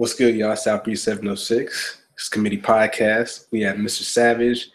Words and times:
What's 0.00 0.14
good, 0.14 0.34
y'all? 0.34 0.52
Southbreeze 0.52 1.00
706. 1.00 2.02
It's 2.14 2.30
oh 2.30 2.32
Committee 2.32 2.56
Podcast. 2.56 3.48
We 3.50 3.60
have 3.60 3.76
Mr. 3.76 4.00
Savage 4.00 4.70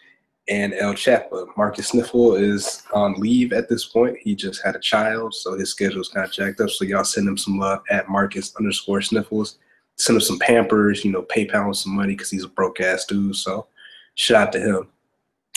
and 0.46 0.72
Elle 0.72 0.94
Chappa. 0.94 1.48
Marcus 1.56 1.88
Sniffle 1.88 2.36
is 2.36 2.84
on 2.92 3.14
leave 3.14 3.52
at 3.52 3.68
this 3.68 3.86
point. 3.86 4.16
He 4.20 4.36
just 4.36 4.64
had 4.64 4.76
a 4.76 4.78
child, 4.78 5.34
so 5.34 5.58
his 5.58 5.72
schedule's 5.72 6.10
kind 6.10 6.24
of 6.24 6.32
jacked 6.32 6.60
up. 6.60 6.70
So 6.70 6.84
y'all 6.84 7.02
send 7.02 7.26
him 7.26 7.36
some 7.36 7.58
love 7.58 7.80
at 7.90 8.08
Marcus 8.08 8.54
underscore 8.54 9.02
Sniffles. 9.02 9.58
Send 9.96 10.14
him 10.14 10.20
some 10.20 10.38
Pampers, 10.38 11.04
you 11.04 11.10
know, 11.10 11.22
PayPal 11.22 11.66
him 11.66 11.74
some 11.74 11.96
money 11.96 12.12
because 12.12 12.30
he's 12.30 12.44
a 12.44 12.48
broke 12.48 12.80
ass 12.80 13.04
dude. 13.04 13.34
So 13.34 13.66
shout 14.14 14.46
out 14.46 14.52
to 14.52 14.60
him. 14.60 14.88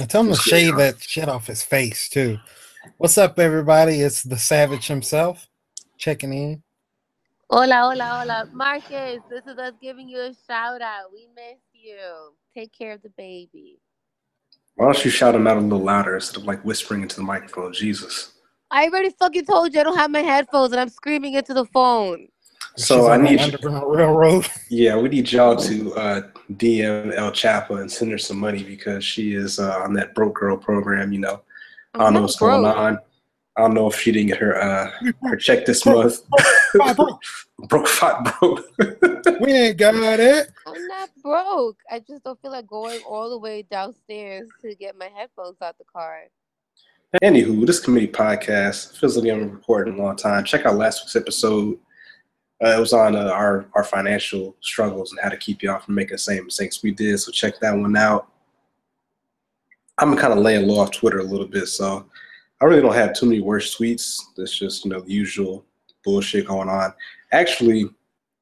I 0.02 0.06
tell 0.06 0.22
him 0.22 0.30
to 0.30 0.36
shave 0.36 0.78
that 0.78 1.00
shit 1.00 1.30
off 1.30 1.46
his 1.46 1.62
face 1.62 2.10
too. 2.10 2.40
What's 2.98 3.20
up, 3.20 3.38
everybody? 3.38 4.02
It's 4.02 4.24
the 4.24 4.40
Savage 4.40 4.88
himself 4.88 5.48
checking 6.00 6.34
in. 6.34 6.64
Hola, 7.52 7.90
hola, 7.90 8.20
hola. 8.20 8.50
Marcus, 8.54 9.24
this 9.28 9.42
is 9.48 9.58
us 9.58 9.74
giving 9.82 10.08
you 10.08 10.20
a 10.20 10.32
shout 10.48 10.84
out. 10.84 11.12
We 11.12 11.28
miss 11.34 11.58
you. 11.74 11.98
Take 12.54 12.72
care 12.72 12.94
of 12.94 13.02
the 13.02 13.10
baby. 13.18 13.80
Why 14.76 14.86
don't 14.86 15.04
you 15.04 15.10
shout 15.10 15.34
him 15.34 15.48
out 15.48 15.58
a 15.58 15.60
little 15.60 15.80
louder 15.80 16.14
instead 16.14 16.38
of 16.38 16.44
like 16.44 16.64
whispering 16.64 17.02
into 17.02 17.16
the 17.16 17.24
microphone? 17.24 17.74
Jesus. 17.74 18.34
I 18.70 18.86
already 18.86 19.10
fucking 19.18 19.46
told 19.46 19.74
you 19.74 19.80
I 19.80 19.84
don't 19.84 19.98
have 19.98 20.12
my 20.12 20.20
headphones 20.20 20.74
and 20.74 20.80
I'm 20.80 20.90
screaming 20.90 21.34
into 21.34 21.56
the 21.56 21.66
phone. 21.66 22.28
So 22.76 23.10
I 23.10 23.18
need 23.18 23.40
Underground 23.40 23.98
Railroad. 23.98 24.48
Yeah, 24.70 24.98
we 24.98 25.10
need 25.10 25.32
y'all 25.32 25.56
to 25.56 25.96
uh, 25.96 26.22
DM 26.54 27.16
Elle 27.18 27.32
Chappa 27.32 27.82
and 27.82 27.92
send 27.92 28.12
her 28.12 28.20
some 28.20 28.38
money 28.38 28.64
because 28.64 29.04
she 29.04 29.34
is 29.34 29.58
uh, 29.58 29.80
on 29.80 29.94
that 29.94 30.14
broke 30.14 30.36
girl 30.36 30.56
program. 30.56 31.12
You 31.12 31.22
know, 31.22 31.42
I 31.96 31.98
don't 31.98 32.14
know 32.14 32.22
what's 32.22 32.36
going 32.36 32.64
on. 32.64 33.00
I 33.60 33.64
don't 33.64 33.74
know 33.74 33.88
if 33.88 34.00
she 34.00 34.14
didn't 34.14 34.28
get 34.28 34.38
her 34.38 34.58
uh, 34.62 34.90
her 35.24 35.36
check 35.36 35.66
this 35.66 35.86
month. 35.86 36.22
broke. 36.96 37.22
broke, 37.68 37.90
five, 37.90 38.24
broke. 38.40 38.62
we 39.42 39.52
ain't 39.52 39.78
got 39.78 39.96
it. 39.96 40.50
I'm 40.66 40.88
not 40.88 41.10
broke. 41.22 41.78
I 41.92 42.00
just 42.00 42.24
don't 42.24 42.42
feel 42.42 42.52
like 42.52 42.68
going 42.68 43.02
all 43.02 43.30
the 43.30 43.38
way 43.38 43.64
downstairs 43.70 44.48
to 44.62 44.74
get 44.76 44.98
my 44.98 45.10
headphones 45.14 45.58
out 45.62 45.78
the 45.78 45.84
car. 45.84 46.22
Anywho, 47.22 47.66
this 47.68 47.82
committee 47.82 48.08
podcast 48.08 48.98
feels 48.98 49.18
like 49.18 49.24
we 49.24 49.30
haven't 49.30 49.52
recorded 49.52 49.96
a 49.96 49.98
long 49.98 50.16
time. 50.16 50.46
Check 50.46 50.66
out 50.66 50.76
last 50.78 51.04
week's 51.04 51.18
episode. 51.18 51.78
Uh, 52.64 52.78
it 52.78 52.80
was 52.80 52.94
on 52.94 53.18
uh, 53.18 53.28
our 53.28 53.66
our 53.74 53.84
financial 53.84 54.56
struggles 54.62 55.12
and 55.12 55.20
how 55.22 55.28
to 55.28 55.36
keep 55.36 55.62
y'all 55.62 55.82
from 55.82 55.96
making 55.96 56.14
the 56.14 56.18
same 56.18 56.46
mistakes 56.46 56.82
we 56.82 56.92
did. 56.92 57.20
So 57.20 57.34
check 57.34 57.60
that 57.60 57.76
one 57.76 57.98
out. 57.98 58.30
I'm 59.98 60.16
kind 60.16 60.32
of 60.32 60.40
laying 60.40 60.66
low 60.66 60.80
off 60.80 60.92
Twitter 60.92 61.20
a 61.20 61.24
little 61.24 61.48
bit, 61.48 61.68
so 61.68 62.06
I 62.62 62.66
really 62.66 62.82
don't 62.82 62.94
have 62.94 63.14
too 63.14 63.26
many 63.26 63.42
worse 63.42 63.76
tweets. 63.76 64.20
That's 64.36 64.58
just 64.58 64.84
you 64.84 64.92
know 64.92 65.02
the 65.02 65.12
usual 65.12 65.66
bullshit 66.04 66.48
going 66.48 66.70
on. 66.70 66.94
Actually, 67.32 67.90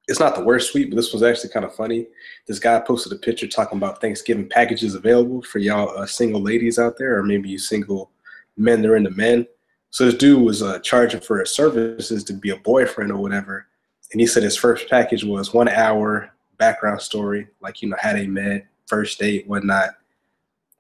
it's 0.08 0.20
not 0.20 0.36
the 0.36 0.44
worst 0.44 0.72
tweet, 0.72 0.90
but 0.90 0.96
this 0.96 1.14
was 1.14 1.24
actually 1.24 1.50
kind 1.50 1.66
of 1.66 1.76
funny. 1.76 2.08
This 2.48 2.60
guy 2.60 2.80
posted 2.80 3.12
a 3.12 3.18
picture 3.18 3.48
talking 3.48 3.78
about 3.78 4.02
Thanksgiving 4.02 4.50
packages 4.50 4.96
available 4.96 5.42
for 5.42 5.60
y'all 5.60 5.98
uh, 5.98 6.06
single 6.06 6.42
ladies 6.42 6.80
out 6.80 6.98
there, 6.98 7.18
or 7.18 7.24
maybe 7.24 7.50
you 7.50 7.60
single 7.60 8.12
men 8.56 8.82
that 8.82 8.90
are 8.90 8.96
into 8.96 9.12
men. 9.12 9.46
So 9.90 10.06
this 10.06 10.16
dude 10.16 10.44
was 10.44 10.62
uh, 10.64 10.80
charging 10.80 11.22
for 11.22 11.40
his 11.40 11.52
services 11.52 12.24
to 12.26 12.34
be 12.34 12.50
a 12.50 12.58
boyfriend 12.58 13.12
or 13.12 13.18
whatever, 13.18 13.68
and 14.12 14.22
he 14.22 14.28
said 14.28 14.44
his 14.44 14.58
first 14.58 14.90
package 14.90 15.24
was 15.24 15.54
one 15.54 15.70
hour 15.70 16.34
background 16.58 17.02
story, 17.02 17.48
like 17.62 17.82
you 17.82 17.90
know 17.90 17.98
how 18.00 18.14
they 18.14 18.28
met, 18.28 18.66
first 18.88 19.20
date, 19.20 19.48
whatnot, 19.48 19.92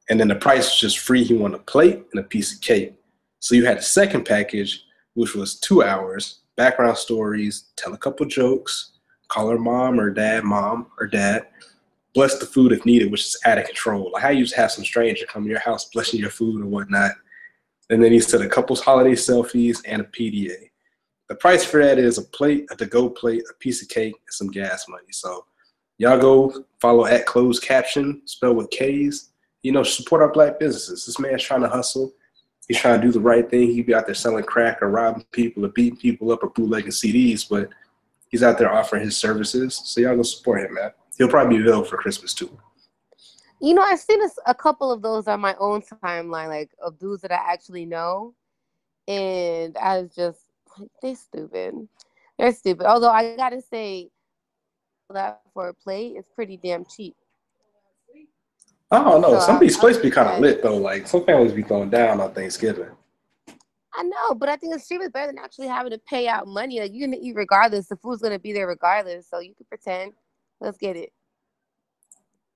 and 0.09 0.19
then 0.19 0.27
the 0.27 0.35
price 0.35 0.65
was 0.65 0.79
just 0.79 0.99
free. 0.99 1.23
He 1.23 1.33
wanted 1.33 1.59
a 1.59 1.63
plate 1.63 2.03
and 2.11 2.19
a 2.19 2.23
piece 2.23 2.53
of 2.53 2.61
cake. 2.61 2.96
So 3.39 3.55
you 3.55 3.65
had 3.65 3.77
the 3.77 3.83
second 3.83 4.25
package, 4.25 4.83
which 5.13 5.35
was 5.35 5.59
two 5.59 5.83
hours, 5.83 6.39
background 6.55 6.97
stories, 6.97 7.65
tell 7.75 7.93
a 7.93 7.97
couple 7.97 8.25
jokes, 8.25 8.91
call 9.27 9.49
her 9.49 9.59
mom 9.59 9.99
or 9.99 10.09
dad, 10.09 10.43
mom 10.43 10.87
or 10.99 11.07
dad, 11.07 11.47
bless 12.13 12.39
the 12.39 12.45
food 12.45 12.71
if 12.71 12.85
needed, 12.85 13.11
which 13.11 13.25
is 13.25 13.37
out 13.45 13.57
of 13.57 13.65
control. 13.65 14.11
Like 14.11 14.23
how 14.23 14.29
you 14.29 14.43
just 14.43 14.55
have 14.55 14.71
some 14.71 14.83
stranger 14.83 15.25
come 15.27 15.43
to 15.43 15.49
your 15.49 15.59
house 15.59 15.85
blessing 15.85 16.19
your 16.19 16.29
food 16.29 16.61
and 16.61 16.71
whatnot. 16.71 17.11
And 17.89 18.03
then 18.03 18.11
he 18.11 18.19
said 18.19 18.41
a 18.41 18.49
couple's 18.49 18.81
holiday 18.81 19.13
selfies 19.13 19.81
and 19.85 20.01
a 20.01 20.05
PDA. 20.05 20.71
The 21.29 21.35
price 21.35 21.63
for 21.63 21.83
that 21.83 21.99
is 21.99 22.17
a 22.17 22.23
plate, 22.23 22.67
a 22.71 22.75
to-go 22.75 23.09
plate, 23.09 23.43
a 23.49 23.53
piece 23.55 23.81
of 23.81 23.89
cake, 23.89 24.13
and 24.13 24.33
some 24.33 24.47
gas 24.47 24.87
money. 24.87 25.11
So 25.11 25.45
y'all 25.97 26.19
go 26.19 26.65
follow 26.79 27.05
at 27.05 27.25
closed 27.25 27.63
caption, 27.63 28.21
spell 28.25 28.53
with 28.53 28.69
K's. 28.69 29.29
You 29.63 29.73
know, 29.73 29.83
support 29.83 30.21
our 30.21 30.31
black 30.31 30.59
businesses. 30.59 31.05
This 31.05 31.19
man's 31.19 31.43
trying 31.43 31.61
to 31.61 31.69
hustle 31.69 32.13
he's 32.67 32.79
trying 32.79 32.99
to 32.99 33.07
do 33.07 33.11
the 33.11 33.19
right 33.19 33.49
thing. 33.49 33.71
He'd 33.71 33.85
be 33.85 33.93
out 33.93 34.05
there 34.05 34.15
selling 34.15 34.43
crack 34.43 34.81
or 34.81 34.89
robbing 34.89 35.25
people 35.31 35.65
or 35.65 35.69
beating 35.69 35.97
people 35.97 36.31
up 36.31 36.43
or 36.43 36.49
bootlegging 36.49 36.91
CDs, 36.91 37.47
but 37.47 37.69
he's 38.29 38.43
out 38.43 38.57
there 38.57 38.71
offering 38.71 39.03
his 39.03 39.17
services. 39.17 39.81
So 39.85 40.01
y'all 40.01 40.15
go 40.15 40.23
support 40.23 40.61
him, 40.61 40.73
man. 40.73 40.91
He'll 41.17 41.29
probably 41.29 41.57
be 41.57 41.63
available 41.63 41.87
for 41.87 41.97
Christmas 41.97 42.33
too. 42.33 42.57
You 43.59 43.73
know, 43.73 43.81
I've 43.81 43.99
seen 43.99 44.21
a 44.45 44.53
couple 44.53 44.91
of 44.91 45.01
those 45.01 45.27
on 45.27 45.39
my 45.39 45.55
own 45.59 45.81
timeline, 45.81 46.49
like 46.49 46.69
of 46.83 46.99
dudes 46.99 47.23
that 47.23 47.31
I 47.31 47.41
actually 47.51 47.85
know, 47.85 48.35
and 49.07 49.75
I 49.77 50.01
was 50.01 50.13
just 50.13 50.41
like, 50.77 50.89
they're 51.01 51.15
stupid. 51.15 51.87
They're 52.37 52.53
stupid. 52.53 52.85
Although 52.85 53.09
I 53.09 53.35
gotta 53.35 53.61
say, 53.61 54.09
that 55.09 55.41
for 55.53 55.69
a 55.69 55.73
plate 55.73 56.17
is 56.17 56.25
pretty 56.35 56.57
damn 56.57 56.85
cheap. 56.85 57.15
I 58.89 59.03
don't 59.03 59.21
know. 59.21 59.39
So 59.39 59.45
some 59.45 59.55
of 59.55 59.61
these 59.61 59.77
places 59.77 60.01
be 60.01 60.11
kind 60.11 60.29
of 60.29 60.39
lit 60.39 60.63
though. 60.63 60.77
Like 60.77 61.07
some 61.07 61.25
families 61.25 61.51
be 61.51 61.61
going 61.61 61.89
down 61.89 62.21
on 62.21 62.33
Thanksgiving. 62.33 62.89
I 63.93 64.03
know, 64.03 64.35
but 64.35 64.47
I 64.47 64.55
think 64.55 64.75
it's 64.75 64.85
stream 64.85 65.01
is 65.01 65.09
better 65.09 65.27
than 65.27 65.39
actually 65.39 65.67
having 65.67 65.91
to 65.91 65.97
pay 65.97 66.27
out 66.27 66.47
money. 66.47 66.79
Like 66.79 66.91
you're 66.93 67.07
gonna 67.07 67.17
eat 67.19 67.35
regardless. 67.35 67.87
The 67.87 67.97
food's 67.97 68.21
gonna 68.21 68.39
be 68.39 68.53
there 68.53 68.67
regardless. 68.67 69.27
So 69.29 69.39
you 69.39 69.55
can 69.55 69.65
pretend. 69.65 70.13
Let's 70.61 70.77
get 70.77 70.95
it. 70.95 71.11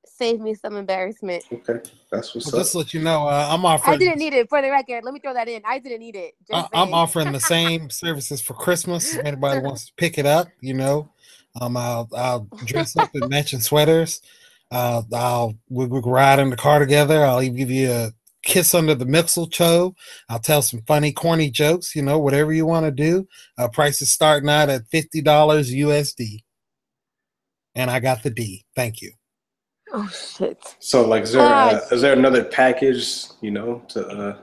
Save 0.06 0.40
me 0.40 0.54
some 0.54 0.78
embarrassment. 0.78 1.44
Okay, 1.52 1.80
that's 2.12 2.34
what's 2.34 2.48
well, 2.48 2.56
up. 2.58 2.62
Just 2.62 2.76
let 2.76 2.94
you 2.94 3.02
know, 3.02 3.28
uh, 3.28 3.48
I'm 3.50 3.66
offering. 3.66 3.96
I 3.96 3.98
didn't 3.98 4.20
need 4.20 4.34
it 4.34 4.50
for 4.50 4.62
the 4.62 4.70
record. 4.70 5.04
Let 5.04 5.14
me 5.14 5.20
throw 5.20 5.34
that 5.34 5.48
in. 5.48 5.62
I 5.66 5.80
didn't 5.80 6.00
need 6.00 6.16
it. 6.16 6.34
I, 6.52 6.68
am 6.74 6.94
offering 6.94 7.32
the 7.32 7.40
same 7.56 7.90
services 7.90 8.40
for 8.40 8.54
Christmas. 8.54 9.16
If 9.16 9.26
anybody 9.26 9.60
wants 9.62 9.88
to 9.88 9.94
pick 9.98 10.18
it 10.18 10.26
up, 10.26 10.48
you 10.60 10.76
know, 10.76 11.12
um, 11.60 11.76
I'll 11.76 12.08
I'll 12.16 12.48
dress 12.66 12.96
up 12.96 13.10
in 13.16 13.28
matching 13.30 13.60
sweaters. 13.60 14.22
Uh, 14.72 15.04
I'll 15.14 15.56
we 15.70 15.86
we 15.86 16.00
ride 16.04 16.40
in 16.40 16.50
the 16.50 16.58
car 16.58 16.80
together. 16.80 17.24
I'll 17.26 17.42
even 17.42 17.58
give 17.58 17.72
you 17.72 17.92
a 17.92 18.12
kiss 18.44 18.74
under 18.74 18.96
the 18.96 19.06
mistletoe. 19.06 19.96
I'll 20.30 20.40
tell 20.40 20.62
some 20.62 20.82
funny, 20.88 21.12
corny 21.12 21.50
jokes. 21.52 21.96
You 21.96 22.04
know, 22.04 22.20
whatever 22.20 22.54
you 22.54 22.66
want 22.66 22.86
to 22.86 22.92
do. 22.92 23.28
Uh, 23.58 23.68
prices 23.68 24.12
starting 24.12 24.50
out 24.50 24.70
at 24.70 24.88
fifty 24.90 25.22
dollars 25.22 25.72
USD, 25.72 26.44
and 27.76 27.92
I 27.92 28.00
got 28.00 28.24
the 28.24 28.30
D. 28.30 28.66
Thank 28.76 29.02
you. 29.02 29.12
Oh 29.94 30.08
shit! 30.08 30.76
So, 30.80 31.06
like, 31.06 31.24
is 31.24 31.34
there 31.34 31.42
uh, 31.42 31.82
is 31.92 32.02
there 32.02 32.14
another 32.14 32.44
package? 32.44 33.26
You 33.42 33.52
know, 33.52 33.84
to 33.90 34.08
uh, 34.08 34.38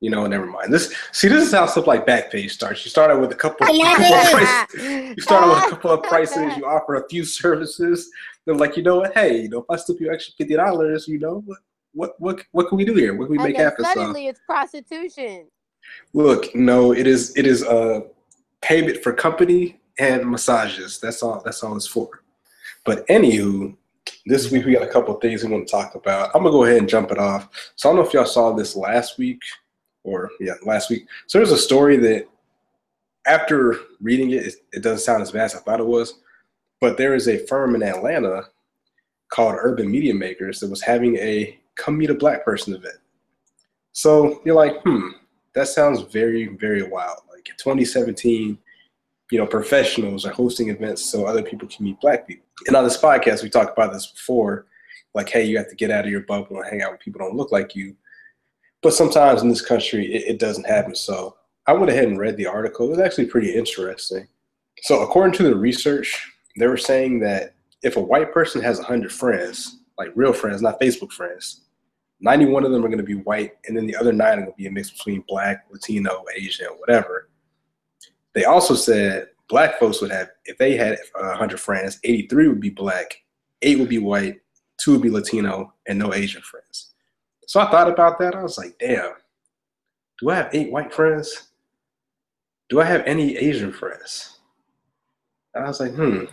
you 0.00 0.10
know, 0.10 0.26
never 0.26 0.46
mind. 0.46 0.72
This 0.72 0.94
see, 1.12 1.28
this 1.28 1.46
is 1.46 1.52
how 1.52 1.66
stuff 1.66 1.86
like 1.86 2.06
Backpage 2.06 2.50
starts. 2.50 2.84
You 2.84 2.90
start 2.90 3.10
out 3.10 3.20
with 3.20 3.32
a 3.32 3.34
couple, 3.34 3.66
couple 3.66 3.82
of 3.82 3.96
prices. 3.96 4.74
You 5.16 5.22
start 5.22 5.44
out 5.44 5.54
with 5.54 5.64
a 5.64 5.70
couple 5.70 5.90
of 5.90 6.02
prices. 6.02 6.56
You 6.56 6.66
offer 6.66 6.96
a 6.96 7.08
few 7.08 7.24
services. 7.24 8.10
They're 8.44 8.54
like, 8.54 8.76
you 8.76 8.82
know 8.82 8.96
what? 8.96 9.14
Hey, 9.14 9.42
you 9.42 9.48
know, 9.48 9.60
if 9.60 9.64
I 9.70 9.76
slip 9.76 10.00
you 10.00 10.12
extra 10.12 10.34
fifty 10.36 10.54
dollars, 10.54 11.08
you 11.08 11.18
know, 11.18 11.42
what, 11.46 11.58
what, 11.92 12.14
what, 12.18 12.42
what 12.52 12.68
can 12.68 12.76
we 12.76 12.84
do 12.84 12.94
here? 12.94 13.16
What 13.16 13.26
can 13.26 13.32
we 13.32 13.38
and 13.38 13.44
make 13.44 13.56
happen? 13.56 13.84
Suddenly, 13.84 14.24
so, 14.24 14.30
it's 14.30 14.40
prostitution. 14.46 15.46
Look, 16.12 16.54
no, 16.54 16.92
it 16.92 17.06
is. 17.06 17.34
It 17.36 17.46
is 17.46 17.62
a 17.62 18.02
payment 18.60 19.02
for 19.02 19.14
company 19.14 19.80
and 19.98 20.28
massages. 20.28 21.00
That's 21.00 21.22
all. 21.22 21.40
That's 21.42 21.62
all 21.62 21.74
it's 21.74 21.86
for. 21.86 22.22
But 22.84 23.06
anywho, 23.08 23.74
this 24.26 24.50
week 24.50 24.66
we 24.66 24.74
got 24.74 24.82
a 24.82 24.92
couple 24.92 25.14
of 25.14 25.22
things 25.22 25.42
we 25.42 25.50
want 25.50 25.66
to 25.66 25.72
talk 25.72 25.94
about. 25.94 26.30
I'm 26.34 26.42
gonna 26.42 26.52
go 26.52 26.64
ahead 26.64 26.78
and 26.78 26.88
jump 26.88 27.10
it 27.10 27.18
off. 27.18 27.48
So 27.76 27.88
I 27.88 27.92
don't 27.92 28.02
know 28.02 28.06
if 28.06 28.12
y'all 28.12 28.26
saw 28.26 28.52
this 28.52 28.76
last 28.76 29.16
week 29.16 29.40
or 30.06 30.30
yeah, 30.40 30.54
last 30.64 30.88
week. 30.88 31.06
So 31.26 31.38
there's 31.38 31.52
a 31.52 31.58
story 31.58 31.96
that 31.98 32.28
after 33.26 33.76
reading 34.00 34.30
it, 34.30 34.46
it, 34.46 34.54
it 34.72 34.82
doesn't 34.82 35.04
sound 35.04 35.22
as 35.22 35.32
bad 35.32 35.44
as 35.44 35.54
I 35.54 35.58
thought 35.58 35.80
it 35.80 35.86
was. 35.86 36.20
But 36.80 36.96
there 36.96 37.14
is 37.14 37.28
a 37.28 37.44
firm 37.46 37.74
in 37.74 37.82
Atlanta 37.82 38.44
called 39.28 39.56
Urban 39.58 39.90
Media 39.90 40.14
Makers 40.14 40.60
that 40.60 40.70
was 40.70 40.82
having 40.82 41.16
a 41.16 41.58
come 41.74 41.98
meet 41.98 42.10
a 42.10 42.14
black 42.14 42.44
person 42.44 42.74
event. 42.74 42.96
So 43.92 44.40
you're 44.44 44.54
like, 44.54 44.80
hmm, 44.82 45.08
that 45.54 45.68
sounds 45.68 46.02
very, 46.12 46.46
very 46.48 46.82
wild. 46.82 47.18
Like 47.30 47.48
in 47.48 47.56
2017, 47.56 48.58
you 49.30 49.38
know, 49.38 49.46
professionals 49.46 50.24
are 50.24 50.32
hosting 50.32 50.68
events 50.68 51.04
so 51.04 51.26
other 51.26 51.42
people 51.42 51.66
can 51.68 51.84
meet 51.84 52.00
black 52.00 52.28
people. 52.28 52.46
And 52.66 52.76
on 52.76 52.84
this 52.84 52.98
podcast, 53.00 53.42
we 53.42 53.50
talked 53.50 53.76
about 53.76 53.92
this 53.92 54.06
before, 54.06 54.66
like, 55.14 55.28
hey, 55.28 55.44
you 55.44 55.56
have 55.56 55.68
to 55.68 55.74
get 55.74 55.90
out 55.90 56.04
of 56.04 56.10
your 56.10 56.20
bubble 56.20 56.58
and 56.58 56.66
hang 56.70 56.82
out 56.82 56.92
with 56.92 57.00
people 57.00 57.18
don't 57.18 57.36
look 57.36 57.52
like 57.52 57.74
you. 57.74 57.96
But 58.86 58.94
sometimes 58.94 59.42
in 59.42 59.48
this 59.48 59.66
country, 59.66 60.14
it, 60.14 60.28
it 60.28 60.38
doesn't 60.38 60.64
happen. 60.64 60.94
So 60.94 61.34
I 61.66 61.72
went 61.72 61.90
ahead 61.90 62.04
and 62.04 62.20
read 62.20 62.36
the 62.36 62.46
article. 62.46 62.86
It 62.86 62.90
was 62.90 62.98
actually 63.00 63.26
pretty 63.26 63.52
interesting. 63.52 64.28
So 64.82 65.02
according 65.02 65.32
to 65.38 65.42
the 65.42 65.56
research, 65.56 66.24
they 66.56 66.68
were 66.68 66.76
saying 66.76 67.18
that 67.18 67.56
if 67.82 67.96
a 67.96 68.00
white 68.00 68.32
person 68.32 68.62
has 68.62 68.78
100 68.78 69.10
friends, 69.10 69.80
like 69.98 70.12
real 70.14 70.32
friends, 70.32 70.62
not 70.62 70.80
Facebook 70.80 71.10
friends, 71.10 71.62
91 72.20 72.64
of 72.64 72.70
them 72.70 72.84
are 72.84 72.88
going 72.88 72.98
to 72.98 73.02
be 73.02 73.16
white, 73.16 73.54
and 73.66 73.76
then 73.76 73.88
the 73.88 73.96
other 73.96 74.12
nine 74.12 74.38
are 74.38 74.42
going 74.42 74.52
to 74.52 74.56
be 74.56 74.68
a 74.68 74.70
mix 74.70 74.92
between 74.92 75.24
black, 75.26 75.66
Latino, 75.72 76.24
Asian, 76.36 76.68
whatever. 76.78 77.28
They 78.34 78.44
also 78.44 78.76
said 78.76 79.30
black 79.48 79.80
folks 79.80 80.00
would 80.00 80.12
have 80.12 80.28
if 80.44 80.58
they 80.58 80.76
had 80.76 80.96
hundred 81.16 81.58
friends, 81.58 81.98
eighty 82.04 82.28
three 82.28 82.46
would 82.46 82.60
be 82.60 82.70
black, 82.70 83.16
eight 83.62 83.80
would 83.80 83.88
be 83.88 83.98
white, 83.98 84.36
two 84.78 84.92
would 84.92 85.02
be 85.02 85.10
Latino, 85.10 85.74
and 85.88 85.98
no 85.98 86.14
Asian 86.14 86.42
friends. 86.42 86.92
So 87.46 87.60
I 87.60 87.70
thought 87.70 87.88
about 87.88 88.18
that. 88.18 88.34
I 88.34 88.42
was 88.42 88.58
like, 88.58 88.76
damn, 88.78 89.12
do 90.20 90.30
I 90.30 90.34
have 90.34 90.50
eight 90.52 90.70
white 90.70 90.92
friends? 90.92 91.50
Do 92.68 92.80
I 92.80 92.84
have 92.84 93.02
any 93.06 93.36
Asian 93.36 93.72
friends? 93.72 94.38
And 95.54 95.64
I 95.64 95.68
was 95.68 95.80
like, 95.80 95.94
hmm, 95.94 96.24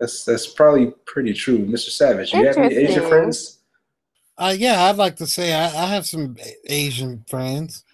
that's 0.00 0.24
that's 0.24 0.46
probably 0.46 0.92
pretty 1.06 1.32
true, 1.32 1.58
Mr. 1.58 1.90
Savage. 1.90 2.32
You 2.32 2.46
have 2.46 2.56
any 2.56 2.74
Asian 2.74 3.06
friends? 3.06 3.60
Uh, 4.38 4.54
yeah, 4.56 4.84
I'd 4.84 4.96
like 4.96 5.16
to 5.16 5.26
say 5.26 5.54
I, 5.54 5.64
I 5.66 5.86
have 5.86 6.06
some 6.06 6.36
Asian 6.66 7.24
friends. 7.28 7.84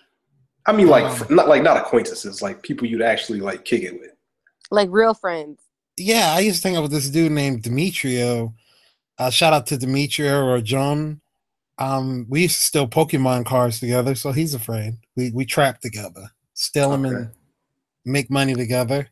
I 0.65 0.73
mean, 0.73 0.89
like 0.89 1.05
um, 1.05 1.35
not 1.35 1.49
like 1.49 1.63
not 1.63 1.77
acquaintances, 1.77 2.41
like 2.41 2.63
people 2.63 2.87
you'd 2.87 3.03
actually 3.03 3.41
like 3.41 3.65
kick 3.65 3.83
it 3.83 3.99
with, 3.99 4.13
like 4.71 4.89
real 4.91 5.15
friends. 5.15 5.61
Yeah, 5.97 6.35
I 6.35 6.41
used 6.41 6.63
to 6.63 6.69
hang 6.69 6.77
out 6.77 6.83
with 6.83 6.93
this 6.93 7.11
dude 7.11 7.33
named 7.33 7.63
Demetrio. 7.63 8.55
Uh, 9.19 9.31
shout 9.31 9.53
out 9.53 9.67
to 9.67 9.77
Demetrio 9.77 10.45
or 10.45 10.61
John. 10.61 11.21
Um, 11.79 12.27
we 12.29 12.43
used 12.43 12.57
to 12.59 12.63
steal 12.63 12.89
Pokemon 12.89 13.47
cards 13.47 13.81
together, 13.81 14.15
so 14.15 14.33
he's 14.33 14.55
a 14.55 14.59
friend. 14.59 14.99
We 15.17 15.31
we 15.33 15.45
trap 15.45 15.81
together, 15.81 16.31
steal 16.55 16.91
them 16.91 17.07
okay. 17.07 17.15
and 17.15 17.31
make 18.05 18.31
money 18.31 18.55
together. 18.55 19.09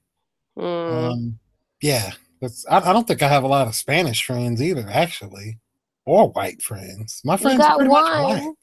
Mm. 0.59 1.11
Um, 1.11 1.39
yeah, 1.81 2.13
that's. 2.41 2.67
I, 2.69 2.79
I, 2.91 2.93
don't 2.93 3.07
think 3.07 3.23
I 3.23 3.29
have 3.29 3.45
a 3.45 3.49
lot 3.49 3.67
of 3.67 3.75
Spanish 3.75 4.25
friends 4.25 4.63
either, 4.63 4.87
actually, 4.91 5.59
or 6.05 6.31
white 6.31 6.61
friends. 6.63 7.23
My 7.25 7.37
friends 7.37 7.61
are 7.61 7.77
pretty 7.77 7.91
one. 7.91 8.05
much 8.05 8.43
white. 8.43 8.55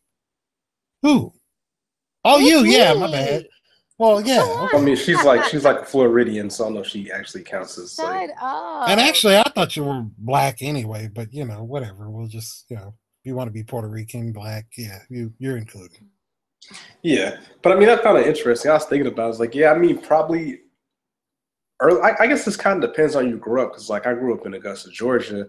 Who? 1.02 1.34
Oh, 2.24 2.40
it's 2.40 2.50
you? 2.50 2.64
Me. 2.64 2.78
Yeah, 2.78 2.94
my 2.94 3.12
bad. 3.12 3.48
Well, 3.98 4.22
yeah. 4.22 4.68
I 4.74 4.80
mean, 4.80 4.96
she's 4.96 5.24
like 5.24 5.44
she's 5.46 5.64
like 5.64 5.80
a 5.80 5.86
Floridian, 5.86 6.50
so 6.50 6.64
I 6.64 6.68
don't 6.68 6.76
know 6.76 6.82
if 6.82 6.88
she 6.88 7.12
actually 7.12 7.44
counts 7.44 7.80
as. 7.80 7.98
Like... 7.98 8.30
And 8.30 9.02
actually, 9.02 9.38
I 9.38 9.44
thought 9.56 9.76
you 9.76 9.86
were 9.86 10.06
black 10.20 10.62
anyway, 10.62 11.10
but 11.12 11.34
you 11.34 11.46
know, 11.46 11.64
whatever. 11.64 12.10
We'll 12.10 12.28
just 12.28 12.66
you 12.70 12.76
know, 12.76 12.90
if 12.90 13.07
you 13.28 13.36
want 13.36 13.48
to 13.48 13.54
be 13.54 13.64
Puerto 13.64 13.88
Rican, 13.88 14.32
black, 14.32 14.66
yeah, 14.78 15.00
you 15.10 15.34
you're 15.38 15.58
included. 15.58 16.00
Yeah, 17.04 17.38
but 17.62 17.72
I 17.72 17.80
mean, 17.80 17.90
I 17.90 17.98
found 17.98 18.18
it 18.18 18.28
interesting. 18.28 18.72
I 18.72 18.76
was 18.76 18.86
thinking 18.86 19.08
about. 19.08 19.22
It. 19.22 19.26
I 19.26 19.28
was 19.28 19.40
like, 19.40 19.56
yeah, 19.56 19.72
I 19.72 19.78
mean, 19.78 20.00
probably. 20.00 20.62
Early, 21.80 22.02
I, 22.02 22.16
I 22.22 22.28
guess 22.28 22.44
this 22.44 22.58
kind 22.58 22.84
of 22.84 22.90
depends 22.90 23.16
on 23.16 23.30
you 23.30 23.38
grew 23.38 23.62
up, 23.62 23.72
because 23.72 23.90
like 23.90 24.08
I 24.08 24.14
grew 24.16 24.34
up 24.34 24.48
in 24.48 24.56
Augusta, 24.56 24.90
Georgia, 24.90 25.48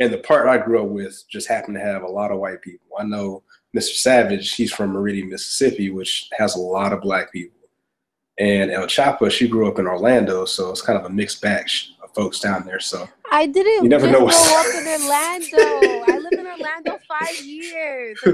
and 0.00 0.12
the 0.12 0.18
part 0.18 0.48
I 0.48 0.58
grew 0.58 0.82
up 0.82 0.88
with 0.88 1.22
just 1.30 1.46
happened 1.46 1.76
to 1.76 1.80
have 1.80 2.02
a 2.02 2.08
lot 2.08 2.32
of 2.32 2.38
white 2.38 2.60
people. 2.60 2.88
I 2.98 3.04
know 3.04 3.44
Mr. 3.76 3.94
Savage, 3.94 4.54
he's 4.54 4.72
from 4.72 4.90
Meridian, 4.90 5.28
Mississippi, 5.28 5.90
which 5.90 6.28
has 6.36 6.56
a 6.56 6.60
lot 6.60 6.92
of 6.92 7.02
black 7.02 7.32
people. 7.32 7.60
And 8.38 8.70
Elle 8.70 8.86
Chappa, 8.86 9.30
she 9.30 9.46
grew 9.46 9.68
up 9.68 9.78
in 9.78 9.86
Orlando, 9.86 10.46
so 10.46 10.70
it's 10.70 10.80
kind 10.80 10.98
of 10.98 11.04
a 11.04 11.10
mixed 11.10 11.42
batch 11.42 11.92
of 12.02 12.12
folks 12.14 12.40
down 12.40 12.64
there. 12.64 12.80
So 12.80 13.06
I 13.30 13.46
didn't 13.46 13.84
you 13.84 13.88
never 13.88 14.10
know 14.10 14.20
grow 14.20 14.28
up 14.28 14.66
in 14.74 14.88
Orlando. 14.88 15.99
I 16.70 16.78
Orlando 16.78 16.98
five 17.08 17.44
years. 17.44 18.18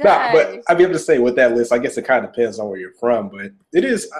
nah, 0.00 0.32
but 0.32 0.62
I 0.68 0.74
mean, 0.74 0.86
I'm 0.86 0.92
just 0.92 1.06
saying 1.06 1.22
with 1.22 1.36
that 1.36 1.54
list, 1.54 1.72
I 1.72 1.78
guess 1.78 1.96
it 1.96 2.04
kind 2.04 2.24
of 2.24 2.32
depends 2.32 2.58
on 2.58 2.68
where 2.68 2.78
you're 2.78 2.92
from, 2.92 3.28
but 3.28 3.52
it 3.72 3.84
is. 3.84 4.10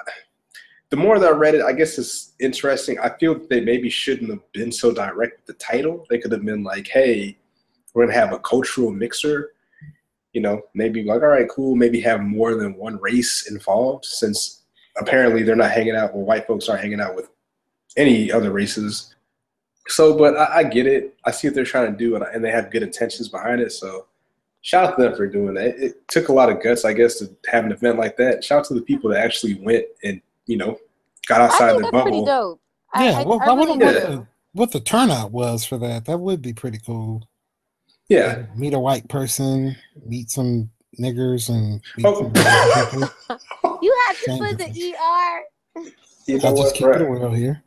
The 0.91 0.97
more 0.97 1.19
that 1.19 1.33
I 1.33 1.35
read 1.37 1.55
it, 1.55 1.63
I 1.63 1.73
guess 1.73 1.99
it's 1.99 2.35
interesting. 2.39 2.99
I 2.99 3.09
feel 3.19 3.41
they 3.49 3.63
maybe 3.63 3.89
shouldn't 3.89 4.31
have 4.31 4.53
been 4.53 4.71
so 4.71 4.93
direct 4.93 5.39
with 5.39 5.47
the 5.47 5.65
title. 5.65 6.07
They 6.11 6.19
could 6.19 6.33
have 6.33 6.45
been 6.45 6.63
like, 6.63 6.87
"Hey, 6.89 7.39
we're 7.95 8.07
gonna 8.07 8.19
have 8.19 8.33
a 8.33 8.39
cultural 8.39 8.91
mixer." 8.91 9.53
you 10.33 10.41
know, 10.41 10.63
maybe 10.75 11.03
like, 11.05 11.23
all 11.23 11.29
right, 11.29 11.49
cool, 11.49 11.77
maybe 11.77 12.01
have 12.01 12.23
more 12.23 12.55
than 12.55 12.75
one 12.77 12.99
race 13.01 13.51
involved 13.51 14.05
since 14.05 14.63
apparently 14.99 15.43
they're 15.43 15.57
not 15.57 15.71
hanging 15.71 15.95
out, 15.95 16.11
or 16.15 16.25
white 16.25 16.47
folks 16.47 16.69
aren't 16.69 16.83
hanging 16.83 17.01
out 17.01 17.15
with 17.15 17.29
any 17.97 18.33
other 18.33 18.51
races. 18.51 19.12
So, 19.89 20.17
but 20.17 20.37
I, 20.37 20.59
I 20.59 20.65
get 20.65 20.87
it. 20.87 21.17
I 21.25 21.31
see 21.31 21.49
what 21.49 21.55
they're 21.55 21.65
trying 21.65 21.93
to 21.93 21.99
do, 21.99 22.15
and, 22.15 22.25
and, 22.25 22.45
they 22.45 22.51
have 22.51 22.71
good 22.71 22.83
intentions 22.83 23.29
behind 23.29 23.61
it. 23.61 23.73
So, 23.73 24.07
shout 24.61 24.85
out 24.85 24.97
to 24.97 25.03
them 25.03 25.17
for 25.17 25.27
doing 25.27 25.55
that. 25.55 25.67
It, 25.67 25.83
it, 25.83 26.09
took 26.09 26.29
a 26.29 26.33
lot 26.33 26.51
of 26.51 26.63
guts, 26.63 26.85
I 26.85 26.93
guess, 26.93 27.17
to 27.17 27.31
have 27.49 27.65
an 27.65 27.73
event 27.73 27.99
like 27.99 28.17
that. 28.17 28.45
Shout 28.45 28.61
out 28.61 28.65
to 28.67 28.75
the 28.75 28.83
people 28.83 29.11
that 29.11 29.25
actually 29.25 29.55
went 29.55 29.85
and 30.05 30.21
you 30.47 30.57
know 30.57 30.79
got 31.27 31.41
outside 31.41 31.77
the 31.79 31.91
bubble. 31.91 32.03
Pretty 32.03 32.25
dope. 32.25 32.61
Yeah, 32.95 33.21
I, 33.21 33.25
well, 33.25 33.41
I, 33.41 33.47
I 33.47 33.55
really 33.55 33.69
wonder 33.71 33.87
what 33.87 33.95
the, 33.95 34.27
what 34.53 34.73
the 34.73 34.81
turnout 34.81 35.33
was 35.33 35.65
for 35.65 35.79
that. 35.79 36.05
That 36.05 36.19
would 36.19 36.43
be 36.43 36.53
pretty 36.53 36.79
cool. 36.85 37.29
Yeah. 38.09 38.45
Meet 38.55 38.75
a 38.75 38.79
white 38.79 39.09
person, 39.09 39.77
meet 40.05 40.31
some 40.31 40.71
niggers, 41.01 41.49
and 41.49 41.81
oh. 42.05 42.31
you 43.83 43.97
have 44.07 44.21
to 44.21 44.39
put 44.39 44.59
the 44.59 44.95
ER. 44.95 45.83
You 46.27 46.39
know 46.39 46.49
I'll 46.49 46.57
just 46.57 46.75
keep 46.75 46.87
right. 46.87 47.01
it 47.01 47.05
real 47.05 47.33
here. 47.33 47.63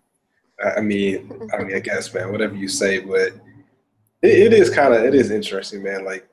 I 0.64 0.82
mean, 0.82 1.32
I 1.54 1.64
mean, 1.64 1.76
I 1.76 1.80
guess, 1.80 2.14
man, 2.14 2.32
whatever 2.32 2.56
you 2.56 2.68
say, 2.68 3.00
but 3.00 3.34
it, 4.22 4.54
it 4.54 4.54
is 4.54 4.70
kind 4.70 4.94
of, 4.94 5.04
it 5.04 5.14
is 5.14 5.32
interesting, 5.32 5.84
man. 5.84 6.06
Like, 6.06 6.28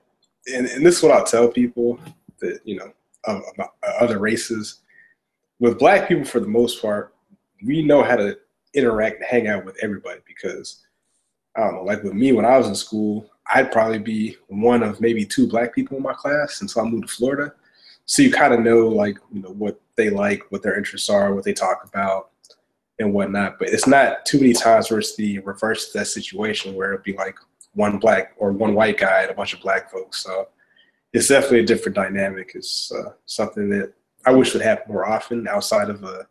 and, 0.53 0.67
and 0.67 0.85
this 0.85 0.99
is 0.99 1.03
what 1.03 1.13
I'll 1.13 1.25
tell 1.25 1.49
people 1.49 1.99
that, 2.41 2.61
you 2.65 2.77
know, 2.77 2.93
um, 3.27 3.43
about 3.55 3.75
uh, 3.87 3.93
other 4.01 4.19
races. 4.19 4.81
With 5.59 5.79
black 5.79 6.09
people, 6.09 6.25
for 6.25 6.41
the 6.41 6.49
most 6.49 6.83
part, 6.83 7.15
we 7.65 7.85
know 7.85 8.03
how 8.03 8.17
to 8.17 8.39
interact 8.75 9.17
and 9.17 9.27
hang 9.29 9.49
out 9.49 9.65
with 9.65 9.77
everybody 9.83 10.21
because, 10.27 10.85
I 11.57 11.61
don't 11.61 11.75
know, 11.75 11.85
like 11.85 12.03
with 12.03 12.15
me 12.15 12.33
when 12.33 12.45
I 12.45 12.59
was 12.59 12.69
in 12.69 12.75
school, 12.75 13.31
I'd 13.53 13.73
probably 13.73 13.99
be 13.99 14.37
one 14.49 14.83
of 14.83 15.01
maybe 15.01 15.25
two 15.25 15.49
black 15.49 15.75
people 15.75 15.97
in 15.97 16.03
my 16.03 16.15
class 16.15 16.61
until 16.61 16.83
I 16.83 16.89
moved 16.89 17.09
to 17.09 17.15
Florida. 17.15 17.55
So 18.05 18.23
you 18.23 18.33
kind 18.33 18.53
of 18.55 18.61
know 18.61 18.89
like 18.89 19.19
you 19.33 19.43
know 19.43 19.51
what 19.51 19.81
they 19.97 20.11
like, 20.11 20.43
what 20.51 20.63
their 20.63 20.77
interests 20.77 21.09
are, 21.09 21.35
what 21.35 21.45
they 21.45 21.53
talk 21.53 21.85
about, 21.85 22.31
and 22.99 23.13
whatnot. 23.13 23.59
But 23.59 23.69
it's 23.69 23.87
not 23.87 24.25
too 24.25 24.39
many 24.41 24.53
times 24.53 24.91
where 24.91 25.01
it's 25.01 25.17
the 25.17 25.39
reverse 25.41 25.89
of 25.89 25.95
that 25.95 26.07
situation 26.07 26.75
where 26.75 26.93
it'd 26.93 27.05
be 27.05 27.15
like 27.15 27.37
one 27.75 27.99
black 27.99 28.35
or 28.37 28.53
one 28.53 28.75
white 28.75 28.99
guy 28.99 29.23
and 29.23 29.31
a 29.31 29.35
bunch 29.35 29.55
of 29.55 29.61
black 29.61 29.91
folks. 29.91 30.23
So 30.23 30.49
it's 31.13 31.29
definitely 31.29 31.61
a 31.61 31.67
different 31.67 31.97
dynamic. 31.97 32.53
It's 32.55 32.93
uh, 32.93 33.13
something 33.27 33.69
that 33.71 33.93
I 34.25 34.33
wish 34.33 34.53
would 34.53 34.63
happen 34.63 34.93
more 34.93 35.07
often 35.07 35.49
outside 35.49 35.91
of 35.91 36.05
uh, 36.05 36.23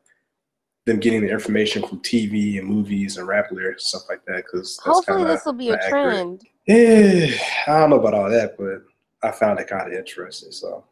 them 0.86 1.00
getting 1.00 1.22
the 1.22 1.32
information 1.32 1.88
from 1.88 2.00
TV 2.00 2.58
and 2.60 2.68
movies 2.68 3.18
and 3.18 3.28
rap 3.28 3.52
lyrics 3.52 3.88
stuff 3.88 4.04
like 4.10 4.26
that. 4.26 4.44
Because 4.46 4.80
hopefully 4.84 5.24
this 5.24 5.46
will 5.46 5.54
be 5.54 5.70
a 5.70 5.76
accurate. 5.76 6.16
trend. 6.16 6.44
Yeah, 6.68 7.36
I 7.68 7.80
don't 7.80 7.90
know 7.90 8.00
about 8.00 8.14
all 8.14 8.30
that, 8.30 8.56
but 8.58 8.84
I 9.28 9.32
found 9.32 9.60
it 9.60 9.68
kind 9.68 9.92
of 9.92 9.98
interesting. 9.98 10.52
So. 10.52 10.86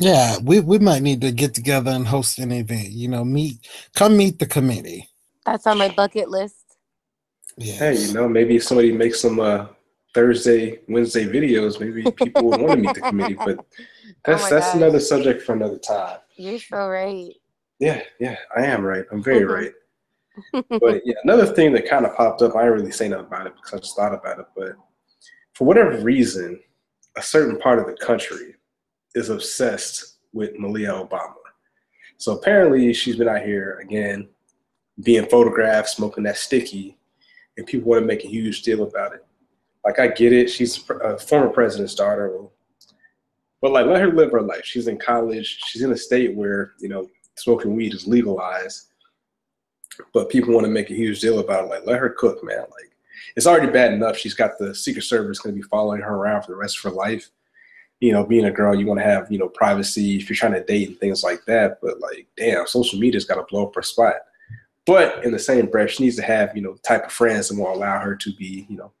Yeah, 0.00 0.36
we, 0.42 0.60
we 0.60 0.78
might 0.78 1.02
need 1.02 1.20
to 1.20 1.32
get 1.32 1.54
together 1.54 1.90
and 1.90 2.06
host 2.06 2.38
an 2.38 2.52
event. 2.52 2.90
You 2.90 3.08
know, 3.08 3.24
meet, 3.24 3.68
come 3.94 4.16
meet 4.16 4.38
the 4.38 4.46
committee. 4.46 5.08
That's 5.46 5.66
on 5.66 5.78
my 5.78 5.88
bucket 5.88 6.30
list. 6.30 6.56
Yeah. 7.56 7.74
Hey, 7.74 7.98
you 7.98 8.12
know, 8.12 8.28
maybe 8.28 8.56
if 8.56 8.64
somebody 8.64 8.92
makes 8.92 9.20
some 9.20 9.40
uh, 9.40 9.66
Thursday, 10.14 10.80
Wednesday 10.88 11.24
videos, 11.24 11.80
maybe 11.80 12.02
people 12.10 12.50
would 12.50 12.60
want 12.60 12.72
to 12.72 12.76
meet 12.76 12.94
the 12.94 13.00
committee. 13.00 13.34
But 13.34 13.64
that's 14.24 14.44
oh 14.46 14.50
that's 14.50 14.66
gosh. 14.66 14.74
another 14.76 15.00
subject 15.00 15.42
for 15.42 15.54
another 15.54 15.78
time. 15.78 16.18
You're 16.36 16.58
so 16.58 16.88
right. 16.88 17.32
Yeah, 17.78 18.02
yeah, 18.18 18.36
I 18.56 18.62
am 18.62 18.84
right. 18.84 19.04
I'm 19.10 19.22
very 19.22 19.40
mm-hmm. 19.44 20.56
right. 20.56 20.80
but 20.80 21.02
yeah, 21.04 21.14
another 21.24 21.46
thing 21.46 21.72
that 21.72 21.88
kind 21.88 22.06
of 22.06 22.14
popped 22.14 22.42
up, 22.42 22.54
I 22.54 22.62
didn't 22.62 22.78
really 22.78 22.92
say 22.92 23.08
nothing 23.08 23.26
about 23.26 23.46
it 23.46 23.54
because 23.56 23.74
I 23.74 23.78
just 23.78 23.96
thought 23.96 24.14
about 24.14 24.38
it, 24.38 24.46
but 24.56 24.72
for 25.54 25.66
whatever 25.66 26.00
reason, 26.00 26.60
a 27.16 27.22
certain 27.22 27.58
part 27.58 27.78
of 27.78 27.86
the 27.86 27.94
country 27.94 28.54
is 29.14 29.30
obsessed 29.30 30.18
with 30.32 30.58
Malia 30.58 30.92
Obama. 30.92 31.34
So 32.16 32.36
apparently, 32.36 32.92
she's 32.92 33.16
been 33.16 33.28
out 33.28 33.42
here 33.42 33.80
again, 33.82 34.28
being 35.02 35.26
photographed, 35.26 35.88
smoking 35.88 36.24
that 36.24 36.36
sticky, 36.36 36.98
and 37.56 37.66
people 37.66 37.90
want 37.90 38.02
to 38.02 38.06
make 38.06 38.24
a 38.24 38.28
huge 38.28 38.62
deal 38.62 38.82
about 38.82 39.14
it. 39.14 39.24
Like, 39.84 39.98
I 39.98 40.08
get 40.08 40.32
it. 40.32 40.50
She's 40.50 40.88
a 41.02 41.18
former 41.18 41.48
president's 41.48 41.94
daughter. 41.94 42.38
But, 43.62 43.72
like, 43.72 43.86
let 43.86 44.00
her 44.00 44.12
live 44.12 44.32
her 44.32 44.42
life. 44.42 44.64
She's 44.64 44.88
in 44.88 44.98
college. 44.98 45.58
She's 45.66 45.82
in 45.82 45.92
a 45.92 45.96
state 45.96 46.34
where, 46.34 46.72
you 46.78 46.88
know, 46.88 47.08
smoking 47.36 47.74
weed 47.74 47.94
is 47.94 48.06
legalized. 48.06 48.88
But 50.12 50.28
people 50.28 50.54
want 50.54 50.66
to 50.66 50.70
make 50.72 50.90
a 50.90 50.94
huge 50.94 51.20
deal 51.20 51.38
about 51.38 51.64
it. 51.64 51.70
Like, 51.70 51.86
let 51.86 51.98
her 51.98 52.10
cook, 52.10 52.44
man. 52.44 52.60
Like, 52.60 52.90
it's 53.36 53.46
already 53.46 53.72
bad 53.72 53.92
enough. 53.92 54.16
She's 54.16 54.34
got 54.34 54.58
the 54.58 54.74
Secret 54.74 55.02
Service 55.02 55.38
going 55.38 55.54
to 55.54 55.60
be 55.60 55.68
following 55.68 56.00
her 56.02 56.14
around 56.14 56.42
for 56.42 56.52
the 56.52 56.56
rest 56.56 56.78
of 56.78 56.84
her 56.84 56.90
life. 56.90 57.30
You 58.00 58.12
know, 58.12 58.24
being 58.24 58.46
a 58.46 58.50
girl, 58.50 58.74
you 58.74 58.86
want 58.86 59.00
to 59.00 59.04
have 59.04 59.30
you 59.30 59.38
know 59.38 59.48
privacy 59.48 60.16
if 60.16 60.28
you're 60.28 60.36
trying 60.36 60.52
to 60.52 60.64
date 60.64 60.88
and 60.88 60.98
things 60.98 61.22
like 61.22 61.44
that. 61.46 61.78
But 61.82 62.00
like, 62.00 62.26
damn, 62.36 62.66
social 62.66 62.98
media's 62.98 63.24
got 63.24 63.36
to 63.36 63.46
blow 63.50 63.66
up 63.66 63.74
her 63.74 63.82
spot. 63.82 64.14
But 64.86 65.24
in 65.24 65.32
the 65.32 65.38
same 65.38 65.66
breath, 65.66 65.90
she 65.90 66.04
needs 66.04 66.16
to 66.16 66.22
have 66.22 66.56
you 66.56 66.62
know 66.62 66.76
type 66.82 67.04
of 67.04 67.12
friends 67.12 67.48
that 67.48 67.58
will 67.58 67.72
allow 67.72 67.98
her 68.00 68.16
to 68.16 68.32
be 68.34 68.66
you 68.68 68.76
know 68.76 68.92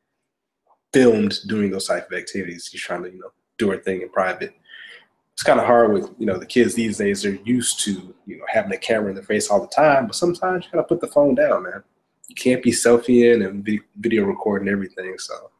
filmed 0.92 1.38
doing 1.46 1.70
those 1.70 1.86
type 1.86 2.10
of 2.10 2.18
activities. 2.18 2.68
She's 2.70 2.80
trying 2.80 3.02
to 3.04 3.10
you 3.10 3.20
know 3.20 3.32
do 3.58 3.70
her 3.70 3.78
thing 3.78 4.02
in 4.02 4.10
private. 4.10 4.54
It's 5.32 5.42
kind 5.42 5.58
of 5.58 5.66
hard 5.66 5.92
with 5.92 6.10
you 6.18 6.26
know 6.26 6.36
the 6.36 6.44
kids 6.46 6.74
these 6.74 6.98
days. 6.98 7.22
They're 7.22 7.38
used 7.44 7.80
to 7.84 8.14
you 8.26 8.38
know 8.38 8.44
having 8.48 8.72
a 8.72 8.76
camera 8.76 9.08
in 9.08 9.14
their 9.14 9.24
face 9.24 9.48
all 9.48 9.60
the 9.60 9.68
time, 9.68 10.06
but 10.06 10.16
sometimes 10.16 10.64
you 10.66 10.72
gotta 10.72 10.86
put 10.86 11.00
the 11.00 11.06
phone 11.06 11.34
down, 11.34 11.62
man 11.62 11.82
you 12.30 12.36
can't 12.36 12.62
be 12.62 12.70
selfieing 12.70 13.44
and 13.44 13.68
video 13.98 14.24
recording 14.24 14.68
everything. 14.68 15.18
So 15.18 15.50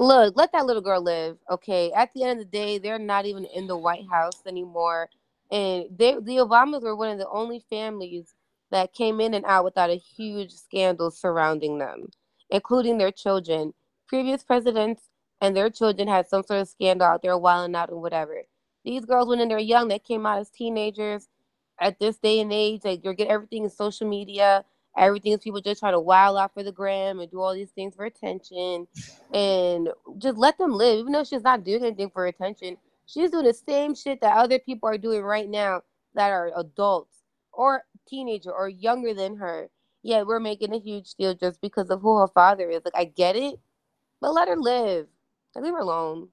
look, 0.00 0.34
let 0.36 0.50
that 0.52 0.66
little 0.66 0.82
girl 0.82 1.02
live. 1.02 1.36
Okay. 1.50 1.92
At 1.92 2.12
the 2.14 2.24
end 2.24 2.40
of 2.40 2.46
the 2.46 2.50
day, 2.50 2.78
they're 2.78 2.98
not 2.98 3.26
even 3.26 3.44
in 3.44 3.66
the 3.66 3.76
White 3.76 4.06
House 4.10 4.42
anymore. 4.46 5.10
And 5.52 5.84
they, 5.94 6.14
the 6.14 6.38
Obamas 6.38 6.82
were 6.82 6.96
one 6.96 7.10
of 7.10 7.18
the 7.18 7.28
only 7.28 7.62
families 7.70 8.34
that 8.70 8.94
came 8.94 9.20
in 9.20 9.34
and 9.34 9.44
out 9.44 9.64
without 9.64 9.90
a 9.90 9.96
huge 9.96 10.52
scandal 10.52 11.10
surrounding 11.10 11.78
them, 11.78 12.08
including 12.50 12.98
their 12.98 13.10
children. 13.12 13.74
Previous 14.08 14.42
presidents 14.42 15.02
and 15.40 15.56
their 15.56 15.68
children 15.70 16.08
had 16.08 16.28
some 16.28 16.42
sort 16.44 16.60
of 16.62 16.68
scandal 16.68 17.06
out 17.06 17.22
there, 17.22 17.36
wilding 17.36 17.74
out 17.74 17.90
and 17.90 18.00
whatever. 18.00 18.42
These 18.84 19.04
girls, 19.04 19.28
when 19.28 19.46
they're 19.46 19.58
young, 19.58 19.88
they 19.88 19.98
came 19.98 20.24
out 20.24 20.38
as 20.38 20.50
teenagers. 20.50 21.28
At 21.82 21.98
this 21.98 22.18
day 22.18 22.40
and 22.40 22.52
age, 22.52 22.82
like 22.84 23.02
you're 23.04 23.14
getting 23.14 23.32
everything 23.32 23.64
in 23.64 23.70
social 23.70 24.06
media. 24.08 24.64
Everything 24.96 25.32
is 25.32 25.40
people 25.40 25.60
just 25.60 25.80
trying 25.80 25.92
to 25.92 26.00
wild 26.00 26.36
out 26.36 26.52
for 26.52 26.62
the 26.62 26.72
gram 26.72 27.20
and 27.20 27.30
do 27.30 27.40
all 27.40 27.54
these 27.54 27.70
things 27.70 27.94
for 27.94 28.04
attention, 28.04 28.86
and 29.32 29.88
just 30.18 30.36
let 30.36 30.58
them 30.58 30.72
live. 30.72 30.98
Even 31.00 31.12
though 31.12 31.24
she's 31.24 31.42
not 31.42 31.64
doing 31.64 31.84
anything 31.84 32.10
for 32.10 32.26
attention, 32.26 32.76
she's 33.06 33.30
doing 33.30 33.46
the 33.46 33.54
same 33.54 33.94
shit 33.94 34.20
that 34.20 34.36
other 34.36 34.58
people 34.58 34.88
are 34.88 34.98
doing 34.98 35.22
right 35.22 35.48
now 35.48 35.82
that 36.14 36.30
are 36.30 36.50
adults 36.56 37.22
or 37.52 37.84
teenager 38.08 38.52
or 38.52 38.68
younger 38.68 39.14
than 39.14 39.36
her. 39.36 39.70
Yeah, 40.02 40.22
we're 40.22 40.40
making 40.40 40.74
a 40.74 40.78
huge 40.78 41.14
deal 41.14 41.34
just 41.34 41.60
because 41.60 41.90
of 41.90 42.00
who 42.00 42.18
her 42.18 42.28
father 42.28 42.70
is. 42.70 42.82
Like, 42.84 42.96
I 42.96 43.04
get 43.04 43.36
it, 43.36 43.60
but 44.20 44.32
let 44.32 44.48
her 44.48 44.56
live. 44.56 45.06
leave 45.54 45.72
her 45.72 45.78
alone. 45.78 46.28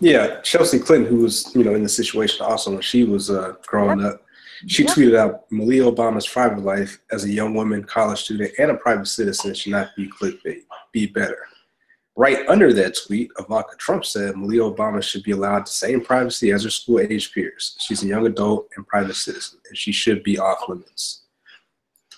Yeah, 0.00 0.40
Chelsea 0.40 0.78
Clinton, 0.78 1.08
who 1.08 1.22
was 1.22 1.54
you 1.54 1.64
know 1.64 1.74
in 1.74 1.82
the 1.82 1.88
situation 1.88 2.44
also 2.44 2.72
when 2.72 2.80
she 2.80 3.04
was 3.04 3.30
uh, 3.30 3.54
growing 3.66 4.04
up, 4.04 4.23
she 4.66 4.84
yep. 4.84 4.92
tweeted 4.92 5.16
out 5.16 5.50
Malia 5.50 5.84
Obama's 5.84 6.26
private 6.26 6.62
life 6.62 7.00
as 7.10 7.24
a 7.24 7.30
young 7.30 7.54
woman, 7.54 7.84
college 7.84 8.22
student, 8.22 8.52
and 8.58 8.70
a 8.70 8.74
private 8.74 9.06
citizen 9.06 9.54
should 9.54 9.72
not 9.72 9.94
be 9.96 10.08
clickbait. 10.08 10.62
Be 10.92 11.06
better. 11.06 11.46
Right 12.16 12.48
under 12.48 12.72
that 12.72 12.96
tweet, 13.06 13.30
Ivanka 13.40 13.76
Trump 13.76 14.04
said 14.04 14.36
Malia 14.36 14.60
Obama 14.60 15.02
should 15.02 15.24
be 15.24 15.32
allowed 15.32 15.66
the 15.66 15.70
same 15.70 16.00
privacy 16.00 16.52
as 16.52 16.62
her 16.62 16.70
school 16.70 17.00
age 17.00 17.32
peers. 17.32 17.76
She's 17.80 18.04
a 18.04 18.06
young 18.06 18.26
adult 18.26 18.68
and 18.76 18.86
private 18.86 19.16
citizen, 19.16 19.58
and 19.68 19.76
she 19.76 19.90
should 19.90 20.22
be 20.22 20.38
off 20.38 20.68
limits. 20.68 21.22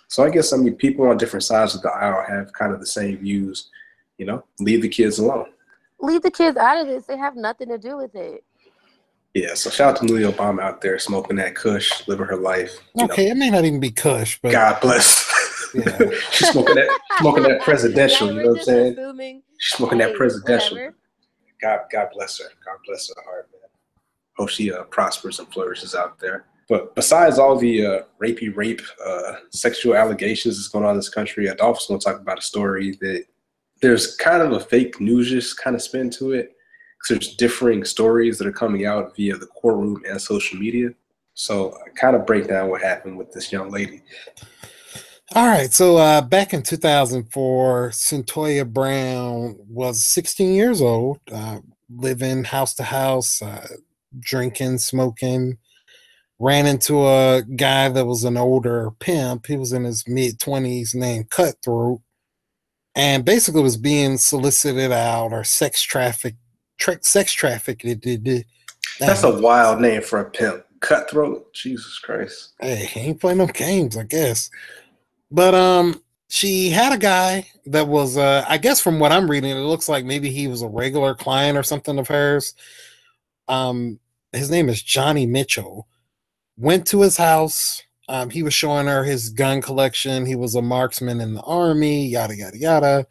So 0.09 0.23
I 0.23 0.31
guess 0.31 0.53
I 0.53 0.59
mean 0.59 0.77
people 0.77 1.07
on 1.09 1.17
different 1.17 1.45
sides 1.45 1.75
of 1.75 1.83
the 1.83 1.91
aisle 1.91 2.25
have 2.29 2.53
kind 2.53 2.73
of 2.73 2.81
the 2.81 2.87
same 2.87 3.19
views. 3.19 3.71
You 4.19 4.27
know, 4.27 4.45
leave 4.61 4.83
the 4.83 4.89
kids 4.89 5.19
alone. 5.19 5.47
Leave 6.01 6.23
the 6.23 6.31
kids 6.31 6.57
out 6.59 6.81
of 6.81 6.87
this. 6.87 7.07
They 7.07 7.17
have 7.17 7.37
nothing 7.37 7.69
to 7.69 7.79
do 7.79 7.97
with 7.97 8.15
it. 8.15 8.45
Yeah, 9.37 9.53
so 9.53 9.69
shout 9.69 9.91
out 9.91 9.97
to 9.99 10.11
Malia 10.11 10.33
Obama 10.33 10.63
out 10.63 10.81
there 10.81 10.99
smoking 10.99 11.37
that 11.37 11.55
Kush, 11.55 12.09
living 12.09 12.25
her 12.25 12.39
life. 12.39 12.79
Okay, 12.99 13.27
know. 13.27 13.33
it 13.33 13.37
may 13.37 13.51
not 13.51 13.67
even 13.67 13.79
be 13.79 13.91
Kush, 13.91 14.39
but 14.41 14.51
God 14.51 14.81
bless. 14.81 15.31
Yeah. 15.75 15.99
She's 16.31 16.49
smoking 16.49 16.77
that, 16.77 16.89
smoking 17.19 17.43
that 17.43 17.61
presidential. 17.61 18.33
You 18.33 18.43
know 18.43 18.49
what 18.53 18.59
I'm 18.61 18.65
saying? 18.65 18.93
Assuming, 18.95 19.43
She's 19.59 19.77
smoking 19.77 20.01
hey, 20.01 20.07
that 20.07 20.17
presidential. 20.17 20.77
Whatever. 20.79 20.97
God, 21.61 21.81
God 21.93 22.09
bless 22.15 22.39
her. 22.39 22.47
God 22.65 22.79
bless 22.87 23.09
her 23.09 23.23
heart, 23.27 23.51
man. 23.53 23.69
Hope 24.39 24.49
she 24.49 24.73
uh, 24.73 24.85
prospers 24.85 25.39
and 25.39 25.53
flourishes 25.53 25.95
out 25.95 26.19
there. 26.19 26.47
But 26.71 26.95
besides 26.95 27.39
all 27.39 27.59
the 27.59 27.85
uh, 27.85 28.01
rapey 28.19 28.57
rape, 28.57 28.81
uh, 29.05 29.35
sexual 29.51 29.97
allegations 29.97 30.57
that's 30.57 30.69
going 30.69 30.87
on 30.87 30.93
in 30.93 30.97
this 30.97 31.11
country, 31.11 31.49
Adolphus 31.49 31.89
going 31.89 32.01
to 32.01 32.05
talk 32.05 32.23
about 32.23 32.39
a 32.39 32.43
story 32.43 32.97
that 33.03 33.27
there's 33.83 34.17
kind 34.17 34.41
of 34.41 34.53
a 34.53 34.61
fake 34.61 34.99
news 34.99 35.53
kind 35.53 35.77
of 35.77 35.83
spin 35.83 36.09
to 36.13 36.33
it. 36.33 36.56
There's 37.09 37.35
differing 37.37 37.85
stories 37.85 38.39
that 38.39 38.47
are 38.47 38.53
coming 38.53 38.87
out 38.87 39.15
via 39.17 39.37
the 39.37 39.47
courtroom 39.47 40.03
and 40.09 40.21
social 40.21 40.59
media. 40.59 40.91
So 41.35 41.77
I 41.87 41.91
kind 41.91 42.17
of 42.17 42.27
break 42.27 42.49
down 42.49 42.71
what 42.71 42.83
happened 42.83 43.19
with 43.19 43.33
this 43.33 43.53
young 43.53 43.71
lady. 43.71 44.03
All 45.35 45.47
right. 45.47 45.73
So 45.73 45.97
uh, 45.97 46.23
back 46.23 46.55
in 46.55 46.63
2004, 46.63 47.91
Cyntoia 47.91 48.73
Brown 48.73 49.57
was 49.69 50.05
16 50.05 50.55
years 50.55 50.81
old, 50.81 51.19
uh, 51.33 51.59
living 51.91 52.45
house 52.45 52.75
to 52.77 52.85
house, 52.85 53.43
uh, 53.43 53.67
drinking, 54.19 54.79
smoking. 54.79 55.59
Ran 56.39 56.67
into 56.67 57.07
a 57.07 57.43
guy 57.43 57.89
that 57.89 58.07
was 58.07 58.23
an 58.25 58.37
older 58.37 58.91
pimp. 59.01 59.47
He 59.47 59.57
was 59.57 59.73
in 59.73 59.85
his 59.85 60.07
mid 60.07 60.39
20s, 60.39 60.95
named 60.95 61.31
Cutthroat, 61.31 62.03
and 62.95 63.25
basically 63.25 63.63
was 63.63 63.79
being 63.79 64.19
solicited 64.19 64.93
out 64.93 65.33
or 65.33 65.45
sex 65.45 65.83
trafficked. 65.83 66.39
Tra- 66.79 67.03
sex 67.03 67.33
trafficked. 67.33 67.85
That's 68.99 69.23
a 69.23 69.39
wild 69.41 69.81
name 69.81 70.03
for 70.03 70.21
a 70.21 70.31
pimp. 70.31 70.65
Cutthroat. 70.81 71.53
Jesus 71.53 71.99
Christ. 71.99 72.53
Hey, 72.61 72.87
he 72.87 73.01
ain't 73.01 73.21
playing 73.21 73.39
no 73.39 73.47
games, 73.47 73.97
I 73.97 74.05
guess. 74.05 74.51
But 75.31 75.55
um, 75.55 76.03
she 76.29 76.71
had 76.71 76.93
a 76.93 76.99
guy 76.99 77.47
that 77.67 77.89
was, 77.89 78.17
uh, 78.17 78.45
I 78.49 78.59
guess, 78.59 78.81
from 78.81 78.99
what 78.99 79.13
I'm 79.13 79.31
reading, 79.31 79.51
it 79.51 79.61
looks 79.61 79.89
like 79.89 80.05
maybe 80.05 80.31
he 80.31 80.49
was 80.49 80.63
a 80.63 80.69
regular 80.69 81.15
client 81.15 81.59
or 81.59 81.63
something 81.63 81.99
of 81.99 82.09
hers. 82.09 82.55
Um, 83.49 83.99
his 84.33 84.51
name 84.51 84.69
is 84.69 84.83
Johnny 84.83 85.27
Mitchell. 85.27 85.89
Went 86.57 86.87
to 86.89 87.03
his 87.03 87.17
house. 87.17 87.83
Um, 88.09 88.31
he 88.31 88.43
was 88.43 88.55
showing 88.55 88.87
her 88.87 89.03
his 89.03 89.31
gun 89.31 89.61
collection. 89.61 90.27
He 90.27 90.37
was 90.37 90.55
a 90.55 90.63
marksman 90.63 91.21
in 91.21 91.35
the 91.35 91.43
army. 91.43 92.07
Yada 92.07 92.37
yada 92.37 92.59
yada. 92.59 93.07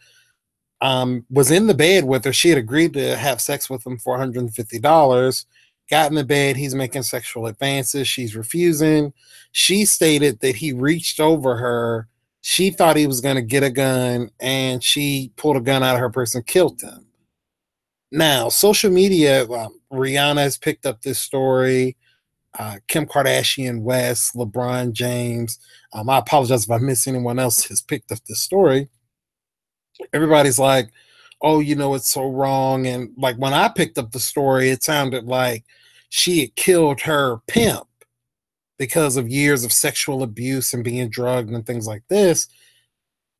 Um, 0.85 1.25
was 1.29 1.51
in 1.51 1.67
the 1.67 1.73
bed 1.73 2.03
with 2.03 2.25
her. 2.25 2.33
She 2.33 2.49
had 2.49 2.57
agreed 2.57 2.93
to 2.93 3.17
have 3.17 3.41
sex 3.41 3.69
with 3.69 3.85
him 3.85 3.97
for 3.97 4.11
150 4.13 4.79
dollars 4.79 5.45
got 5.89 6.09
in 6.09 6.15
the 6.15 6.23
bed. 6.23 6.55
He's 6.55 6.75
making 6.75 7.03
sexual 7.03 7.47
advances. 7.47 8.07
She's 8.07 8.35
refusing. 8.35 9.13
She 9.51 9.85
stated 9.85 10.39
that 10.39 10.55
he 10.55 10.73
reached 10.73 11.19
over 11.19 11.57
her. 11.57 12.07
She 12.41 12.69
thought 12.69 12.97
he 12.97 13.07
was 13.07 13.21
going 13.21 13.37
to 13.37 13.41
get 13.41 13.63
a 13.63 13.69
gun, 13.69 14.29
and 14.39 14.83
she 14.83 15.31
pulled 15.35 15.57
a 15.57 15.61
gun 15.61 15.83
out 15.83 15.95
of 15.95 16.01
her 16.01 16.09
purse 16.09 16.35
and 16.35 16.45
killed 16.45 16.81
him. 16.81 17.07
Now, 18.11 18.49
social 18.49 18.91
media, 18.91 19.49
um, 19.49 19.79
Rihanna 19.91 20.37
has 20.37 20.57
picked 20.57 20.85
up 20.85 21.01
this 21.01 21.19
story. 21.19 21.97
Uh, 22.57 22.77
Kim 22.87 23.05
Kardashian 23.05 23.81
West, 23.81 24.35
LeBron 24.35 24.93
James. 24.93 25.59
Um, 25.91 26.09
I 26.09 26.19
apologize 26.19 26.65
if 26.65 26.71
I 26.71 26.77
miss 26.77 27.07
anyone 27.07 27.39
else 27.39 27.65
has 27.65 27.81
picked 27.81 28.11
up 28.11 28.19
this 28.27 28.39
story. 28.39 28.89
Everybody's 30.13 30.59
like, 30.59 30.91
oh, 31.41 31.59
you 31.59 31.75
know, 31.75 31.93
it's 31.93 32.09
so 32.09 32.29
wrong. 32.29 32.87
And 32.87 33.11
like 33.17 33.37
when 33.37 33.53
I 33.53 33.69
picked 33.69 33.97
up 33.97 34.11
the 34.11 34.19
story, 34.19 34.69
it 34.69 34.83
sounded 34.83 35.25
like 35.25 35.63
she 36.09 36.41
had 36.41 36.55
killed 36.55 37.01
her 37.01 37.37
pimp 37.47 37.87
because 38.77 39.17
of 39.17 39.29
years 39.29 39.63
of 39.63 39.71
sexual 39.71 40.23
abuse 40.23 40.73
and 40.73 40.83
being 40.83 41.09
drugged 41.09 41.49
and 41.49 41.65
things 41.65 41.87
like 41.87 42.03
this. 42.07 42.47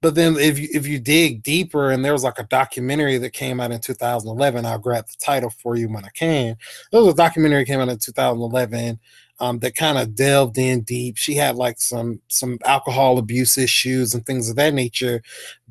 But 0.01 0.13
then 0.13 0.35
if 0.37 0.59
you 0.59 0.67
if 0.71 0.85
you 0.85 0.99
dig 0.99 1.41
deeper 1.41 1.89
and 1.89 2.05
there 2.05 2.13
was 2.13 2.23
like 2.23 2.37
a 2.37 2.43
documentary 2.43 3.17
that 3.17 3.31
came 3.31 3.59
out 3.59 3.71
in 3.71 3.79
2011, 3.79 4.65
I'll 4.65 4.77
grab 4.77 5.07
the 5.07 5.15
title 5.19 5.49
for 5.49 5.75
you 5.75 5.89
when 5.89 6.05
I 6.05 6.09
can. 6.09 6.57
There 6.91 7.01
was 7.01 7.13
a 7.13 7.17
documentary 7.17 7.65
came 7.65 7.79
out 7.79 7.89
in 7.89 7.97
2011 7.97 8.99
um, 9.39 9.59
that 9.59 9.75
kind 9.75 9.97
of 9.97 10.15
delved 10.15 10.57
in 10.57 10.81
deep. 10.81 11.17
She 11.17 11.35
had 11.35 11.55
like 11.55 11.79
some 11.79 12.21
some 12.27 12.57
alcohol 12.65 13.17
abuse 13.17 13.57
issues 13.57 14.13
and 14.13 14.25
things 14.25 14.49
of 14.49 14.55
that 14.55 14.73
nature, 14.73 15.21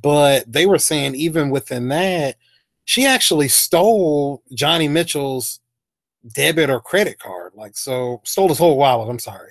but 0.00 0.50
they 0.50 0.66
were 0.66 0.78
saying 0.78 1.14
even 1.14 1.50
within 1.50 1.88
that, 1.88 2.36
she 2.84 3.06
actually 3.06 3.48
stole 3.48 4.42
Johnny 4.54 4.88
Mitchell's 4.88 5.60
debit 6.34 6.70
or 6.70 6.80
credit 6.80 7.18
card. 7.18 7.52
Like 7.54 7.76
so, 7.76 8.20
stole 8.24 8.48
his 8.48 8.58
whole 8.58 8.76
wallet. 8.76 9.08
I'm 9.08 9.18
sorry. 9.18 9.50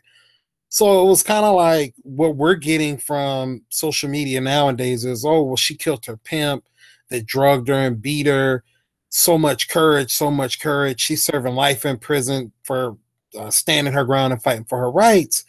So 0.69 1.05
it 1.05 1.09
was 1.09 1.21
kind 1.21 1.45
of 1.45 1.55
like 1.55 1.93
what 2.01 2.35
we're 2.35 2.55
getting 2.55 2.97
from 2.97 3.61
social 3.69 4.09
media 4.09 4.41
nowadays 4.41 5.05
is, 5.05 5.23
oh 5.25 5.43
well, 5.43 5.55
she 5.55 5.75
killed 5.75 6.05
her 6.05 6.17
pimp 6.17 6.63
that 7.09 7.25
drugged 7.27 7.67
her 7.67 7.75
and 7.75 8.01
beat 8.01 8.27
her. 8.27 8.63
So 9.09 9.37
much 9.37 9.69
courage, 9.69 10.11
so 10.11 10.31
much 10.31 10.59
courage. 10.59 10.99
She's 10.99 11.23
serving 11.23 11.53
life 11.53 11.85
in 11.85 11.99
prison 11.99 12.51
for 12.63 12.97
uh, 13.37 13.49
standing 13.49 13.93
her 13.93 14.05
ground 14.05 14.33
and 14.33 14.41
fighting 14.41 14.65
for 14.65 14.77
her 14.79 14.91
rights. 14.91 15.45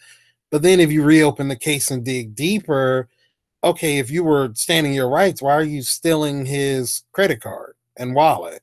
But 0.51 0.61
then 0.61 0.79
if 0.79 0.91
you 0.91 1.03
reopen 1.03 1.47
the 1.47 1.55
case 1.55 1.91
and 1.91 2.05
dig 2.05 2.35
deeper, 2.35 3.09
okay, 3.63 3.97
if 3.97 4.11
you 4.11 4.23
were 4.23 4.51
standing 4.53 4.93
your 4.93 5.09
rights, 5.09 5.41
why 5.41 5.53
are 5.53 5.63
you 5.63 5.81
stealing 5.81 6.45
his 6.45 7.03
credit 7.11 7.41
card 7.41 7.75
and 7.97 8.15
wallet? 8.15 8.61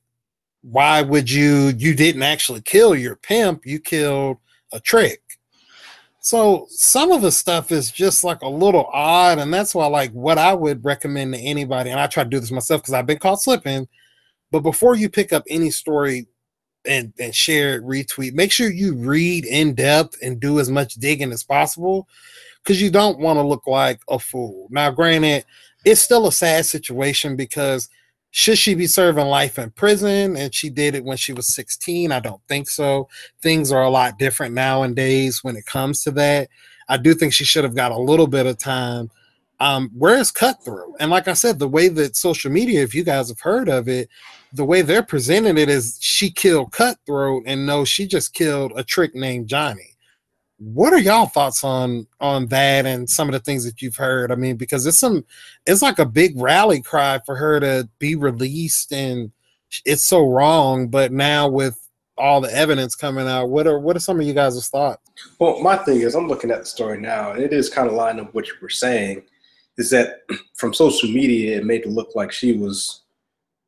Why 0.61 1.01
would 1.01 1.29
you? 1.29 1.73
You 1.77 1.93
didn't 1.93 2.23
actually 2.23 2.61
kill 2.61 2.95
your 2.95 3.17
pimp, 3.17 3.65
you 3.65 3.79
killed 3.79 4.37
a 4.71 4.79
trick. 4.79 5.21
So 6.21 6.67
some 6.69 7.11
of 7.11 7.21
the 7.21 7.33
stuff 7.33 7.69
is 7.69 7.91
just 7.91 8.23
like 8.23 8.41
a 8.43 8.47
little 8.47 8.85
odd, 8.93 9.39
and 9.39 9.53
that's 9.53 9.75
why, 9.75 9.87
like, 9.87 10.11
what 10.13 10.37
I 10.37 10.53
would 10.53 10.85
recommend 10.85 11.33
to 11.33 11.39
anybody, 11.39 11.89
and 11.89 11.99
I 11.99 12.07
try 12.07 12.23
to 12.23 12.29
do 12.29 12.39
this 12.39 12.49
myself 12.49 12.81
because 12.81 12.93
I've 12.93 13.05
been 13.05 13.19
caught 13.19 13.41
slipping. 13.41 13.89
But 14.49 14.61
before 14.61 14.95
you 14.95 15.09
pick 15.09 15.33
up 15.33 15.43
any 15.49 15.69
story 15.69 16.27
and, 16.85 17.13
and 17.19 17.33
share 17.33 17.81
retweet. 17.81 18.33
Make 18.33 18.51
sure 18.51 18.71
you 18.71 18.95
read 18.95 19.45
in 19.45 19.75
depth 19.75 20.17
and 20.21 20.39
do 20.39 20.59
as 20.59 20.69
much 20.69 20.95
digging 20.95 21.31
as 21.31 21.43
possible 21.43 22.07
because 22.63 22.81
you 22.81 22.89
don't 22.89 23.19
want 23.19 23.37
to 23.37 23.43
look 23.43 23.67
like 23.67 24.01
a 24.09 24.19
fool. 24.19 24.67
Now, 24.69 24.91
granted, 24.91 25.45
it's 25.85 26.01
still 26.01 26.27
a 26.27 26.31
sad 26.31 26.65
situation 26.65 27.35
because 27.35 27.89
should 28.31 28.57
she 28.57 28.73
be 28.73 28.87
serving 28.87 29.27
life 29.27 29.59
in 29.59 29.69
prison 29.71 30.35
and 30.35 30.53
she 30.53 30.69
did 30.69 30.95
it 30.95 31.03
when 31.03 31.17
she 31.17 31.33
was 31.33 31.53
16? 31.53 32.11
I 32.11 32.19
don't 32.19 32.41
think 32.47 32.67
so. 32.67 33.07
Things 33.41 33.71
are 33.71 33.83
a 33.83 33.89
lot 33.89 34.17
different 34.17 34.55
nowadays 34.55 35.43
when 35.43 35.55
it 35.55 35.65
comes 35.65 36.03
to 36.03 36.11
that. 36.11 36.49
I 36.89 36.97
do 36.97 37.13
think 37.13 37.33
she 37.33 37.43
should 37.43 37.63
have 37.63 37.75
got 37.75 37.91
a 37.91 37.97
little 37.97 38.27
bit 38.27 38.45
of 38.45 38.57
time. 38.57 39.11
Um, 39.59 39.89
where 39.97 40.17
is 40.17 40.31
Cutthroat? 40.31 40.95
And 40.99 41.09
like 41.11 41.27
I 41.27 41.33
said, 41.33 41.59
the 41.59 41.67
way 41.67 41.87
that 41.87 42.15
social 42.15 42.51
media, 42.51 42.83
if 42.83 42.93
you 42.93 43.03
guys 43.03 43.29
have 43.29 43.39
heard 43.39 43.69
of 43.69 43.87
it, 43.87 44.09
the 44.51 44.65
way 44.65 44.81
they're 44.81 45.03
presenting 45.03 45.57
it 45.57 45.69
is 45.69 45.97
she 46.01 46.29
killed 46.29 46.71
Cutthroat, 46.71 47.43
and 47.45 47.65
no, 47.65 47.85
she 47.85 48.05
just 48.05 48.33
killed 48.33 48.73
a 48.75 48.83
trick 48.83 49.15
named 49.15 49.47
Johnny. 49.47 49.95
what 50.57 50.93
are 50.93 50.99
y'all 50.99 51.25
thoughts 51.25 51.63
on 51.63 52.07
on 52.19 52.47
that 52.47 52.85
and 52.85 53.09
some 53.09 53.27
of 53.27 53.33
the 53.33 53.39
things 53.39 53.65
that 53.65 53.81
you've 53.81 53.95
heard? 53.95 54.31
I 54.31 54.35
mean, 54.35 54.55
because 54.55 54.85
it's 54.85 54.99
some 54.99 55.25
it's 55.65 55.81
like 55.81 55.99
a 55.99 56.05
big 56.05 56.39
rally 56.39 56.81
cry 56.81 57.19
for 57.25 57.35
her 57.35 57.59
to 57.59 57.89
be 57.99 58.15
released 58.15 58.93
and 58.93 59.31
it's 59.85 60.03
so 60.03 60.27
wrong, 60.27 60.87
but 60.87 61.11
now 61.11 61.47
with 61.47 61.79
all 62.17 62.41
the 62.41 62.55
evidence 62.55 62.95
coming 62.95 63.27
out, 63.27 63.49
what 63.49 63.65
are 63.67 63.79
what 63.79 63.95
are 63.95 63.99
some 63.99 64.19
of 64.19 64.25
you 64.25 64.33
guys' 64.33 64.69
thoughts? 64.69 65.01
Well, 65.39 65.59
my 65.61 65.77
thing 65.77 66.01
is 66.01 66.15
I'm 66.15 66.27
looking 66.27 66.51
at 66.51 66.59
the 66.59 66.65
story 66.65 66.99
now, 66.99 67.31
and 67.31 67.41
it 67.41 67.53
is 67.53 67.69
kind 67.69 67.87
of 67.87 67.95
lined 67.95 68.19
up 68.19 68.33
what 68.33 68.47
you 68.47 68.53
were 68.61 68.69
saying, 68.69 69.23
is 69.77 69.89
that 69.89 70.21
from 70.55 70.73
social 70.73 71.09
media 71.09 71.57
it 71.57 71.65
made 71.65 71.81
it 71.81 71.89
look 71.89 72.15
like 72.15 72.31
she 72.31 72.53
was, 72.53 73.01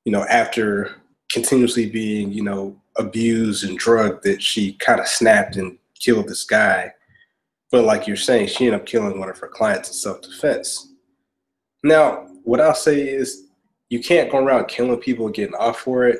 you 0.03 0.12
know, 0.12 0.24
after 0.25 0.95
continuously 1.31 1.89
being, 1.89 2.31
you 2.31 2.43
know, 2.43 2.75
abused 2.97 3.67
and 3.67 3.77
drugged 3.77 4.24
that 4.24 4.41
she 4.41 4.74
kind 4.74 5.00
of 5.00 5.07
snapped 5.07 5.55
and 5.57 5.77
killed 6.00 6.27
this 6.27 6.43
guy. 6.43 6.93
But 7.71 7.83
like 7.83 8.07
you're 8.07 8.15
saying, 8.15 8.47
she 8.47 8.65
ended 8.65 8.79
up 8.79 8.85
killing 8.85 9.19
one 9.19 9.29
of 9.29 9.38
her 9.39 9.47
clients 9.47 9.89
in 9.89 9.95
self 9.95 10.21
defense. 10.21 10.93
Now, 11.83 12.27
what 12.43 12.62
I'll 12.62 12.75
say 12.75 13.07
is 13.07 13.47
you 13.89 14.00
can't 14.00 14.31
go 14.31 14.38
around 14.38 14.67
killing 14.67 14.97
people 15.00 15.25
and 15.25 15.35
getting 15.35 15.55
off 15.55 15.79
for 15.79 16.07
it, 16.07 16.19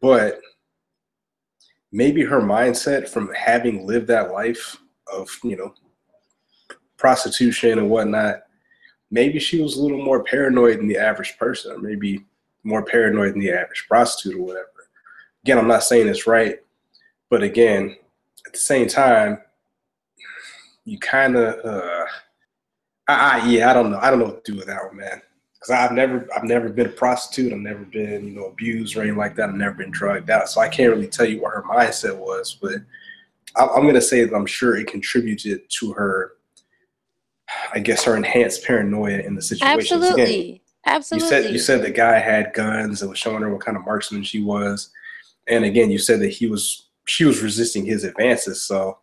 but 0.00 0.40
maybe 1.92 2.24
her 2.24 2.40
mindset 2.40 3.08
from 3.08 3.32
having 3.34 3.86
lived 3.86 4.08
that 4.08 4.32
life 4.32 4.76
of, 5.12 5.30
you 5.44 5.56
know, 5.56 5.72
prostitution 6.96 7.78
and 7.78 7.88
whatnot, 7.88 8.42
maybe 9.10 9.38
she 9.38 9.60
was 9.60 9.76
a 9.76 9.82
little 9.82 10.02
more 10.02 10.22
paranoid 10.22 10.78
than 10.78 10.88
the 10.88 10.98
average 10.98 11.36
person, 11.38 11.72
or 11.72 11.78
maybe 11.78 12.24
more 12.64 12.82
paranoid 12.82 13.32
than 13.32 13.40
the 13.40 13.52
average 13.52 13.86
prostitute 13.88 14.38
or 14.38 14.42
whatever. 14.42 14.68
Again, 15.44 15.58
I'm 15.58 15.68
not 15.68 15.84
saying 15.84 16.08
it's 16.08 16.26
right, 16.26 16.58
but 17.30 17.42
again, 17.42 17.96
at 18.46 18.52
the 18.52 18.58
same 18.58 18.88
time, 18.88 19.38
you 20.84 20.98
kind 20.98 21.36
of, 21.36 21.64
uh, 21.64 22.04
I, 23.08 23.40
I, 23.40 23.46
yeah, 23.46 23.70
I 23.70 23.74
don't 23.74 23.90
know. 23.90 23.98
I 23.98 24.10
don't 24.10 24.18
know 24.18 24.26
what 24.26 24.44
to 24.44 24.52
do 24.52 24.58
with 24.58 24.66
that 24.66 24.84
one, 24.84 24.96
man. 24.96 25.20
Because 25.54 25.70
I've 25.70 25.92
never, 25.92 26.28
I've 26.36 26.44
never 26.44 26.68
been 26.68 26.86
a 26.86 26.90
prostitute. 26.90 27.52
I've 27.52 27.58
never 27.58 27.84
been, 27.84 28.26
you 28.26 28.34
know, 28.34 28.46
abused 28.46 28.96
or 28.96 29.00
anything 29.00 29.18
like 29.18 29.34
that. 29.36 29.48
I've 29.48 29.56
never 29.56 29.74
been 29.74 29.90
drugged 29.90 30.30
out, 30.30 30.48
so 30.48 30.60
I 30.60 30.68
can't 30.68 30.92
really 30.92 31.08
tell 31.08 31.26
you 31.26 31.40
what 31.40 31.54
her 31.54 31.62
mindset 31.62 32.16
was. 32.16 32.56
But 32.60 32.76
I, 33.56 33.66
I'm 33.66 33.86
gonna 33.86 34.00
say 34.00 34.24
that 34.24 34.34
I'm 34.34 34.46
sure 34.46 34.76
it 34.76 34.86
contributed 34.86 35.62
to 35.80 35.92
her, 35.92 36.32
I 37.76 37.78
guess, 37.78 38.04
her 38.04 38.16
enhanced 38.16 38.64
paranoia 38.64 39.18
in 39.18 39.34
the 39.34 39.42
situation. 39.42 39.78
Absolutely. 39.78 40.22
Again, 40.22 40.60
Absolutely. 40.86 41.26
You 41.26 41.42
said 41.42 41.52
you 41.52 41.58
said 41.58 41.82
the 41.82 41.90
guy 41.90 42.18
had 42.18 42.54
guns 42.54 43.02
and 43.02 43.10
was 43.10 43.18
showing 43.18 43.42
her 43.42 43.50
what 43.50 43.60
kind 43.60 43.76
of 43.76 43.84
marksman 43.84 44.22
she 44.22 44.40
was, 44.42 44.90
and 45.46 45.64
again, 45.64 45.90
you 45.90 45.98
said 45.98 46.20
that 46.20 46.28
he 46.28 46.46
was 46.46 46.88
she 47.06 47.24
was 47.24 47.42
resisting 47.42 47.84
his 47.84 48.04
advances. 48.04 48.62
So 48.62 48.98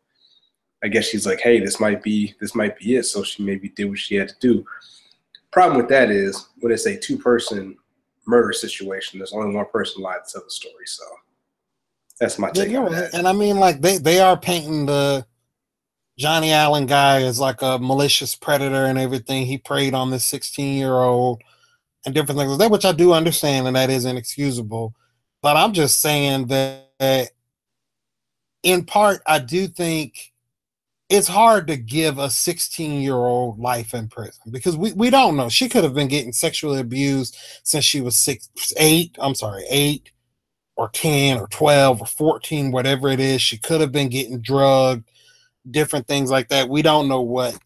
I 0.83 0.87
guess 0.87 1.05
she's 1.05 1.25
like, 1.27 1.39
hey, 1.39 1.59
this 1.59 1.79
might 1.79 2.01
be 2.01 2.33
this 2.41 2.55
might 2.55 2.79
be 2.79 2.95
it. 2.95 3.03
So 3.03 3.21
she 3.21 3.43
maybe 3.43 3.69
did 3.69 3.89
what 3.89 3.99
she 3.99 4.15
had 4.15 4.29
to 4.29 4.35
do. 4.39 4.65
Problem 5.51 5.77
with 5.77 5.89
that 5.89 6.09
is 6.09 6.47
when 6.61 6.71
it's 6.71 6.87
a 6.87 6.97
two 6.97 7.17
person 7.17 7.77
murder 8.25 8.53
situation, 8.53 9.19
there's 9.19 9.33
only 9.33 9.53
one 9.53 9.67
person 9.71 10.01
allowed 10.01 10.19
to 10.25 10.33
tell 10.33 10.43
the 10.43 10.49
story. 10.49 10.85
So 10.87 11.03
that's 12.19 12.39
my 12.39 12.49
take. 12.49 12.71
Yeah, 12.71 13.09
and 13.13 13.27
I 13.27 13.33
mean, 13.33 13.57
like 13.59 13.81
they 13.81 13.97
they 13.97 14.19
are 14.19 14.37
painting 14.37 14.85
the 14.85 15.25
Johnny 16.17 16.51
Allen 16.51 16.85
guy 16.85 17.19
is 17.19 17.39
like 17.39 17.61
a 17.61 17.79
malicious 17.79 18.35
predator 18.35 18.85
and 18.85 18.99
everything. 18.99 19.45
He 19.45 19.57
preyed 19.57 19.93
on 19.93 20.11
this 20.11 20.25
16 20.25 20.77
year 20.77 20.93
old 20.93 21.41
and 22.05 22.13
different 22.13 22.37
things 22.37 22.51
like 22.51 22.59
that, 22.59 22.71
which 22.71 22.85
I 22.85 22.91
do 22.91 23.13
understand, 23.13 23.67
and 23.67 23.75
that 23.75 23.89
is 23.89 24.05
inexcusable. 24.05 24.93
But 25.41 25.57
I'm 25.57 25.73
just 25.73 26.01
saying 26.01 26.47
that 26.47 27.31
in 28.61 28.85
part, 28.85 29.21
I 29.27 29.39
do 29.39 29.67
think 29.67 30.33
it's 31.09 31.27
hard 31.27 31.67
to 31.67 31.77
give 31.77 32.17
a 32.17 32.29
16 32.29 33.01
year 33.01 33.15
old 33.15 33.59
life 33.59 33.93
in 33.93 34.07
prison 34.07 34.51
because 34.51 34.77
we, 34.77 34.93
we 34.93 35.09
don't 35.09 35.35
know. 35.35 35.49
She 35.49 35.69
could 35.69 35.83
have 35.83 35.93
been 35.93 36.07
getting 36.07 36.31
sexually 36.31 36.79
abused 36.79 37.37
since 37.63 37.85
she 37.85 38.01
was 38.01 38.17
six, 38.17 38.49
eight, 38.77 39.15
I'm 39.19 39.35
sorry, 39.35 39.63
eight 39.69 40.11
or 40.75 40.89
10 40.89 41.37
or 41.37 41.47
12 41.47 42.01
or 42.01 42.07
14, 42.07 42.71
whatever 42.71 43.09
it 43.09 43.19
is. 43.19 43.41
She 43.41 43.57
could 43.57 43.81
have 43.81 43.91
been 43.91 44.09
getting 44.09 44.41
drugged, 44.41 45.09
different 45.69 46.07
things 46.07 46.29
like 46.29 46.49
that. 46.49 46.69
We 46.69 46.81
don't 46.81 47.07
know 47.07 47.21
what 47.21 47.57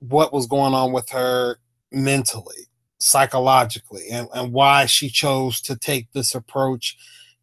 what 0.00 0.32
was 0.32 0.46
going 0.46 0.74
on 0.74 0.92
with 0.92 1.08
her 1.10 1.58
mentally, 1.90 2.68
psychologically, 2.98 4.04
and, 4.10 4.28
and 4.34 4.52
why 4.52 4.86
she 4.86 5.08
chose 5.08 5.60
to 5.62 5.76
take 5.76 6.12
this 6.12 6.34
approach 6.34 6.96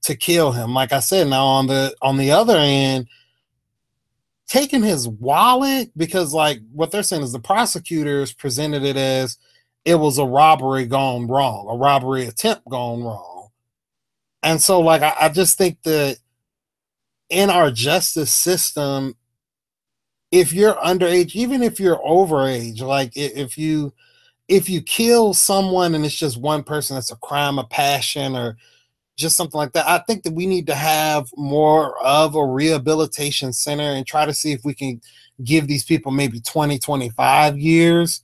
to 0.03 0.15
kill 0.15 0.51
him. 0.51 0.73
Like 0.73 0.91
I 0.91 0.99
said, 0.99 1.27
now 1.27 1.45
on 1.45 1.67
the 1.67 1.95
on 2.01 2.17
the 2.17 2.31
other 2.31 2.57
end, 2.57 3.07
taking 4.47 4.83
his 4.83 5.07
wallet 5.07 5.91
because 5.95 6.33
like 6.33 6.59
what 6.73 6.91
they're 6.91 7.03
saying 7.03 7.23
is 7.23 7.31
the 7.31 7.39
prosecutors 7.39 8.33
presented 8.33 8.83
it 8.83 8.97
as 8.97 9.37
it 9.85 9.95
was 9.95 10.17
a 10.17 10.25
robbery 10.25 10.85
gone 10.85 11.27
wrong, 11.27 11.67
a 11.69 11.77
robbery 11.77 12.25
attempt 12.25 12.67
gone 12.67 13.03
wrong. 13.03 13.49
And 14.43 14.61
so 14.61 14.79
like 14.81 15.01
I, 15.01 15.15
I 15.21 15.29
just 15.29 15.57
think 15.57 15.81
that 15.83 16.17
in 17.29 17.49
our 17.49 17.71
justice 17.71 18.33
system, 18.35 19.15
if 20.31 20.53
you're 20.53 20.75
underage, 20.75 21.35
even 21.35 21.61
if 21.61 21.79
you're 21.79 21.99
overage, 21.99 22.81
like 22.81 23.11
if 23.15 23.57
you 23.57 23.93
if 24.47 24.69
you 24.69 24.81
kill 24.81 25.33
someone 25.33 25.95
and 25.95 26.05
it's 26.05 26.15
just 26.15 26.37
one 26.37 26.63
person, 26.63 26.95
that's 26.95 27.11
a 27.11 27.15
crime 27.17 27.57
of 27.59 27.69
passion 27.69 28.35
or 28.35 28.57
just 29.17 29.37
something 29.37 29.57
like 29.57 29.73
that. 29.73 29.87
I 29.87 29.99
think 29.99 30.23
that 30.23 30.33
we 30.33 30.45
need 30.45 30.67
to 30.67 30.75
have 30.75 31.29
more 31.37 32.01
of 32.03 32.35
a 32.35 32.45
rehabilitation 32.45 33.53
center 33.53 33.83
and 33.83 34.05
try 34.05 34.25
to 34.25 34.33
see 34.33 34.51
if 34.51 34.65
we 34.65 34.73
can 34.73 35.01
give 35.43 35.67
these 35.67 35.85
people 35.85 36.11
maybe 36.11 36.39
20, 36.41 36.79
25 36.79 37.57
years 37.57 38.23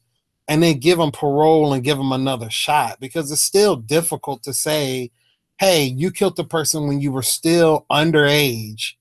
and 0.50 0.62
then 0.64 0.80
give 0.80 0.98
them 0.98 1.12
parole 1.12 1.74
and 1.74 1.84
give 1.84 1.98
them 1.98 2.12
another 2.12 2.50
shot 2.50 3.00
because 3.00 3.32
it's 3.32 3.42
still 3.42 3.76
difficult 3.76 4.44
to 4.44 4.54
say, 4.54 5.12
hey, 5.60 5.86
you 5.86 6.12
killed 6.12 6.36
the 6.36 6.44
person 6.44 6.88
when 6.88 7.00
you 7.00 7.12
were 7.12 7.24
still 7.24 7.86
underage 7.90 8.97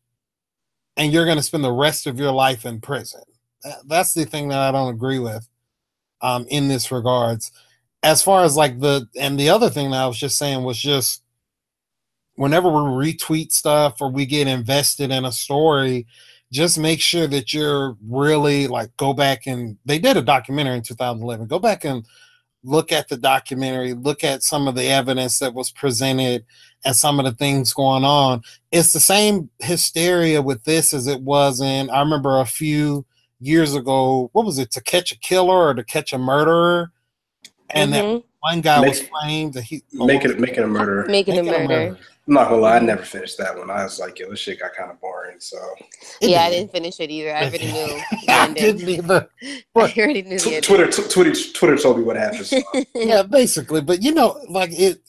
and 0.97 1.13
you're 1.13 1.25
going 1.25 1.37
to 1.37 1.43
spend 1.43 1.65
the 1.65 1.73
rest 1.73 2.07
of 2.07 2.19
your 2.19 2.33
life 2.33 2.65
in 2.65 2.81
prison. 2.81 3.23
That's 3.87 4.15
the 4.15 4.25
thing 4.25 4.49
that 4.49 4.59
I 4.59 4.71
don't 4.71 4.95
agree 4.95 5.19
with 5.19 5.49
um, 6.21 6.47
in 6.49 6.69
this 6.69 6.91
regards. 6.91 7.53
As 8.03 8.23
far 8.23 8.45
as 8.45 8.57
like 8.57 8.81
the, 8.81 9.09
and 9.19 9.39
the 9.39 9.51
other 9.51 9.69
thing 9.69 9.91
that 9.91 10.03
I 10.03 10.07
was 10.07 10.19
just 10.19 10.39
saying 10.39 10.63
was 10.63 10.79
just, 10.79 11.23
whenever 12.37 12.69
we 12.69 13.13
retweet 13.13 13.51
stuff 13.51 14.01
or 14.01 14.11
we 14.11 14.27
get 14.27 14.47
invested 14.47 15.11
in 15.11 15.25
a 15.25 15.33
story, 15.33 16.07
just 16.53 16.79
make 16.79 17.01
sure 17.01 17.27
that 17.27 17.53
you're 17.53 17.97
really 18.07 18.67
like 18.67 18.97
go 18.97 19.13
back 19.13 19.47
and 19.47 19.77
they 19.85 19.99
did 19.99 20.17
a 20.17 20.23
documentary 20.23 20.77
in 20.77 20.83
2011. 20.83 21.47
Go 21.47 21.59
back 21.59 21.85
and 21.85 22.07
look 22.67 22.91
at 22.93 23.09
the 23.09 23.17
documentary, 23.17 23.95
look 23.95 24.25
at 24.25 24.43
some 24.43 24.67
of 24.67 24.75
the 24.75 24.89
evidence 24.89 25.39
that 25.39 25.55
was 25.55 25.71
presented 25.71 26.45
and 26.85 26.97
some 26.97 27.19
of 27.19 27.25
the 27.25 27.33
things 27.33 27.73
going 27.73 28.05
on. 28.05 28.43
It's 28.73 28.93
the 28.93 29.01
same 29.01 29.49
hysteria 29.61 30.43
with 30.43 30.65
this 30.65 30.93
as 30.93 31.07
it 31.07 31.23
was 31.23 31.61
in 31.61 31.89
I 31.91 32.01
remember 32.01 32.41
a 32.41 32.45
few 32.45 33.07
years 33.41 33.75
ago, 33.75 34.31
what 34.33 34.45
was 34.45 34.59
it, 34.59 34.71
to 34.73 34.83
catch 34.83 35.13
a 35.13 35.19
killer 35.19 35.69
or 35.69 35.75
to 35.75 35.85
catch 35.85 36.13
a 36.13 36.19
murderer? 36.19 36.93
And 37.71 37.93
mm-hmm. 37.93 38.17
that 38.17 38.25
one 38.51 38.61
guy 38.61 38.81
Make, 38.81 38.91
was 38.91 39.03
claimed 39.03 39.55
that 39.55 39.63
he 39.63 39.83
oh, 39.99 40.07
making 40.07 40.31
it 40.31 40.41
making 40.41 40.65
a 40.65 40.67
murder. 40.67 41.07
Making, 41.09 41.37
making 41.37 41.49
a 41.49 41.59
murder. 41.59 41.65
A 41.65 41.69
murder. 41.91 41.99
I'm 42.29 42.35
not 42.35 42.49
gonna 42.49 42.61
lie, 42.61 42.77
I 42.77 42.81
never 42.81 43.05
finished 43.05 43.39
that 43.39 43.57
one. 43.57 43.71
I 43.71 43.85
was 43.85 44.01
like, 44.01 44.19
yo, 44.19 44.29
this 44.31 44.41
shit 44.41 44.59
got 44.59 44.75
kind 44.75 44.91
of 44.91 45.01
boring. 45.01 45.39
So 45.39 45.59
yeah, 46.21 46.43
I 46.43 46.51
didn't 46.51 46.73
finish 46.73 46.99
it 46.99 47.11
either. 47.11 47.35
I 47.35 47.45
already 47.47 47.73
knew. 47.73 48.01
I 48.29 48.53
didn't 48.53 48.89
either. 48.89 49.29
I 49.77 49.95
already 49.97 50.23
knew. 50.23 50.39
T- 50.39 50.61
Twitter, 50.61 50.91
t- 50.91 51.09
Twitter, 51.09 51.33
Twitter 51.53 51.77
told 51.77 51.99
me 51.99 52.05
what 52.05 52.17
happened. 52.17 52.47
So. 52.47 52.61
yeah, 52.95 53.23
basically. 53.23 53.81
But 53.81 54.03
you 54.03 54.13
know, 54.13 54.41
like 54.49 54.71
it, 54.73 55.01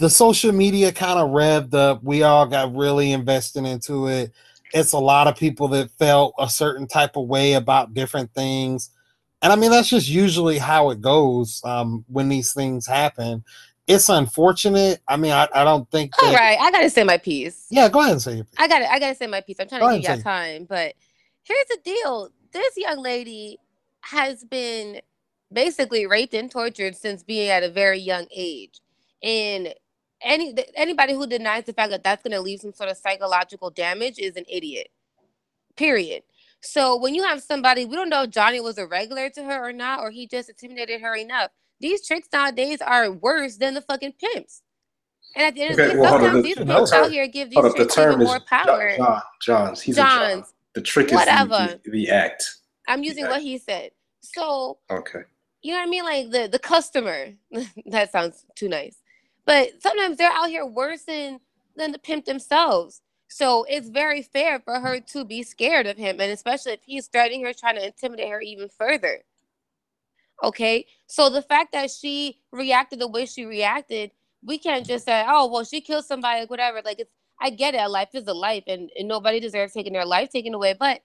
the 0.00 0.10
social 0.10 0.52
media 0.52 0.90
kind 0.90 1.18
of 1.18 1.30
revved 1.30 1.74
up. 1.74 2.02
We 2.02 2.24
all 2.24 2.46
got 2.46 2.74
really 2.74 3.12
invested 3.12 3.64
into 3.64 4.08
it. 4.08 4.32
It's 4.74 4.92
a 4.92 4.98
lot 4.98 5.28
of 5.28 5.36
people 5.36 5.68
that 5.68 5.90
felt 5.92 6.34
a 6.38 6.48
certain 6.48 6.88
type 6.88 7.16
of 7.16 7.26
way 7.26 7.54
about 7.54 7.94
different 7.94 8.34
things. 8.34 8.90
And 9.42 9.52
I 9.52 9.56
mean, 9.56 9.70
that's 9.70 9.88
just 9.88 10.08
usually 10.08 10.58
how 10.58 10.90
it 10.90 11.00
goes 11.00 11.62
um, 11.64 12.04
when 12.08 12.28
these 12.28 12.52
things 12.52 12.86
happen 12.86 13.44
it's 13.88 14.10
unfortunate. 14.10 15.00
I 15.08 15.16
mean, 15.16 15.32
I, 15.32 15.48
I 15.52 15.64
don't 15.64 15.90
think. 15.90 16.14
That, 16.16 16.26
All 16.26 16.34
right, 16.34 16.58
I 16.60 16.70
gotta 16.70 16.90
say 16.90 17.02
my 17.04 17.16
piece. 17.16 17.66
Yeah, 17.70 17.88
go 17.88 18.00
ahead 18.00 18.12
and 18.12 18.22
say 18.22 18.36
your 18.36 18.44
piece. 18.44 18.54
I 18.58 18.68
got 18.68 18.82
I 18.82 18.98
gotta 18.98 19.14
say 19.14 19.26
my 19.26 19.40
piece. 19.40 19.56
I'm 19.58 19.68
trying 19.68 19.80
go 19.80 19.90
to 19.90 20.00
give 20.00 20.16
you 20.18 20.22
time, 20.22 20.66
but 20.68 20.94
here's 21.42 21.66
the 21.68 21.78
deal: 21.82 22.28
this 22.52 22.76
young 22.76 22.98
lady 22.98 23.58
has 24.02 24.44
been 24.44 25.00
basically 25.50 26.06
raped 26.06 26.34
and 26.34 26.50
tortured 26.50 26.94
since 26.94 27.22
being 27.22 27.48
at 27.48 27.64
a 27.64 27.70
very 27.70 27.98
young 27.98 28.26
age, 28.30 28.80
and 29.22 29.74
any 30.20 30.54
anybody 30.76 31.14
who 31.14 31.26
denies 31.26 31.64
the 31.64 31.72
fact 31.72 31.90
that 31.90 32.04
that's 32.04 32.22
going 32.22 32.32
to 32.32 32.40
leave 32.40 32.60
some 32.60 32.74
sort 32.74 32.90
of 32.90 32.98
psychological 32.98 33.70
damage 33.70 34.18
is 34.18 34.36
an 34.36 34.44
idiot. 34.48 34.88
Period. 35.76 36.24
So 36.62 36.96
when 36.96 37.14
you 37.14 37.22
have 37.24 37.42
somebody, 37.42 37.84
we 37.84 37.96
don't 37.96 38.08
know 38.08 38.24
if 38.24 38.30
Johnny 38.30 38.60
was 38.60 38.78
a 38.78 38.86
regular 38.86 39.30
to 39.30 39.44
her 39.44 39.68
or 39.68 39.72
not, 39.72 40.00
or 40.00 40.10
he 40.10 40.26
just 40.26 40.48
intimidated 40.48 41.00
her 41.00 41.14
enough 41.14 41.50
these 41.80 42.06
tricks 42.06 42.28
nowadays 42.32 42.80
are 42.80 43.10
worse 43.12 43.56
than 43.56 43.74
the 43.74 43.80
fucking 43.82 44.14
pimps. 44.20 44.62
And 45.36 45.44
at 45.46 45.54
the 45.54 45.62
end 45.62 45.74
okay, 45.74 45.82
of 45.82 45.88
the 45.88 45.94
day, 45.94 46.00
well, 46.00 46.12
sometimes 46.12 46.42
these 46.44 46.56
pimps 46.56 46.92
out 46.92 47.10
here 47.10 47.26
give 47.28 47.50
these 47.50 47.74
tricks 47.74 47.98
even 47.98 48.18
more 48.18 48.40
power. 48.40 48.96
John, 48.96 49.22
Johns, 49.42 49.80
he's 49.82 49.96
Johns. 49.96 50.52
The 50.74 50.80
trick 50.82 51.10
Whatever. 51.10 51.54
is 51.64 51.72
the, 51.84 51.90
the, 51.90 51.90
the 51.90 52.10
act. 52.10 52.56
I'm 52.88 53.04
using 53.04 53.24
Yeah. 53.24 53.30
what 53.30 53.42
he 53.42 53.58
said. 53.58 53.90
So 54.20 54.78
Okay. 54.90 55.20
you 55.62 55.72
know 55.72 55.78
what 55.78 55.86
I 55.86 55.90
mean? 55.90 56.04
Like 56.04 56.30
the 56.30 56.48
the 56.48 56.58
customer. 56.58 57.28
that 57.86 58.10
sounds 58.10 58.44
too 58.56 58.68
nice. 58.68 58.96
But 59.44 59.80
sometimes 59.80 60.16
they're 60.16 60.32
out 60.32 60.48
here 60.48 60.66
worse 60.66 61.02
than 61.02 61.40
than 61.76 61.92
the 61.92 61.98
pimp 61.98 62.24
themselves. 62.24 63.02
So 63.28 63.64
it's 63.68 63.88
very 63.88 64.22
fair 64.22 64.58
for 64.58 64.80
her 64.80 65.00
to 65.00 65.24
be 65.24 65.42
scared 65.42 65.86
of 65.86 65.98
him, 65.98 66.18
and 66.20 66.32
especially 66.32 66.72
if 66.72 66.80
he's 66.84 67.06
threatening 67.08 67.44
her, 67.44 67.52
trying 67.52 67.76
to 67.76 67.86
intimidate 67.86 68.30
her 68.30 68.40
even 68.40 68.68
further. 68.68 69.22
Okay, 70.42 70.86
so 71.06 71.28
the 71.28 71.42
fact 71.42 71.72
that 71.72 71.90
she 71.90 72.38
reacted 72.52 73.00
the 73.00 73.08
way 73.08 73.26
she 73.26 73.44
reacted, 73.44 74.12
we 74.42 74.58
can't 74.58 74.86
just 74.86 75.04
say, 75.04 75.24
"Oh, 75.26 75.46
well, 75.48 75.64
she 75.64 75.80
killed 75.80 76.06
somebody," 76.06 76.40
like 76.40 76.50
whatever. 76.50 76.80
Like 76.84 77.00
it's, 77.00 77.12
I 77.40 77.50
get 77.50 77.74
it. 77.74 77.90
Life 77.90 78.14
is 78.14 78.26
a 78.28 78.34
life, 78.34 78.64
and, 78.66 78.90
and 78.98 79.08
nobody 79.08 79.40
deserves 79.40 79.74
taking 79.74 79.92
their 79.92 80.06
life 80.06 80.30
taken 80.30 80.54
away. 80.54 80.74
But 80.78 81.02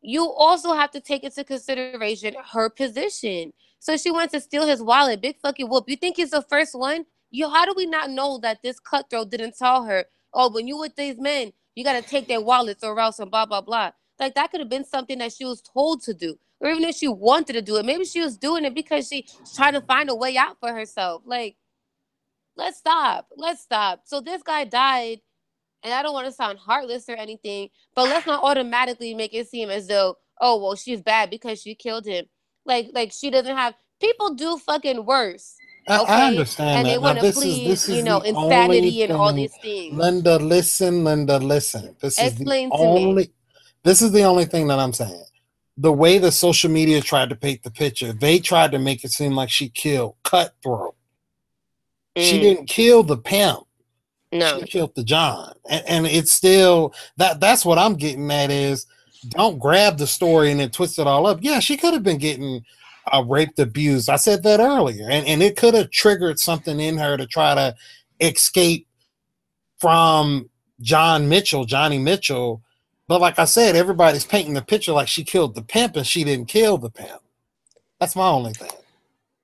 you 0.00 0.30
also 0.30 0.72
have 0.72 0.92
to 0.92 1.00
take 1.00 1.24
into 1.24 1.44
consideration 1.44 2.34
her 2.52 2.70
position. 2.70 3.52
So 3.80 3.96
she 3.96 4.10
wants 4.10 4.32
to 4.32 4.40
steal 4.40 4.66
his 4.66 4.82
wallet. 4.82 5.20
Big 5.20 5.38
fucking 5.40 5.68
whoop. 5.68 5.88
You 5.88 5.96
think 5.96 6.16
he's 6.16 6.30
the 6.30 6.42
first 6.42 6.74
one? 6.74 7.06
You 7.30 7.50
how 7.50 7.66
do 7.66 7.74
we 7.76 7.86
not 7.86 8.10
know 8.10 8.38
that 8.38 8.62
this 8.62 8.80
cutthroat 8.80 9.30
didn't 9.30 9.58
tell 9.58 9.84
her, 9.84 10.06
oh, 10.32 10.50
when 10.50 10.66
you 10.68 10.78
with 10.78 10.96
these 10.96 11.18
men, 11.18 11.52
you 11.76 11.84
gotta 11.84 12.02
take 12.02 12.26
their 12.26 12.40
wallets 12.40 12.82
or 12.82 12.98
else 12.98 13.20
and 13.20 13.30
blah 13.30 13.46
blah 13.46 13.60
blah. 13.60 13.92
Like 14.18 14.34
that 14.34 14.50
could 14.50 14.60
have 14.60 14.68
been 14.68 14.84
something 14.84 15.18
that 15.18 15.32
she 15.32 15.44
was 15.44 15.62
told 15.62 16.02
to 16.04 16.14
do. 16.14 16.36
Or 16.58 16.70
even 16.70 16.84
if 16.84 16.96
she 16.96 17.06
wanted 17.06 17.52
to 17.52 17.62
do 17.62 17.76
it, 17.76 17.84
maybe 17.84 18.06
she 18.06 18.20
was 18.22 18.38
doing 18.38 18.64
it 18.64 18.74
because 18.74 19.08
she's 19.08 19.30
trying 19.54 19.74
to 19.74 19.82
find 19.82 20.08
a 20.08 20.14
way 20.14 20.38
out 20.38 20.56
for 20.58 20.72
herself. 20.72 21.22
Like, 21.26 21.56
let's 22.56 22.78
stop. 22.78 23.28
Let's 23.36 23.60
stop. 23.60 24.02
So 24.06 24.22
this 24.22 24.42
guy 24.42 24.64
died, 24.64 25.20
and 25.82 25.92
I 25.92 26.02
don't 26.02 26.14
want 26.14 26.26
to 26.26 26.32
sound 26.32 26.58
heartless 26.58 27.10
or 27.10 27.14
anything, 27.14 27.68
but 27.94 28.04
let's 28.08 28.26
not 28.26 28.42
automatically 28.42 29.12
make 29.12 29.34
it 29.34 29.48
seem 29.48 29.68
as 29.68 29.86
though, 29.86 30.16
oh 30.40 30.62
well, 30.62 30.76
she's 30.76 31.02
bad 31.02 31.28
because 31.28 31.60
she 31.60 31.74
killed 31.74 32.06
him. 32.06 32.24
Like, 32.64 32.88
like 32.94 33.12
she 33.12 33.30
doesn't 33.30 33.54
have 33.56 33.74
people 34.00 34.34
do 34.34 34.56
fucking 34.56 35.04
worse. 35.04 35.56
I, 35.88 36.00
Okay, 36.00 36.12
I 36.12 36.26
understand 36.28 36.78
and 36.78 36.86
that. 36.86 36.90
they 36.92 36.98
want 36.98 37.18
to 37.18 37.22
this 37.22 37.88
is 37.88 37.96
you 37.98 38.02
know, 38.02 38.20
insanity 38.20 38.76
only 38.76 39.02
and 39.02 39.12
all 39.12 39.32
these 39.32 39.56
things. 39.56 39.94
Linda, 39.96 40.36
listen, 40.38 41.04
Linda, 41.04 41.38
listen. 41.38 41.96
This 42.00 42.20
is 42.20 42.34
the 42.36 42.44
to 42.44 42.50
me. 42.50 43.04
only. 43.04 43.30
This 43.84 44.02
is 44.02 44.10
the 44.10 44.22
only 44.24 44.46
thing 44.46 44.66
that 44.66 44.78
I'm 44.80 44.92
saying. 44.92 45.22
The 45.78 45.92
way 45.92 46.18
the 46.18 46.32
social 46.32 46.70
media 46.70 47.00
tried 47.00 47.28
to 47.28 47.36
paint 47.36 47.62
the 47.62 47.70
picture, 47.70 48.12
they 48.12 48.38
tried 48.40 48.72
to 48.72 48.78
make 48.78 49.04
it 49.04 49.12
seem 49.12 49.32
like 49.32 49.50
she 49.50 49.68
killed 49.68 50.16
Cutthroat. 50.24 50.96
She 52.16 52.38
Mm, 52.38 52.40
didn't 52.40 52.66
kill 52.66 53.02
the 53.02 53.18
pimp. 53.18 53.60
no. 54.32 54.58
She 54.58 54.64
killed 54.64 54.94
the 54.96 55.04
John, 55.04 55.54
and, 55.68 55.84
and 55.86 56.06
it's 56.06 56.32
still 56.32 56.94
that. 57.18 57.40
That's 57.40 57.64
what 57.64 57.78
I'm 57.78 57.94
getting 57.94 58.28
at 58.32 58.50
is 58.50 58.86
don't 59.28 59.58
grab 59.58 59.98
the 59.98 60.06
story 60.06 60.50
and 60.50 60.58
then 60.60 60.70
twist 60.70 60.98
it 60.98 61.06
all 61.06 61.26
up. 61.26 61.38
Yeah, 61.42 61.60
she 61.60 61.76
could 61.76 61.92
have 61.94 62.02
been 62.02 62.18
getting 62.18 62.64
uh, 63.12 63.24
raped, 63.26 63.58
abused. 63.58 64.08
I 64.08 64.16
said 64.16 64.42
that 64.42 64.60
earlier, 64.60 65.08
and 65.08 65.26
and 65.26 65.42
it 65.42 65.56
could 65.56 65.74
have 65.74 65.90
triggered 65.90 66.38
something 66.38 66.80
in 66.80 66.98
her 66.98 67.16
to 67.16 67.26
try 67.26 67.54
to 67.54 67.74
escape 68.20 68.86
from 69.78 70.48
John 70.80 71.28
Mitchell, 71.28 71.64
Johnny 71.64 71.98
Mitchell. 71.98 72.62
But 73.08 73.20
like 73.20 73.38
I 73.38 73.44
said, 73.44 73.76
everybody's 73.76 74.24
painting 74.24 74.54
the 74.54 74.62
picture 74.62 74.92
like 74.92 75.08
she 75.08 75.22
killed 75.22 75.54
the 75.54 75.62
pimp 75.62 75.96
and 75.96 76.06
she 76.06 76.24
didn't 76.24 76.48
kill 76.48 76.76
the 76.78 76.90
pimp. 76.90 77.22
That's 78.00 78.16
my 78.16 78.26
only 78.26 78.52
thing. 78.52 78.70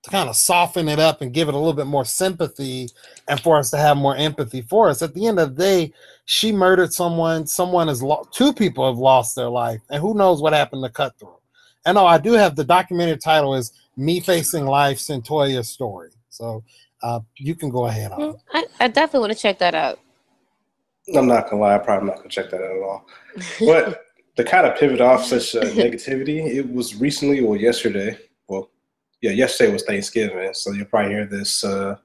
To 0.03 0.11
kind 0.11 0.29
of 0.29 0.35
soften 0.35 0.89
it 0.89 0.99
up 0.99 1.21
and 1.21 1.33
give 1.33 1.49
it 1.49 1.55
a 1.55 1.59
little 1.59 1.73
bit 1.73 1.87
more 1.87 2.05
sympathy 2.05 2.89
and 3.29 3.41
for 3.41 3.57
us 3.57 3.71
to 3.71 3.77
have 3.77 3.97
more 3.97 4.17
empathy 4.17 4.63
for 4.63 4.89
us. 4.89 5.01
At 5.01 5.15
the 5.15 5.29
end 5.29 5.39
of 5.39 5.55
the 5.55 5.63
day, 5.63 5.93
she 6.25 6.51
murdered 6.51 6.93
someone. 6.93 7.47
Someone 7.47 7.87
has 7.87 8.03
lost, 8.03 8.33
two 8.33 8.53
people 8.53 8.85
have 8.85 8.99
lost 8.99 9.37
their 9.37 9.49
life. 9.49 9.81
And 9.91 10.01
who 10.01 10.15
knows 10.15 10.43
what 10.43 10.55
happened 10.55 10.83
to 10.83 10.91
Cutthroat. 10.91 11.42
And 11.85 11.99
oh, 11.99 12.07
I 12.07 12.19
do 12.19 12.33
have 12.33 12.57
the 12.57 12.65
documentary 12.65 13.19
title 13.19 13.55
is 13.55 13.73
Me 13.97 14.21
Facing 14.21 14.67
Life, 14.67 14.99
Cyntoia's 14.99 15.69
Story. 15.69 16.11
So 16.29 16.63
uh, 17.03 17.21
you 17.37 17.55
can 17.55 17.71
go 17.71 17.87
ahead 17.87 18.13
on. 18.13 18.21
Mm, 18.21 18.41
I, 18.53 18.65
I 18.81 18.89
definitely 18.89 19.21
want 19.21 19.33
to 19.33 19.39
check 19.39 19.59
that 19.59 19.75
out. 19.75 19.99
I'm 21.15 21.27
not 21.27 21.51
gonna 21.51 21.61
lie, 21.61 21.75
I'm 21.75 21.83
probably 21.83 22.09
not 22.09 22.19
gonna 22.19 22.29
check 22.29 22.51
that 22.51 22.63
out 22.63 22.77
at 22.77 22.83
all. 22.83 23.07
But 23.61 24.05
to 24.37 24.45
kind 24.45 24.67
of 24.67 24.79
pivot 24.79 25.01
off 25.01 25.25
such 25.25 25.57
uh, 25.57 25.63
negativity, 25.75 26.47
it 26.47 26.73
was 26.73 26.95
recently 26.95 27.41
or 27.41 27.57
yesterday. 27.57 28.17
Well, 28.49 28.71
yeah, 29.21 29.33
yesterday 29.33 29.73
was 29.73 29.83
Thanksgiving, 29.83 30.55
so 30.55 30.73
you'll 30.73 30.87
probably 30.87 31.13
hear 31.13 31.27
this. 31.27 31.65
Uh, 31.65 31.97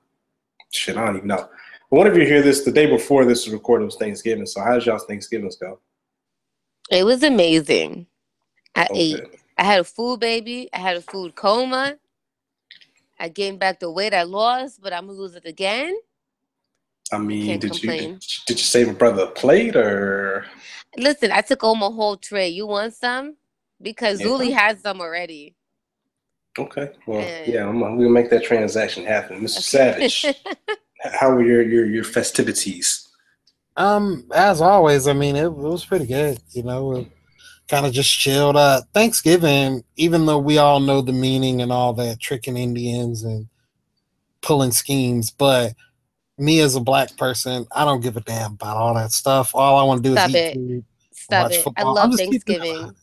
shit, 0.72 0.98
I 0.98 1.06
don't 1.06 1.18
even 1.18 1.28
know. 1.28 1.48
But 1.90 1.98
whenever 1.98 2.20
you 2.20 2.26
hear 2.26 2.42
this, 2.42 2.66
the 2.66 2.72
day 2.72 2.88
before 2.88 3.24
this 3.24 3.46
was 3.46 3.54
recorded 3.54 3.86
was 3.86 3.96
Thanksgiving. 3.96 4.46
So 4.46 4.62
how's 4.62 4.86
y'all's 4.86 5.06
Thanksgivings 5.06 5.56
go? 5.56 5.80
it 6.90 7.04
was 7.04 7.24
amazing. 7.24 8.08
I 8.76 8.88
ate. 8.94 9.37
Okay. 9.60 9.67
I 9.67 9.72
had 9.72 9.82
a 9.82 9.84
food 9.84 10.20
baby. 10.20 10.70
I 10.74 10.78
had 10.80 10.98
a 10.98 11.02
food 11.02 11.36
coma. 11.36 11.98
I 13.20 13.30
gained 13.30 13.60
back 13.60 13.80
the 13.80 13.91
weight 13.91 14.13
I 14.13 14.24
lost, 14.24 14.82
but 14.82 14.93
I'm 14.93 15.08
gonna 15.08 15.17
lose 15.17 15.36
it 15.36 15.46
again. 15.46 15.96
I 17.12 17.17
mean, 17.17 17.46
Can't 17.48 17.62
did 17.62 17.76
you 17.84 17.89
complain. 17.89 18.20
did 18.46 18.60
you 18.60 18.65
save 18.65 18.89
a 18.89 18.93
brother 18.93 19.24
a 19.24 19.28
plate 19.32 19.76
or? 19.76 20.46
Listen, 20.98 21.32
I 21.32 21.41
took 21.41 21.62
home 21.62 21.82
a 21.84 21.89
whole 21.89 22.17
tray. 22.17 22.50
You 22.50 22.67
want 22.67 22.93
some? 22.93 23.38
Because 23.82 24.22
Yeah. 24.22 24.28
Zuli 24.28 24.54
has 24.54 24.82
some 24.82 25.02
already. 25.02 25.56
Okay, 26.60 26.91
well, 27.06 27.22
Yeah. 27.22 27.43
yeah, 27.46 27.70
I'm, 27.70 27.98
we'll 27.98 28.10
make 28.10 28.30
that 28.32 28.43
transaction 28.43 29.06
happen, 29.06 29.41
Mr. 29.41 29.62
Savage. 29.62 30.26
how 31.20 31.32
were 31.32 31.43
your 31.43 31.62
your 31.62 31.86
your 31.86 32.04
festivities? 32.04 33.08
Um, 33.78 34.28
as 34.34 34.60
always, 34.60 35.08
I 35.08 35.13
mean, 35.13 35.36
it, 35.36 35.46
it 35.46 35.54
was 35.54 35.86
pretty 35.86 36.08
good. 36.08 36.39
You 36.54 36.63
know, 36.63 37.06
kind 37.67 37.86
of 37.86 37.91
just 37.93 38.12
chilled. 38.17 38.56
Uh, 38.56 38.82
Thanksgiving, 38.93 39.84
even 39.95 40.25
though 40.25 40.39
we 40.39 40.58
all 40.58 40.80
know 40.80 41.01
the 41.01 41.12
meaning 41.13 41.62
and 41.62 41.71
all 41.71 41.93
that, 41.93 42.19
tricking 42.19 42.58
Indians 42.58 43.23
and 43.23 43.47
pulling 44.41 44.71
schemes, 44.71 45.32
but 45.32 45.73
me 46.38 46.60
as 46.60 46.75
a 46.75 46.80
black 46.80 47.15
person, 47.17 47.65
I 47.71 47.84
don't 47.86 48.01
give 48.01 48.15
a 48.17 48.21
damn 48.21 48.53
about 48.53 48.77
all 48.77 48.93
that 48.95 49.12
stuff. 49.12 49.53
All 49.56 49.77
I 49.77 49.84
want 49.84 50.03
to 50.03 50.10
do 50.10 50.15
Stop 50.15 50.30
is 50.30 50.36
eat 50.36 50.39
it. 50.39 50.53
food. 50.56 50.86
Stop 51.12 51.43
watch 51.43 51.51
it. 51.53 51.60
I 51.60 51.62
football. 51.63 51.88
I'm 51.99 52.10
love 52.10 52.17
just 52.17 52.32
keeping 52.32 52.36
it 52.56 52.60
Thanksgiving. 52.60 52.95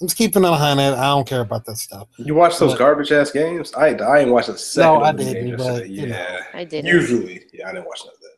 I'm 0.00 0.06
just 0.06 0.16
keeping 0.16 0.44
it 0.44 0.48
a 0.48 0.54
hundred. 0.54 0.94
I 0.94 1.08
don't 1.08 1.28
care 1.28 1.42
about 1.42 1.66
that 1.66 1.76
stuff. 1.76 2.08
You 2.16 2.34
watch 2.34 2.58
those 2.58 2.72
But- 2.72 2.78
garbage 2.78 3.12
ass 3.12 3.30
games? 3.30 3.74
I 3.74 3.88
I 3.88 4.20
ain't 4.20 4.30
watched 4.30 4.48
a 4.48 4.56
second. 4.56 4.92
No, 4.94 5.02
I 5.04 5.10
of 5.10 5.16
the 5.18 5.24
game 5.24 5.34
didn't, 5.34 5.48
yesterday. 5.58 5.78
but, 5.80 5.88
you 5.90 6.06
know. 6.06 6.16
yeah, 6.16 6.40
I 6.54 6.64
did. 6.64 6.84
usually, 6.86 7.42
yeah, 7.52 7.68
I 7.68 7.72
didn't 7.72 7.86
watch 7.86 8.00
none 8.06 8.14
of 8.14 8.20
that. 8.20 8.30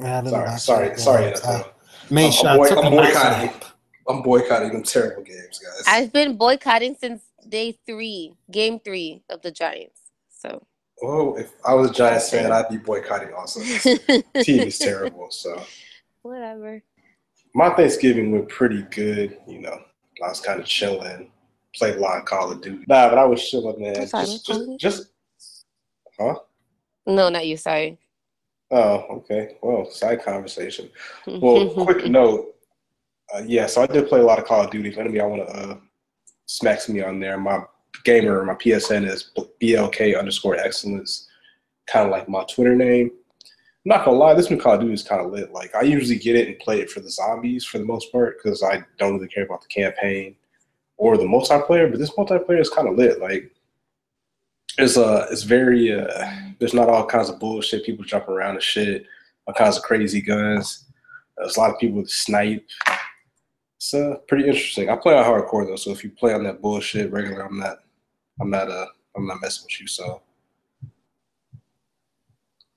I 0.00 0.20
didn't 0.22 0.30
Sorry, 0.30 0.48
watch 0.50 0.60
sorry, 0.60 0.88
that. 0.88 0.98
sorry. 0.98 1.24
I 1.26 1.30
NFL. 1.62 1.70
made 2.10 2.22
I'm- 2.24 2.32
sure 2.32 2.48
I'm 2.48 2.52
I 2.52 2.56
boy- 2.56 2.68
took 2.68 2.84
I'm 2.84 2.94
nice 2.96 3.14
boycotting. 3.14 3.50
I'm 4.08 4.22
boycotting 4.22 4.72
them 4.72 4.82
terrible 4.82 5.22
games, 5.22 5.58
guys. 5.58 5.84
I've 5.86 6.12
been 6.12 6.36
boycotting 6.36 6.96
since 6.98 7.22
day 7.46 7.78
three, 7.86 8.34
game 8.50 8.80
three 8.80 9.22
of 9.28 9.42
the 9.42 9.50
Giants. 9.50 10.00
So 10.30 10.64
oh, 11.02 11.36
if 11.36 11.52
I 11.64 11.74
was 11.74 11.90
a 11.90 11.94
Giants 11.94 12.30
fan, 12.30 12.50
I'd 12.50 12.68
be 12.70 12.78
boycotting 12.78 13.34
also. 13.34 13.60
Team 14.42 14.60
is 14.68 14.78
terrible. 14.78 15.28
So 15.30 15.62
whatever. 16.22 16.82
my 17.54 17.70
Thanksgiving 17.70 18.32
went 18.32 18.48
pretty 18.48 18.82
good. 18.82 19.36
You 19.46 19.60
know, 19.60 19.78
I 20.24 20.28
was 20.28 20.40
kind 20.40 20.58
of 20.58 20.66
chilling, 20.66 21.30
played 21.74 21.96
a 21.96 22.00
lot 22.00 22.18
of 22.18 22.24
Call 22.24 22.50
of 22.50 22.62
Duty. 22.62 22.84
Nah, 22.88 23.10
but 23.10 23.18
I 23.18 23.24
was 23.24 23.46
chilling, 23.46 23.80
man. 23.80 24.06
Sorry, 24.06 24.24
Just, 24.24 24.46
just, 24.46 24.78
just, 24.80 25.06
huh? 26.18 26.36
No, 27.06 27.28
not 27.28 27.46
you. 27.46 27.56
Sorry. 27.56 27.98
Oh, 28.70 28.96
okay. 29.10 29.56
Well, 29.62 29.90
side 29.90 30.22
conversation. 30.22 30.90
Well, 31.26 31.70
quick 31.70 32.06
note. 32.10 32.54
Uh, 33.34 33.42
yeah, 33.46 33.66
so 33.66 33.82
I 33.82 33.86
did 33.86 34.08
play 34.08 34.20
a 34.20 34.24
lot 34.24 34.38
of 34.38 34.46
Call 34.46 34.64
of 34.64 34.70
Duty. 34.70 34.88
If 34.88 34.98
anybody 34.98 35.20
want 35.20 35.46
to 35.48 35.54
uh, 35.54 35.76
smacks 36.46 36.88
me 36.88 37.02
on 37.02 37.20
there, 37.20 37.38
my 37.38 37.60
gamer, 38.04 38.44
my 38.44 38.54
PSN 38.54 39.06
is 39.06 39.30
BLK 39.60 40.18
underscore 40.18 40.56
excellence, 40.56 41.28
kind 41.86 42.06
of 42.06 42.10
like 42.10 42.28
my 42.28 42.44
Twitter 42.44 42.74
name. 42.74 43.10
I'm 43.84 43.96
not 43.96 44.04
gonna 44.04 44.16
lie, 44.16 44.34
this 44.34 44.50
new 44.50 44.58
Call 44.58 44.74
of 44.74 44.80
Duty 44.80 44.94
is 44.94 45.02
kind 45.02 45.24
of 45.24 45.30
lit. 45.30 45.52
Like 45.52 45.74
I 45.74 45.82
usually 45.82 46.18
get 46.18 46.36
it 46.36 46.48
and 46.48 46.58
play 46.58 46.80
it 46.80 46.90
for 46.90 47.00
the 47.00 47.10
zombies 47.10 47.64
for 47.64 47.78
the 47.78 47.84
most 47.84 48.10
part 48.12 48.38
because 48.42 48.62
I 48.62 48.82
don't 48.98 49.14
really 49.14 49.28
care 49.28 49.44
about 49.44 49.62
the 49.62 49.68
campaign 49.68 50.36
or 50.96 51.16
the 51.16 51.24
multiplayer. 51.24 51.90
But 51.90 51.98
this 51.98 52.10
multiplayer 52.10 52.60
is 52.60 52.70
kind 52.70 52.88
of 52.88 52.96
lit. 52.96 53.20
Like 53.20 53.50
it's 54.78 54.96
uh, 54.96 55.26
it's 55.30 55.42
very 55.42 55.92
uh, 55.92 56.30
there's 56.58 56.74
not 56.74 56.88
all 56.88 57.06
kinds 57.06 57.28
of 57.28 57.38
bullshit. 57.38 57.84
People 57.84 58.04
jumping 58.04 58.34
around 58.34 58.54
and 58.54 58.62
shit, 58.62 59.06
all 59.46 59.54
kinds 59.54 59.76
of 59.76 59.82
crazy 59.82 60.20
guns. 60.20 60.84
There's 61.36 61.56
a 61.56 61.60
lot 61.60 61.70
of 61.70 61.78
people 61.78 62.02
that 62.02 62.10
snipe. 62.10 62.66
It's 63.78 63.94
uh, 63.94 64.16
pretty 64.26 64.48
interesting. 64.48 64.90
I 64.90 64.96
play 64.96 65.16
on 65.16 65.24
hardcore 65.24 65.64
though, 65.64 65.76
so 65.76 65.92
if 65.92 66.02
you 66.02 66.10
play 66.10 66.34
on 66.34 66.42
that 66.42 66.60
bullshit 66.60 67.12
regular, 67.12 67.42
I'm 67.42 67.60
not, 67.60 67.78
I'm 68.40 68.50
not, 68.50 68.68
uh, 68.68 68.86
I'm 69.16 69.24
not 69.24 69.40
messing 69.40 69.66
with 69.66 69.80
you. 69.80 69.86
So 69.86 70.20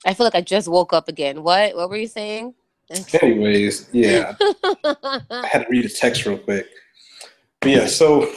I 0.05 0.13
feel 0.13 0.27
like 0.27 0.35
I 0.35 0.41
just 0.41 0.67
woke 0.67 0.93
up 0.93 1.07
again. 1.07 1.41
What? 1.41 1.75
What 1.75 1.89
were 1.89 1.97
you 1.97 2.05
saying? 2.05 2.53
Anyways, 3.19 3.89
yeah, 3.91 4.35
I 4.83 5.47
had 5.51 5.63
to 5.63 5.67
read 5.69 5.85
a 5.85 5.89
text 5.89 6.27
real 6.27 6.37
quick. 6.37 6.67
But 7.61 7.71
yeah, 7.71 7.87
so 7.87 8.31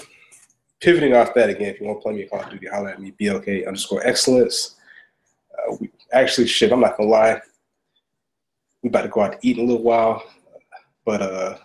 pivoting 0.80 1.14
off 1.14 1.34
that 1.34 1.50
again, 1.50 1.74
if 1.74 1.80
you 1.80 1.86
want 1.86 1.98
to 1.98 2.02
play 2.02 2.14
me 2.14 2.24
Call 2.24 2.40
of 2.40 2.48
Duty, 2.48 2.68
holler 2.68 2.90
at 2.90 3.00
me, 3.00 3.12
BLK 3.20 3.66
underscore 3.66 4.06
excellence. 4.06 4.76
Uh, 5.52 5.76
we, 5.80 5.90
actually, 6.14 6.46
shit, 6.46 6.72
I'm 6.72 6.80
not 6.80 6.96
gonna 6.96 7.10
lie. 7.10 7.42
We 8.82 8.88
about 8.88 9.02
to 9.02 9.08
go 9.08 9.20
out 9.20 9.32
to 9.32 9.38
eat 9.46 9.58
in 9.58 9.64
a 9.64 9.66
little 9.66 9.82
while, 9.82 10.22
but 11.04 11.20
uh, 11.20 11.58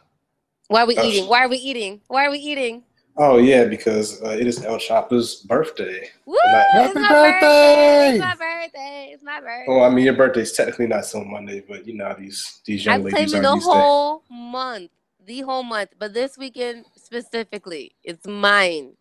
Why 0.70 0.84
are 0.84 0.86
we 0.86 0.96
Oh, 0.98 1.04
eating? 1.04 1.28
Why 1.28 1.44
are 1.44 1.50
we 1.50 1.58
eating? 1.58 2.00
Why 2.08 2.28
are 2.28 2.32
we 2.32 2.38
eating? 2.38 2.84
Oh 3.18 3.38
yeah, 3.38 3.66
because 3.66 4.22
uh, 4.22 4.30
it 4.30 4.46
is 4.46 4.64
Elle 4.64 4.78
Chappa's 4.78 5.38
birthday. 5.38 6.08
Woo! 6.28 6.38
Happy 6.46 6.86
it's 6.86 6.96
my 6.96 7.10
birthday! 7.10 8.10
It's 8.12 8.20
my 8.20 8.36
birthday! 8.36 9.10
It's 9.12 9.24
my 9.24 9.40
birthday! 9.42 9.66
Well, 9.68 9.84
I 9.84 9.90
mean, 9.90 10.06
your 10.06 10.14
birthday's 10.14 10.52
technically 10.54 10.86
not 10.86 11.04
till 11.06 11.26
Monday, 11.26 11.64
but 11.68 11.88
you 11.88 11.96
know 11.96 12.06
how 12.06 12.14
these 12.14 12.62
these 12.66 12.88
I 12.88 12.92
young 12.94 13.02
claim 13.02 13.14
ladies 13.16 13.34
it 13.34 13.38
are 13.40 13.42
the 13.42 13.54
these 13.56 13.64
days. 13.66 13.74
whole 13.74 14.24
month, 14.30 14.92
the 15.26 15.42
whole 15.42 15.64
month, 15.64 15.90
but 15.98 16.14
this 16.14 16.38
weekend 16.38 16.86
specifically, 16.96 17.94
it's 18.04 18.28
mine. 18.28 18.94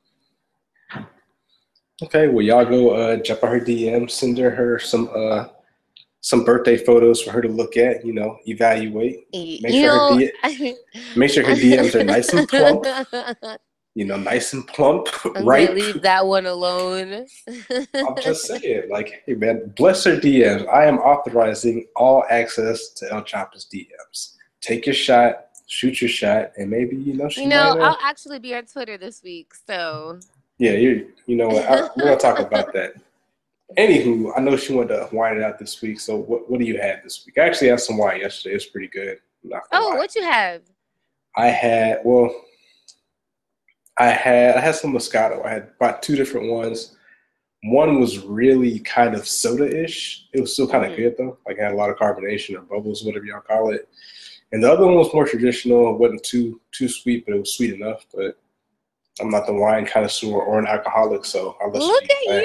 Okay, 2.03 2.29
well, 2.29 2.43
y'all 2.45 2.65
go 2.65 2.91
uh, 2.91 3.17
jump 3.19 3.45
on 3.45 3.51
her 3.51 3.61
DM, 3.61 4.11
send 4.11 4.39
her, 4.39 4.51
her 4.51 4.79
some 4.79 5.11
uh 5.15 5.45
some 6.21 6.45
birthday 6.45 6.77
photos 6.77 7.23
for 7.23 7.31
her 7.31 7.41
to 7.41 7.49
look 7.49 7.77
at. 7.77 8.05
You 8.05 8.13
know, 8.13 8.39
evaluate. 8.47 9.27
Make 9.33 9.63
you 9.63 9.83
sure 9.83 9.93
her 9.93 10.11
know, 10.11 10.19
D- 10.19 10.77
Make 11.17 11.31
sure 11.31 11.45
her 11.45 11.55
DMs 11.55 11.95
are 12.01 12.05
nice 12.05 12.33
and 12.33 12.49
plump. 12.49 12.85
You 13.95 14.05
know, 14.05 14.17
nice 14.17 14.53
and 14.53 14.67
plump, 14.69 15.09
right? 15.43 15.75
leave 15.75 16.03
that 16.03 16.25
one 16.25 16.47
alone. 16.47 17.27
I'm 17.69 18.17
just 18.23 18.47
saying, 18.47 18.89
like, 18.91 19.23
hey 19.27 19.35
man, 19.35 19.73
bless 19.77 20.05
her 20.05 20.17
DMs. 20.17 20.69
I 20.69 20.87
am 20.87 20.99
authorizing 20.99 21.87
all 21.97 22.25
access 22.31 22.91
to 22.91 23.13
Elle 23.13 23.25
Chappa's 23.25 23.67
DMs. 23.73 24.35
Take 24.61 24.87
your 24.87 24.95
shot, 24.95 25.47
shoot 25.67 26.01
your 26.01 26.11
shot, 26.11 26.53
and 26.57 26.71
maybe 26.71 26.97
you 26.97 27.15
know 27.15 27.29
she 27.29 27.43
you 27.43 27.49
know. 27.49 27.73
Uh, 27.73 27.91
I'll 27.91 27.99
actually 28.01 28.39
be 28.39 28.55
on 28.55 28.67
Twitter 28.67 28.99
this 28.99 29.23
week, 29.23 29.53
so 29.67 30.21
yeah, 30.59 30.73
you 30.73 31.13
you 31.27 31.37
know 31.37 31.49
what? 31.49 31.65
I, 31.67 31.83
we're 31.97 32.05
gonna 32.05 32.17
talk 32.17 32.39
about 32.39 32.73
that. 32.75 32.95
Anywho, 33.77 34.33
I 34.37 34.41
know 34.41 34.57
she 34.57 34.73
wanted 34.73 34.97
to 34.97 35.09
wine 35.15 35.37
it 35.37 35.43
out 35.43 35.59
this 35.59 35.81
week. 35.83 36.01
So 36.01 36.17
what 36.17 36.51
what 36.51 36.59
do 36.59 36.65
you 36.67 36.81
have 36.81 37.03
this 37.03 37.25
week? 37.27 37.37
I 37.39 37.43
actually 37.43 37.69
had 37.69 37.81
some 37.81 37.99
wine 37.99 38.21
yesterday. 38.21 38.55
It's 38.55 38.67
pretty 38.67 38.89
good. 38.89 39.19
I'm 39.45 39.51
not 39.51 39.71
gonna 39.71 39.85
oh, 39.85 39.89
lie. 39.91 39.97
what 39.97 40.15
you 40.17 40.23
have? 40.23 40.63
I 41.37 41.49
had 41.49 42.01
well, 42.05 42.35
I 43.99 44.07
had 44.09 44.57
I 44.57 44.61
had 44.61 44.75
some 44.75 44.93
Moscato. 44.93 45.45
I 45.45 45.51
had 45.51 45.79
bought 45.79 46.03
two 46.03 46.17
different 46.17 46.51
ones. 46.51 46.97
One 47.65 48.01
was 48.01 48.19
really 48.21 48.79
kind 48.81 49.15
of 49.15 49.27
soda-ish. 49.27 50.29
It 50.33 50.41
was 50.41 50.53
still 50.53 50.69
kind 50.69 50.85
of 50.85 50.93
Mhm. 50.93 50.97
good 50.97 51.15
though. 51.19 51.39
Like 51.47 51.59
it 51.59 51.63
had 51.63 51.73
a 51.73 51.77
lot 51.77 51.91
of 51.91 51.97
carbonation 51.97 52.57
or 52.57 52.63
bubbles, 52.63 53.05
whatever 53.05 53.27
y'all 53.27 53.41
call 53.41 53.71
it. 53.73 53.89
And 54.53 54.63
the 54.65 54.73
other 54.73 54.87
one 54.87 54.95
was 54.95 55.13
more 55.13 55.27
traditional. 55.27 55.93
It 55.95 55.99
wasn't 55.99 56.23
too 56.25 56.61
too 56.73 56.89
sweet, 56.89 57.27
but 57.27 57.35
it 57.35 57.41
was 57.41 57.55
sweet 57.55 57.75
enough. 57.75 58.07
But 58.15 58.39
I'm 59.21 59.29
not 59.31 59.47
the 59.47 59.53
wine 59.53 59.85
connoisseur 59.85 60.33
or 60.33 60.59
an 60.61 60.67
alcoholic, 60.69 61.25
so 61.25 61.57
I'll 61.61 61.71
let 61.71 61.83
Look 61.83 62.03
you. 62.05 62.09
at 62.17 62.25
plan. 62.25 62.43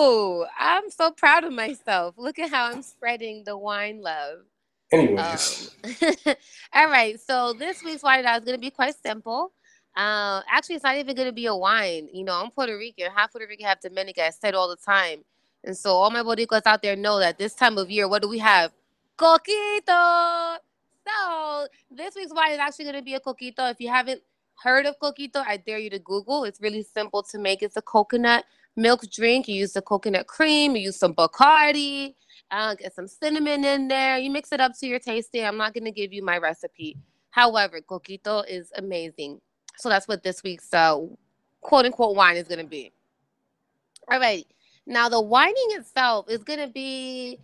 You! 0.00 0.46
I'm 0.58 0.90
so 0.90 1.10
proud 1.10 1.44
of 1.44 1.52
myself. 1.52 2.14
Look 2.18 2.38
at 2.38 2.50
how 2.50 2.66
I'm 2.66 2.82
spreading 2.82 3.44
the 3.44 3.56
wine 3.56 4.02
love. 4.02 4.40
Anyways, 4.92 5.70
Um, 5.84 6.34
all 6.74 6.88
right, 6.88 7.20
so 7.20 7.52
this 7.52 7.82
week's 7.82 8.02
wine 8.02 8.20
is 8.20 8.44
going 8.44 8.56
to 8.56 8.58
be 8.58 8.70
quite 8.70 8.94
simple. 9.02 9.52
Uh, 9.96 10.42
actually, 10.50 10.76
it's 10.76 10.84
not 10.84 10.96
even 10.96 11.14
going 11.16 11.28
to 11.28 11.32
be 11.32 11.46
a 11.46 11.54
wine. 11.54 12.08
You 12.12 12.24
know, 12.24 12.40
I'm 12.40 12.50
Puerto 12.50 12.76
Rican. 12.76 13.10
Half 13.14 13.32
Puerto 13.32 13.46
Rican, 13.48 13.66
half 13.66 13.80
Dominican. 13.80 14.24
I 14.24 14.30
said 14.30 14.54
all 14.54 14.68
the 14.68 14.76
time. 14.76 15.24
And 15.64 15.76
so 15.76 15.92
all 15.92 16.10
my 16.10 16.22
Boricuas 16.22 16.62
out 16.66 16.82
there 16.82 16.96
know 16.96 17.18
that 17.18 17.38
this 17.38 17.54
time 17.54 17.78
of 17.78 17.90
year, 17.90 18.08
what 18.08 18.22
do 18.22 18.28
we 18.28 18.38
have? 18.38 18.72
Coquito! 19.18 20.56
So 21.06 21.66
this 21.90 22.14
week's 22.14 22.32
wine 22.32 22.52
is 22.52 22.58
actually 22.58 22.84
going 22.84 22.96
to 22.96 23.02
be 23.02 23.14
a 23.14 23.20
coquito. 23.20 23.70
If 23.70 23.80
you 23.80 23.88
haven't 23.88 24.22
heard 24.62 24.86
of 24.86 24.98
coquito, 25.00 25.44
I 25.46 25.56
dare 25.56 25.78
you 25.78 25.90
to 25.90 25.98
Google. 25.98 26.44
It's 26.44 26.60
really 26.60 26.82
simple 26.82 27.22
to 27.24 27.38
make. 27.38 27.62
It's 27.62 27.76
a 27.76 27.82
coconut 27.82 28.44
milk 28.78 29.02
drink. 29.10 29.48
You 29.48 29.56
use 29.56 29.72
the 29.72 29.82
coconut 29.82 30.26
cream. 30.26 30.76
You 30.76 30.84
use 30.84 30.96
some 30.96 31.14
Bacardi. 31.14 32.14
Uh, 32.50 32.74
get 32.74 32.94
some 32.94 33.06
cinnamon 33.06 33.64
in 33.64 33.88
there. 33.88 34.16
You 34.16 34.30
mix 34.30 34.52
it 34.52 34.60
up 34.60 34.72
to 34.80 34.86
your 34.86 34.98
tasting. 34.98 35.44
I'm 35.44 35.58
not 35.58 35.74
going 35.74 35.84
to 35.84 35.90
give 35.90 36.12
you 36.12 36.24
my 36.24 36.38
recipe. 36.38 36.96
However, 37.30 37.80
coquito 37.80 38.44
is 38.48 38.72
amazing. 38.76 39.40
So 39.76 39.88
that's 39.90 40.08
what 40.08 40.22
this 40.22 40.42
week's 40.42 40.72
uh, 40.72 40.98
quote 41.60 41.84
unquote 41.84 42.16
wine 42.16 42.36
is 42.36 42.48
going 42.48 42.60
to 42.60 42.66
be. 42.66 42.92
All 44.10 44.18
right. 44.18 44.46
Now, 44.86 45.10
the 45.10 45.20
whining 45.20 45.68
itself 45.72 46.30
is 46.30 46.42
going 46.42 46.60
to 46.60 46.68
be 46.68 47.38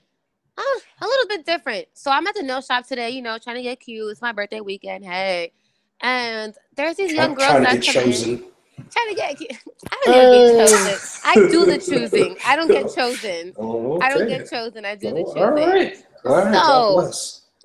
uh, 0.57 0.63
a 1.03 1.07
little 1.07 1.29
bit 1.29 1.45
different. 1.45 1.89
So 1.93 2.11
I'm 2.11 2.27
at 2.27 2.35
the 2.35 2.43
nail 2.43 2.63
shop 2.63 2.87
today, 2.87 3.11
you 3.11 3.21
know, 3.21 3.37
trying 3.39 3.57
to 3.57 3.63
get 3.63 3.81
cute. 3.81 4.11
It's 4.11 4.23
my 4.23 4.33
birthday 4.33 4.61
weekend. 4.61 5.05
Hey. 5.05 5.53
And 6.01 6.55
there's 6.77 6.97
these 6.97 7.13
young 7.13 7.37
trying, 7.37 7.63
girls 7.63 7.85
that 7.85 7.93
come 7.93 8.05
in 8.05 8.13
chosen. 8.13 8.45
Trying 8.91 9.09
to 9.09 9.15
get. 9.15 9.41
I 9.93 10.03
don't 10.05 10.15
even 10.17 10.31
get 10.57 10.69
chosen. 10.69 11.21
I 11.25 11.35
do 11.35 11.65
the 11.67 11.79
choosing. 11.91 12.37
I 12.45 12.57
don't 12.57 12.69
get 12.71 12.95
chosen. 12.95 13.53
Oh, 13.59 14.01
I 14.01 14.09
don't 14.11 14.27
get 14.29 14.49
chosen. 14.51 14.85
I 14.85 14.95
do 14.95 15.13
the 15.13 15.21
Oh, 15.21 15.25
choosing. 15.25 15.43
all 15.43 15.51
right. 15.51 15.97
All 16.25 16.45
right. 16.45 16.55
So- 16.55 17.13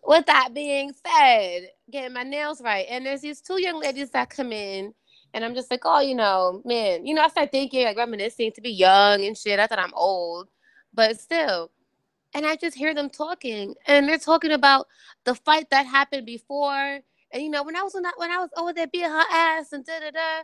With 0.07 0.25
that 0.27 0.53
being 0.53 0.93
said, 0.93 1.69
getting 1.91 2.13
my 2.13 2.23
nails 2.23 2.61
right, 2.61 2.85
and 2.89 3.05
there's 3.05 3.21
these 3.21 3.41
two 3.41 3.61
young 3.61 3.79
ladies 3.79 4.09
that 4.11 4.29
come 4.29 4.51
in, 4.51 4.93
and 5.33 5.45
I'm 5.45 5.53
just 5.53 5.69
like, 5.69 5.81
oh, 5.83 5.99
you 5.99 6.15
know, 6.15 6.61
man, 6.65 7.05
you 7.05 7.13
know, 7.13 7.21
I 7.21 7.27
start 7.27 7.51
thinking, 7.51 7.83
like 7.85 7.97
reminiscing 7.97 8.51
to 8.53 8.61
be 8.61 8.71
young 8.71 9.23
and 9.25 9.37
shit. 9.37 9.59
I 9.59 9.67
thought 9.67 9.77
I'm 9.77 9.93
old, 9.93 10.47
but 10.93 11.19
still. 11.19 11.69
And 12.33 12.45
I 12.45 12.55
just 12.55 12.77
hear 12.77 12.93
them 12.95 13.09
talking, 13.09 13.75
and 13.87 14.07
they're 14.07 14.17
talking 14.17 14.51
about 14.51 14.87
the 15.25 15.35
fight 15.35 15.69
that 15.71 15.85
happened 15.85 16.25
before, 16.25 16.99
and 17.31 17.43
you 17.43 17.49
know, 17.49 17.63
when 17.63 17.75
I 17.75 17.81
was 17.83 17.93
when 17.93 18.05
I, 18.05 18.11
when 18.17 18.31
I 18.31 18.37
was 18.37 18.49
over 18.57 18.71
there 18.73 18.87
beating 18.87 19.09
her 19.09 19.23
ass 19.31 19.73
and 19.73 19.85
da 19.85 19.99
da 19.99 20.11
da, 20.11 20.41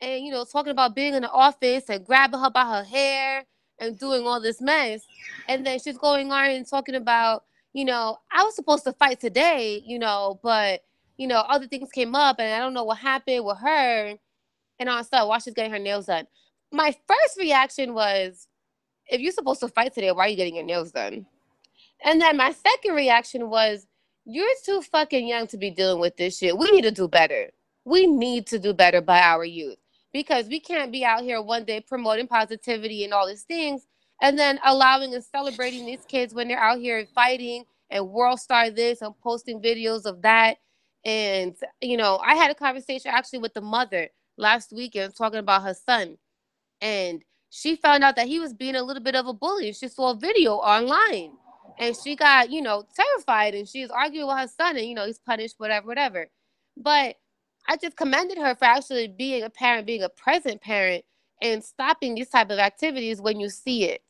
and 0.00 0.24
you 0.24 0.30
know, 0.32 0.44
talking 0.44 0.72
about 0.72 0.94
being 0.94 1.14
in 1.14 1.22
the 1.22 1.30
office 1.30 1.84
and 1.88 2.04
grabbing 2.04 2.40
her 2.40 2.50
by 2.50 2.64
her 2.64 2.84
hair 2.84 3.44
and 3.78 3.98
doing 3.98 4.26
all 4.26 4.40
this 4.40 4.60
mess, 4.60 5.02
and 5.48 5.64
then 5.64 5.78
she's 5.78 5.98
going 5.98 6.32
on 6.32 6.50
and 6.50 6.68
talking 6.68 6.94
about 6.94 7.44
you 7.76 7.84
know, 7.84 8.16
I 8.32 8.42
was 8.42 8.56
supposed 8.56 8.84
to 8.84 8.94
fight 8.94 9.20
today, 9.20 9.82
you 9.84 9.98
know, 9.98 10.40
but 10.42 10.80
you 11.18 11.26
know, 11.26 11.40
other 11.40 11.66
things 11.66 11.90
came 11.92 12.14
up 12.14 12.36
and 12.38 12.54
I 12.54 12.58
don't 12.58 12.72
know 12.72 12.84
what 12.84 12.96
happened 12.96 13.44
with 13.44 13.58
her 13.58 14.14
and 14.78 14.88
all 14.88 15.04
stuff 15.04 15.28
while 15.28 15.38
she's 15.40 15.52
getting 15.52 15.72
her 15.72 15.78
nails 15.78 16.06
done. 16.06 16.26
My 16.72 16.94
first 17.06 17.38
reaction 17.38 17.92
was, 17.92 18.48
if 19.08 19.20
you're 19.20 19.32
supposed 19.32 19.60
to 19.60 19.68
fight 19.68 19.92
today, 19.92 20.10
why 20.10 20.24
are 20.24 20.28
you 20.28 20.36
getting 20.36 20.56
your 20.56 20.64
nails 20.64 20.90
done? 20.90 21.26
And 22.02 22.18
then 22.18 22.38
my 22.38 22.52
second 22.52 22.94
reaction 22.94 23.50
was, 23.50 23.86
you're 24.24 24.48
too 24.64 24.80
fucking 24.80 25.28
young 25.28 25.46
to 25.48 25.58
be 25.58 25.70
dealing 25.70 26.00
with 26.00 26.16
this 26.16 26.38
shit. 26.38 26.56
We 26.56 26.70
need 26.70 26.82
to 26.82 26.90
do 26.90 27.08
better. 27.08 27.50
We 27.84 28.06
need 28.06 28.46
to 28.48 28.58
do 28.58 28.72
better 28.72 29.02
by 29.02 29.20
our 29.20 29.44
youth 29.44 29.76
because 30.16 30.48
we 30.48 30.58
can't 30.58 30.90
be 30.90 31.04
out 31.04 31.20
here 31.20 31.42
one 31.42 31.62
day 31.62 31.78
promoting 31.78 32.26
positivity 32.26 33.04
and 33.04 33.12
all 33.12 33.28
these 33.28 33.42
things 33.42 33.86
and 34.22 34.38
then 34.38 34.58
allowing 34.64 35.12
and 35.12 35.22
celebrating 35.22 35.84
these 35.84 36.06
kids 36.08 36.32
when 36.32 36.48
they're 36.48 36.58
out 36.58 36.78
here 36.78 37.06
fighting 37.14 37.66
and 37.90 38.08
world 38.08 38.40
star 38.40 38.70
this 38.70 39.02
and 39.02 39.12
posting 39.20 39.60
videos 39.60 40.06
of 40.06 40.22
that. 40.22 40.56
And 41.04 41.54
you 41.82 41.98
know, 41.98 42.18
I 42.24 42.34
had 42.34 42.50
a 42.50 42.54
conversation 42.54 43.10
actually 43.14 43.40
with 43.40 43.52
the 43.52 43.60
mother 43.60 44.08
last 44.38 44.72
weekend 44.72 45.14
talking 45.14 45.38
about 45.38 45.64
her 45.64 45.74
son, 45.74 46.16
and 46.80 47.22
she 47.50 47.76
found 47.76 48.02
out 48.02 48.16
that 48.16 48.26
he 48.26 48.40
was 48.40 48.54
being 48.54 48.74
a 48.74 48.82
little 48.82 49.02
bit 49.02 49.16
of 49.16 49.26
a 49.26 49.34
bully. 49.34 49.74
She 49.74 49.88
saw 49.88 50.12
a 50.12 50.16
video 50.16 50.54
online, 50.54 51.32
and 51.78 51.94
she 52.02 52.16
got 52.16 52.50
you 52.50 52.62
know 52.62 52.86
terrified, 52.96 53.54
and 53.54 53.68
she 53.68 53.82
was 53.82 53.90
arguing 53.90 54.26
with 54.28 54.38
her 54.38 54.48
son, 54.48 54.78
and 54.78 54.86
you 54.86 54.94
know 54.94 55.04
he's 55.04 55.18
punished, 55.18 55.56
whatever, 55.58 55.86
whatever. 55.86 56.26
But 56.74 57.16
I 57.68 57.76
just 57.76 57.96
commended 57.96 58.38
her 58.38 58.54
for 58.54 58.64
actually 58.66 59.08
being 59.08 59.42
a 59.42 59.50
parent, 59.50 59.86
being 59.86 60.02
a 60.02 60.08
present 60.08 60.60
parent, 60.62 61.04
and 61.42 61.62
stopping 61.64 62.14
these 62.14 62.30
type 62.30 62.50
of 62.50 62.58
activities 62.58 63.20
when 63.20 63.40
you 63.40 63.50
see 63.50 63.84
it 63.84 64.02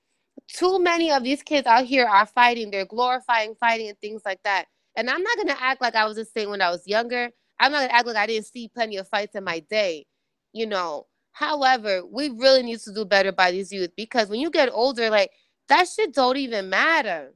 too 0.49 0.79
many 0.81 1.11
of 1.11 1.25
these 1.25 1.43
kids 1.43 1.67
out 1.67 1.85
here 1.85 2.07
are 2.07 2.27
fighting. 2.27 2.71
They're 2.71 2.87
glorifying 2.87 3.55
fighting 3.59 3.89
and 3.89 3.99
things 4.01 4.23
like 4.25 4.43
that. 4.45 4.67
And 4.97 5.11
I'm 5.11 5.23
not 5.23 5.37
gonna 5.37 5.57
act 5.59 5.81
like 5.83 5.95
I 5.95 6.07
was 6.07 6.17
the 6.17 6.25
same 6.25 6.51
when 6.51 6.63
I 6.63 6.71
was 6.71 6.87
younger. 6.87 7.31
I'm 7.61 7.73
not 7.73 7.81
gonna 7.83 7.93
act 7.93 8.07
like 8.07 8.17
I 8.17 8.27
didn't 8.27 8.47
see 8.47 8.69
plenty 8.75 8.97
of 8.97 9.09
fights 9.09 9.35
in 9.35 9.45
my 9.45 9.61
day, 9.61 10.07
you 10.53 10.67
know. 10.67 11.07
However, 11.33 12.03
we 12.07 12.31
really 12.31 12.63
need 12.63 12.81
to 12.81 12.95
do 12.95 13.05
better 13.05 13.33
by 13.33 13.51
these 13.51 13.73
youth 13.73 13.91
because 13.97 14.29
when 14.29 14.41
you 14.41 14.51
get 14.51 14.71
older, 14.73 15.11
like 15.11 15.31
that 15.69 15.89
shit 15.89 16.15
don't 16.15 16.37
even 16.37 16.71
matter. 16.71 17.35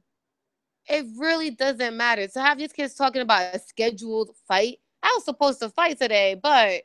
It 0.89 1.05
really 1.17 1.51
doesn't 1.51 1.97
matter. 1.97 2.27
To 2.27 2.41
have 2.41 2.59
these 2.59 2.73
kids 2.73 2.95
talking 2.95 3.21
about 3.21 3.55
a 3.55 3.59
scheduled 3.59 4.31
fight. 4.47 4.79
I 5.03 5.13
was 5.15 5.25
supposed 5.25 5.59
to 5.61 5.69
fight 5.69 5.99
today, 5.99 6.35
but 6.41 6.83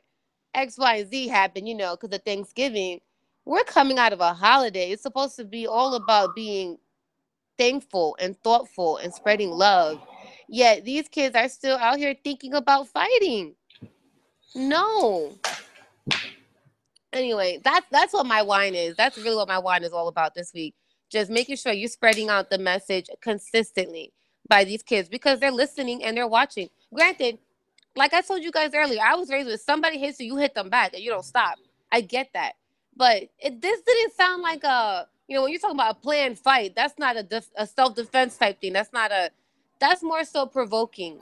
X, 0.53 0.77
Y, 0.77 0.95
and 0.95 1.09
Z 1.09 1.27
happened, 1.27 1.67
you 1.67 1.75
know, 1.75 1.95
because 1.95 2.15
of 2.15 2.23
Thanksgiving 2.23 2.99
we're 3.47 3.63
coming 3.63 3.97
out 3.97 4.11
of 4.11 4.19
a 4.19 4.33
holiday. 4.33 4.91
It's 4.91 5.01
supposed 5.01 5.37
to 5.37 5.45
be 5.45 5.67
all 5.67 5.95
about 5.95 6.35
being 6.35 6.77
thankful 7.57 8.17
and 8.19 8.37
thoughtful 8.43 8.97
and 8.97 9.13
spreading 9.13 9.51
love. 9.51 10.01
Yet 10.49 10.83
these 10.83 11.07
kids 11.07 11.33
are 11.33 11.47
still 11.47 11.77
out 11.77 11.97
here 11.97 12.13
thinking 12.23 12.53
about 12.53 12.89
fighting. 12.89 13.55
No. 14.53 15.33
Anyway, 17.13 17.59
that's 17.63 17.87
that's 17.89 18.13
what 18.13 18.25
my 18.25 18.41
wine 18.41 18.75
is. 18.75 18.97
That's 18.97 19.17
really 19.17 19.37
what 19.37 19.47
my 19.47 19.59
wine 19.59 19.83
is 19.83 19.93
all 19.93 20.09
about 20.09 20.35
this 20.35 20.51
week. 20.53 20.75
Just 21.09 21.31
making 21.31 21.55
sure 21.55 21.71
you're 21.71 21.87
spreading 21.87 22.27
out 22.29 22.49
the 22.49 22.57
message 22.57 23.09
consistently 23.21 24.11
by 24.49 24.65
these 24.65 24.83
kids 24.83 25.07
because 25.07 25.39
they're 25.39 25.51
listening 25.51 26.03
and 26.03 26.17
they're 26.17 26.27
watching. 26.27 26.67
Granted, 26.93 27.39
like 27.97 28.13
I 28.13 28.21
told 28.21 28.43
you 28.43 28.51
guys 28.51 28.71
earlier, 28.73 29.01
I 29.03 29.15
was 29.15 29.29
raised 29.29 29.47
with 29.47 29.61
somebody 29.61 29.97
hits 29.97 30.19
you, 30.19 30.27
you 30.27 30.37
hit 30.37 30.53
them 30.53 30.69
back 30.69 30.93
and 30.93 31.03
you 31.03 31.09
don't 31.09 31.25
stop. 31.25 31.55
I 31.91 32.01
get 32.01 32.29
that. 32.33 32.53
But 32.95 33.23
it 33.39 33.61
this 33.61 33.81
didn't 33.81 34.13
sound 34.13 34.41
like 34.41 34.63
a 34.63 35.07
you 35.27 35.35
know 35.35 35.43
when 35.43 35.51
you're 35.51 35.59
talking 35.59 35.75
about 35.75 35.97
a 35.97 35.99
planned 35.99 36.39
fight. 36.39 36.75
That's 36.75 36.97
not 36.97 37.17
a 37.17 37.23
def, 37.23 37.49
a 37.55 37.67
self 37.67 37.95
defense 37.95 38.37
type 38.37 38.61
thing. 38.61 38.73
That's 38.73 38.93
not 38.93 39.11
a 39.11 39.31
that's 39.79 40.01
more 40.01 40.23
so 40.23 40.45
provoking. 40.45 41.19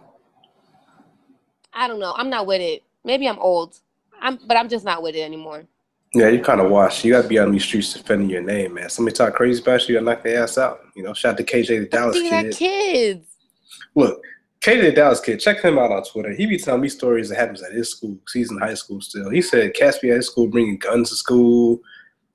I 1.74 1.88
don't 1.88 2.00
know. 2.00 2.14
I'm 2.16 2.30
not 2.30 2.48
with 2.48 2.62
it. 2.62 2.84
Maybe 3.04 3.28
I'm 3.28 3.40
old. 3.40 3.80
I'm, 4.22 4.40
but 4.48 4.58
I'm 4.58 4.70
just 4.70 4.86
not 4.86 5.04
with 5.04 5.16
it 5.16 5.22
anymore. 5.22 5.66
Yeah, 6.14 6.30
you 6.30 6.42
kind 6.42 6.62
of 6.62 6.72
washed. 6.72 7.04
You 7.04 7.12
got 7.12 7.24
to 7.24 7.28
be 7.28 7.38
on 7.38 7.52
these 7.52 7.66
streets 7.66 7.92
defending 7.92 8.30
your 8.30 8.42
name, 8.42 8.76
man. 8.76 8.90
Somebody 8.90 9.18
talk 9.18 9.34
crazy 9.34 9.62
about 9.62 9.88
you, 9.90 9.96
you 9.96 10.02
knock 10.02 10.24
their 10.24 10.44
ass 10.44 10.58
out. 10.58 10.80
You 10.96 11.04
know, 11.04 11.14
shout 11.14 11.34
out 11.34 11.38
to 11.38 11.44
KJ 11.44 11.68
the 11.68 11.86
Dallas 11.88 12.18
kid. 12.18 12.56
kids. 12.56 13.28
Look, 13.96 14.24
KJ 14.66 14.82
the 14.82 14.92
Dallas 14.94 15.20
kid, 15.20 15.40
check 15.40 15.62
him 15.62 15.78
out 15.78 15.92
on 15.92 16.04
Twitter. 16.04 16.34
He 16.34 16.48
be 16.48 16.58
telling 16.58 16.82
me 16.82 16.90
stories 16.90 17.30
that 17.30 17.38
happens 17.38 17.62
at 17.62 17.72
his 17.72 17.92
school. 17.92 18.18
He's 18.34 18.50
in 18.50 18.58
high 18.58 18.74
school 18.74 19.00
still. 19.00 19.30
He 19.30 19.40
said 19.40 19.76
cats 19.76 20.00
be 20.00 20.10
at 20.10 20.16
his 20.16 20.26
school 20.26 20.48
bringing 20.48 20.80
guns 20.80 21.12
to 21.12 21.16
school. 21.16 21.80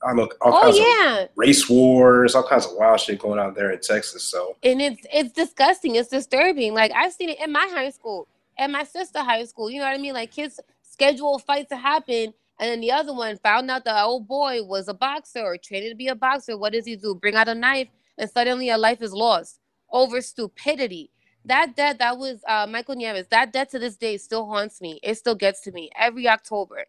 I 0.01 0.11
don't 0.11 0.17
know, 0.17 0.29
all 0.41 0.55
Oh 0.55 0.63
kinds 0.63 0.79
of 0.79 1.29
race 1.35 1.69
wars, 1.69 2.37
all 2.37 2.47
kinds 2.47 2.67
of 2.67 2.73
wild 2.77 3.01
shit 3.01 3.19
going 3.19 3.41
on 3.41 3.53
there 3.55 3.73
in 3.73 3.81
Texas. 3.81 4.23
So 4.23 4.57
and 4.63 4.81
it's 4.81 5.05
it's 5.13 5.33
disgusting. 5.33 5.97
It's 5.97 6.09
disturbing. 6.09 6.73
Like 6.73 6.93
I've 6.95 7.13
seen 7.13 7.31
it 7.31 7.41
in 7.41 7.51
my 7.51 7.69
high 7.69 7.91
school, 7.91 8.29
and 8.57 8.71
my 8.71 8.85
sister 8.85 9.19
high 9.19 9.45
school. 9.45 9.69
You 9.69 9.81
know 9.81 9.87
what 9.87 9.99
I 9.99 9.99
mean? 9.99 10.15
Like 10.15 10.31
kids 10.31 10.61
schedule 10.83 11.41
fights 11.41 11.71
to 11.71 11.77
happen, 11.77 12.33
and 12.61 12.71
then 12.71 12.81
the 12.81 12.93
other 12.93 13.13
one 13.13 13.39
found 13.39 13.69
out 13.73 13.85
the 13.85 14.05
old 14.05 14.29
boy 14.29 14.63
was 14.63 14.87
a 14.87 14.95
boxer 14.95 15.41
or 15.41 15.57
training 15.57 15.91
to 15.91 15.97
be 15.97 16.07
a 16.07 16.15
boxer. 16.15 16.57
What 16.57 16.75
does 16.75 16.87
he 16.87 16.95
do? 16.95 17.17
Bring 17.17 17.35
out 17.35 17.49
a 17.49 17.57
knife, 17.57 17.89
and 18.19 18.31
suddenly 18.31 18.71
a 18.71 18.79
life 18.79 19.03
is 19.03 19.13
lost 19.13 19.59
over 19.91 20.21
stupidity. 20.21 21.11
That 21.47 21.77
death 21.77 21.99
that 21.99 22.19
was 22.19 22.41
uh, 22.49 22.67
Michael 22.71 22.97
Nieves. 22.97 23.29
That 23.31 23.53
death 23.53 23.71
to 23.71 23.79
this 23.81 23.97
day 23.97 24.19
still 24.19 24.47
haunts 24.47 24.81
me. 24.81 25.01
It 25.03 25.17
still 25.17 25.35
gets 25.35 25.63
to 25.63 25.73
me 25.73 25.91
every 25.99 26.29
October, 26.29 26.85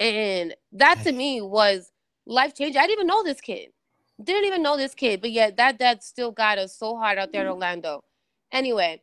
and 0.00 0.54
that 0.72 1.02
to 1.02 1.12
me 1.12 1.42
was 1.42 1.92
life 2.26 2.54
changing. 2.54 2.78
I 2.80 2.86
didn't 2.86 2.98
even 2.98 3.06
know 3.08 3.22
this 3.24 3.40
kid. 3.40 3.70
Didn't 4.22 4.46
even 4.46 4.62
know 4.62 4.76
this 4.76 4.94
kid, 4.94 5.20
but 5.20 5.32
yet 5.32 5.56
that 5.58 5.78
death 5.78 6.02
still 6.02 6.32
got 6.32 6.58
us 6.58 6.76
so 6.76 6.96
hard 6.96 7.18
out 7.18 7.32
there 7.32 7.42
in 7.42 7.48
Orlando. 7.48 8.04
Anyway, 8.52 9.02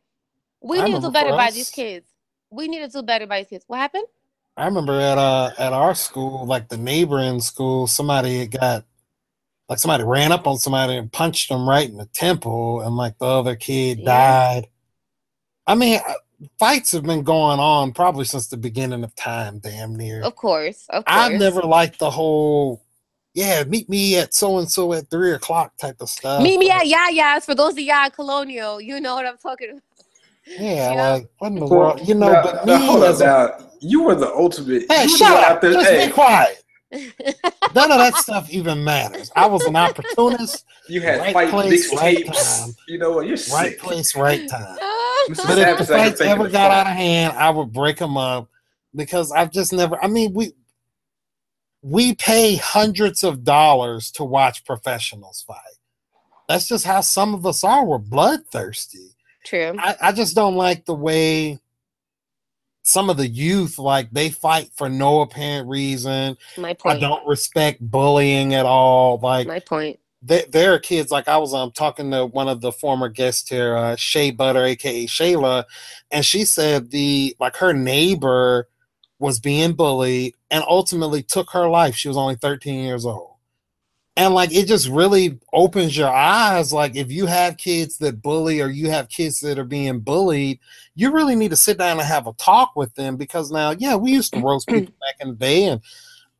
we 0.62 0.80
I 0.80 0.86
need 0.88 0.96
to 0.96 1.00
do 1.00 1.10
better 1.12 1.32
by 1.32 1.50
these 1.52 1.70
kids. 1.70 2.06
We 2.50 2.68
need 2.68 2.80
to 2.80 2.88
do 2.88 3.02
better 3.02 3.26
by 3.26 3.40
these 3.40 3.48
kids. 3.50 3.64
What 3.68 3.78
happened? 3.78 4.06
I 4.56 4.66
remember 4.66 4.94
at 5.00 5.18
uh 5.18 5.52
at 5.58 5.72
our 5.72 5.94
school, 5.94 6.46
like 6.46 6.68
the 6.68 6.76
neighboring 6.78 7.40
school, 7.40 7.86
somebody 7.86 8.46
got 8.48 8.84
like 9.68 9.78
somebody 9.80 10.04
ran 10.04 10.32
up 10.32 10.46
on 10.46 10.58
somebody 10.58 10.96
and 10.96 11.12
punched 11.12 11.50
them 11.50 11.68
right 11.68 11.88
in 11.88 11.98
the 11.98 12.06
temple, 12.06 12.82
and 12.82 12.96
like 12.96 13.18
the 13.18 13.26
other 13.26 13.56
kid 13.56 14.00
Yeah. 14.00 14.04
died. 14.04 14.68
I 15.68 15.74
mean, 15.74 16.00
uh, 16.08 16.14
fights 16.58 16.92
have 16.92 17.04
been 17.04 17.22
going 17.22 17.60
on 17.60 17.92
probably 17.92 18.24
since 18.24 18.48
the 18.48 18.56
beginning 18.56 19.04
of 19.04 19.14
time, 19.14 19.58
damn 19.58 19.94
near. 19.94 20.22
Of 20.22 20.34
course, 20.34 20.86
of 20.90 21.04
course. 21.04 21.16
I've 21.16 21.38
never 21.38 21.60
liked 21.60 21.98
the 21.98 22.10
whole, 22.10 22.82
yeah, 23.34 23.62
meet 23.64 23.88
me 23.88 24.16
at 24.16 24.32
so 24.34 24.58
and 24.58 24.70
so 24.70 24.92
at 24.94 25.08
three 25.10 25.32
o'clock 25.32 25.76
type 25.76 25.96
of 26.00 26.08
stuff. 26.08 26.42
Meet 26.42 26.58
me 26.58 26.68
but- 26.68 26.86
at 26.86 27.12
Yaya's 27.12 27.44
for 27.44 27.54
those 27.54 27.72
of 27.74 27.80
y'all 27.80 28.08
Colonial. 28.10 28.80
You 28.80 28.98
know 29.00 29.14
what 29.14 29.26
I'm 29.26 29.36
talking 29.38 29.70
about. 29.70 29.82
Yeah, 30.46 30.92
Yeah. 30.94 31.10
like 31.12 31.28
what 31.38 31.48
in 31.48 31.56
the 31.60 31.66
world, 31.66 32.08
you 32.08 32.14
know? 32.14 32.32
Now- 32.32 32.42
but 32.42 32.66
now, 32.66 32.78
me 32.78 32.86
hold 32.86 33.02
up 33.02 33.10
as 33.10 33.20
a, 33.20 33.24
now. 33.26 33.58
You 33.80 34.02
were 34.02 34.14
the 34.14 34.32
ultimate. 34.34 34.86
hey, 34.90 35.02
you 35.04 35.16
shut 35.18 35.30
up! 35.32 35.44
out 35.50 35.60
there- 35.60 35.72
Just 35.74 35.90
hey, 35.90 36.06
be 36.06 36.12
quiet. 36.12 36.64
None 37.74 37.92
of 37.92 37.98
that 37.98 38.14
stuff 38.16 38.48
even 38.50 38.82
matters. 38.82 39.30
I 39.36 39.44
was 39.46 39.62
an 39.66 39.76
opportunist, 39.76 40.64
you 40.88 41.02
had 41.02 41.20
Right 41.20 41.34
fight 41.34 41.50
place, 41.50 41.94
right 41.94 42.16
mixtapes. 42.24 42.60
time. 42.64 42.74
You 42.88 42.96
know 42.98 43.10
what? 43.12 43.26
You're 43.26 43.36
right 43.52 43.72
sick. 43.72 43.78
place, 43.78 44.16
right 44.16 44.48
time. 44.48 44.78
Mrs. 45.28 45.46
But 45.46 45.58
if 45.58 45.78
the 45.78 45.84
Savage, 45.84 45.90
I 45.90 46.06
can 46.06 46.10
fights 46.10 46.20
ever 46.20 46.44
got 46.44 46.70
fight. 46.70 46.80
out 46.80 46.86
of 46.86 46.92
hand, 46.92 47.36
I 47.36 47.50
would 47.50 47.72
break 47.72 47.98
them 47.98 48.16
up 48.16 48.48
because 48.94 49.32
I've 49.32 49.50
just 49.50 49.72
never. 49.72 50.02
I 50.02 50.08
mean, 50.08 50.32
we 50.34 50.52
we 51.82 52.14
pay 52.14 52.56
hundreds 52.56 53.22
of 53.22 53.44
dollars 53.44 54.10
to 54.12 54.24
watch 54.24 54.64
professionals 54.64 55.44
fight. 55.46 55.56
That's 56.48 56.66
just 56.66 56.84
how 56.86 57.02
some 57.02 57.34
of 57.34 57.46
us 57.46 57.62
are. 57.62 57.84
We're 57.84 57.98
bloodthirsty. 57.98 59.14
True. 59.44 59.74
I, 59.78 59.96
I 60.00 60.12
just 60.12 60.34
don't 60.34 60.56
like 60.56 60.84
the 60.84 60.94
way 60.94 61.58
some 62.82 63.10
of 63.10 63.18
the 63.18 63.28
youth 63.28 63.78
like 63.78 64.10
they 64.10 64.30
fight 64.30 64.70
for 64.74 64.88
no 64.88 65.20
apparent 65.20 65.68
reason. 65.68 66.36
My 66.56 66.72
point. 66.72 66.96
I 66.96 67.00
don't 67.00 67.26
respect 67.26 67.80
bullying 67.82 68.54
at 68.54 68.64
all. 68.64 69.18
Like 69.22 69.46
My 69.46 69.60
point. 69.60 70.00
There, 70.22 70.44
there 70.50 70.74
are 70.74 70.78
kids 70.78 71.10
like 71.10 71.28
I 71.28 71.36
was 71.36 71.54
um 71.54 71.70
talking 71.72 72.10
to 72.10 72.26
one 72.26 72.48
of 72.48 72.60
the 72.60 72.72
former 72.72 73.08
guests 73.08 73.48
here, 73.48 73.76
uh, 73.76 73.96
Shay 73.96 74.30
Butter, 74.30 74.64
aka 74.64 75.06
Shayla, 75.06 75.64
and 76.10 76.24
she 76.24 76.44
said 76.44 76.90
the 76.90 77.36
like 77.38 77.56
her 77.56 77.72
neighbor 77.72 78.68
was 79.18 79.40
being 79.40 79.72
bullied 79.72 80.34
and 80.50 80.64
ultimately 80.68 81.22
took 81.22 81.50
her 81.50 81.68
life. 81.68 81.94
She 81.94 82.08
was 82.08 82.16
only 82.16 82.36
13 82.36 82.84
years 82.84 83.04
old. 83.04 83.34
And 84.16 84.34
like 84.34 84.52
it 84.52 84.66
just 84.66 84.88
really 84.88 85.38
opens 85.52 85.96
your 85.96 86.08
eyes. 86.08 86.72
Like 86.72 86.96
if 86.96 87.10
you 87.10 87.26
have 87.26 87.56
kids 87.56 87.98
that 87.98 88.20
bully 88.20 88.60
or 88.60 88.68
you 88.68 88.90
have 88.90 89.08
kids 89.08 89.38
that 89.40 89.58
are 89.60 89.64
being 89.64 90.00
bullied, 90.00 90.58
you 90.96 91.12
really 91.12 91.36
need 91.36 91.50
to 91.50 91.56
sit 91.56 91.78
down 91.78 92.00
and 92.00 92.08
have 92.08 92.26
a 92.26 92.32
talk 92.32 92.72
with 92.74 92.92
them 92.96 93.16
because 93.16 93.52
now, 93.52 93.70
yeah, 93.70 93.94
we 93.94 94.10
used 94.10 94.32
to 94.34 94.40
roast 94.40 94.66
people 94.66 94.92
back 95.00 95.14
in 95.20 95.28
the 95.28 95.34
day, 95.36 95.64
and 95.66 95.80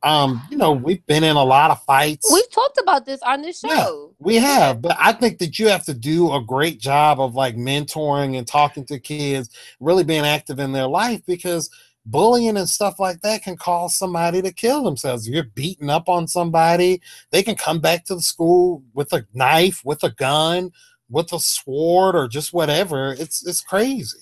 um, 0.01 0.41
you 0.49 0.57
know, 0.57 0.71
we've 0.71 1.05
been 1.07 1.23
in 1.23 1.35
a 1.35 1.43
lot 1.43 1.71
of 1.71 1.83
fights. 1.83 2.29
We've 2.31 2.49
talked 2.51 2.79
about 2.79 3.05
this 3.05 3.21
on 3.21 3.41
this 3.41 3.59
show. 3.59 3.67
Yeah. 3.67 4.15
We 4.19 4.35
have, 4.35 4.81
but 4.81 4.95
I 4.99 5.11
think 5.11 5.39
that 5.39 5.59
you 5.59 5.67
have 5.67 5.85
to 5.85 5.93
do 5.93 6.33
a 6.33 6.41
great 6.41 6.79
job 6.79 7.19
of 7.19 7.35
like 7.35 7.55
mentoring 7.55 8.37
and 8.37 8.47
talking 8.47 8.85
to 8.85 8.99
kids, 8.99 9.49
really 9.79 10.03
being 10.03 10.25
active 10.25 10.59
in 10.59 10.71
their 10.71 10.87
life 10.87 11.21
because 11.25 11.69
bullying 12.05 12.57
and 12.57 12.69
stuff 12.69 12.99
like 12.99 13.21
that 13.21 13.43
can 13.43 13.57
cause 13.57 13.95
somebody 13.95 14.41
to 14.41 14.53
kill 14.53 14.83
themselves. 14.83 15.27
If 15.27 15.33
you're 15.33 15.43
beating 15.43 15.89
up 15.89 16.07
on 16.07 16.27
somebody, 16.27 17.01
they 17.31 17.43
can 17.43 17.55
come 17.55 17.79
back 17.79 18.05
to 18.05 18.15
the 18.15 18.21
school 18.21 18.83
with 18.93 19.11
a 19.13 19.25
knife, 19.33 19.81
with 19.83 20.03
a 20.03 20.11
gun, 20.11 20.71
with 21.09 21.33
a 21.33 21.39
sword, 21.39 22.15
or 22.15 22.27
just 22.27 22.53
whatever. 22.53 23.13
It's 23.13 23.45
it's 23.45 23.61
crazy. 23.61 24.19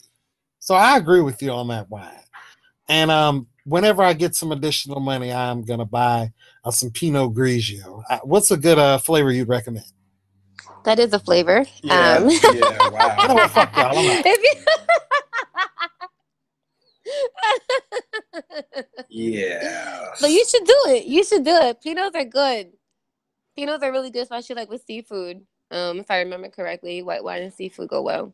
So 0.59 0.75
I 0.75 0.97
agree 0.97 1.21
with 1.21 1.41
you 1.41 1.51
on 1.51 1.67
that 1.67 1.89
wine. 1.89 2.11
And 2.89 3.11
um, 3.11 3.47
whenever 3.67 4.01
I 4.01 4.13
get 4.13 4.33
some 4.35 4.51
additional 4.51 4.99
money, 4.99 5.31
I'm 5.31 5.61
gonna 5.63 5.85
buy 5.85 6.31
uh, 6.63 6.71
some 6.71 6.89
Pinot 6.89 7.33
Grigio. 7.33 8.01
Uh, 8.09 8.19
what's 8.23 8.49
a 8.51 8.57
good 8.57 8.79
uh, 8.79 8.97
flavor 8.97 9.31
you'd 9.31 9.49
recommend? 9.49 9.85
That 10.85 10.99
is 10.99 11.11
a 11.13 11.19
flavor. 11.19 11.65
Yeah, 11.83 12.17
Um, 12.21 12.29
yeah, 12.29 12.39
You 12.53 12.59
know 12.61 12.89
wow. 12.91 13.33
what? 13.35 13.51
Fuck 13.51 13.75
y'all. 13.75 13.97
I'm 13.97 14.19
out. 14.19 14.25
if 14.25 14.43
you- 14.43 14.63
yeah. 19.09 20.05
but 20.21 20.29
you 20.29 20.45
should 20.45 20.63
do 20.65 20.75
it. 20.87 21.05
You 21.05 21.23
should 21.23 21.43
do 21.43 21.55
it. 21.55 21.77
Pinots 21.85 22.15
are 22.15 22.25
good. 22.25 22.71
Pinots 23.57 23.81
are 23.83 23.91
really 23.91 24.11
good, 24.11 24.23
especially 24.23 24.55
like 24.55 24.69
with 24.69 24.83
seafood. 24.85 25.41
Um, 25.71 25.99
if 25.99 26.09
I 26.09 26.19
remember 26.19 26.49
correctly, 26.49 27.01
white 27.03 27.23
wine 27.23 27.41
and 27.43 27.53
seafood 27.53 27.89
go 27.89 28.01
well. 28.01 28.33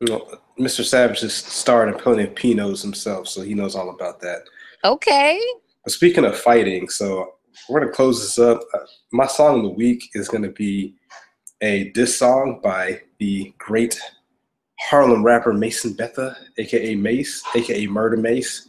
You 0.00 0.08
know, 0.08 0.38
Mr. 0.58 0.84
Savage 0.84 1.20
has 1.20 1.32
starred 1.34 1.88
in 1.88 1.94
plenty 1.98 2.24
of 2.24 2.34
Pinots 2.34 2.82
himself, 2.82 3.28
so 3.28 3.40
he 3.40 3.54
knows 3.54 3.74
all 3.74 3.88
about 3.90 4.20
that. 4.20 4.42
Okay. 4.86 5.40
Speaking 5.88 6.24
of 6.24 6.38
fighting, 6.38 6.88
so 6.88 7.34
we're 7.68 7.80
gonna 7.80 7.90
close 7.92 8.20
this 8.20 8.38
up. 8.38 8.60
Uh, 8.72 8.78
my 9.12 9.26
song 9.26 9.56
of 9.58 9.62
the 9.64 9.70
week 9.70 10.10
is 10.14 10.28
gonna 10.28 10.50
be 10.52 10.94
a 11.60 11.90
diss 11.90 12.16
song 12.16 12.60
by 12.62 13.00
the 13.18 13.52
great 13.58 13.98
Harlem 14.78 15.24
rapper 15.24 15.52
Mason 15.52 15.92
Betha, 15.92 16.36
aka 16.58 16.94
Mase, 16.94 17.42
aka 17.56 17.86
Murder 17.88 18.16
Mase. 18.16 18.64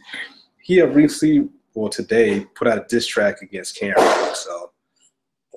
He 0.60 0.76
have 0.78 0.96
recently, 0.96 1.48
well, 1.74 1.88
today 1.88 2.44
put 2.56 2.66
out 2.66 2.78
a 2.78 2.84
diss 2.88 3.06
track 3.06 3.40
against 3.42 3.76
Cam'ron. 3.80 4.34
So, 4.34 4.72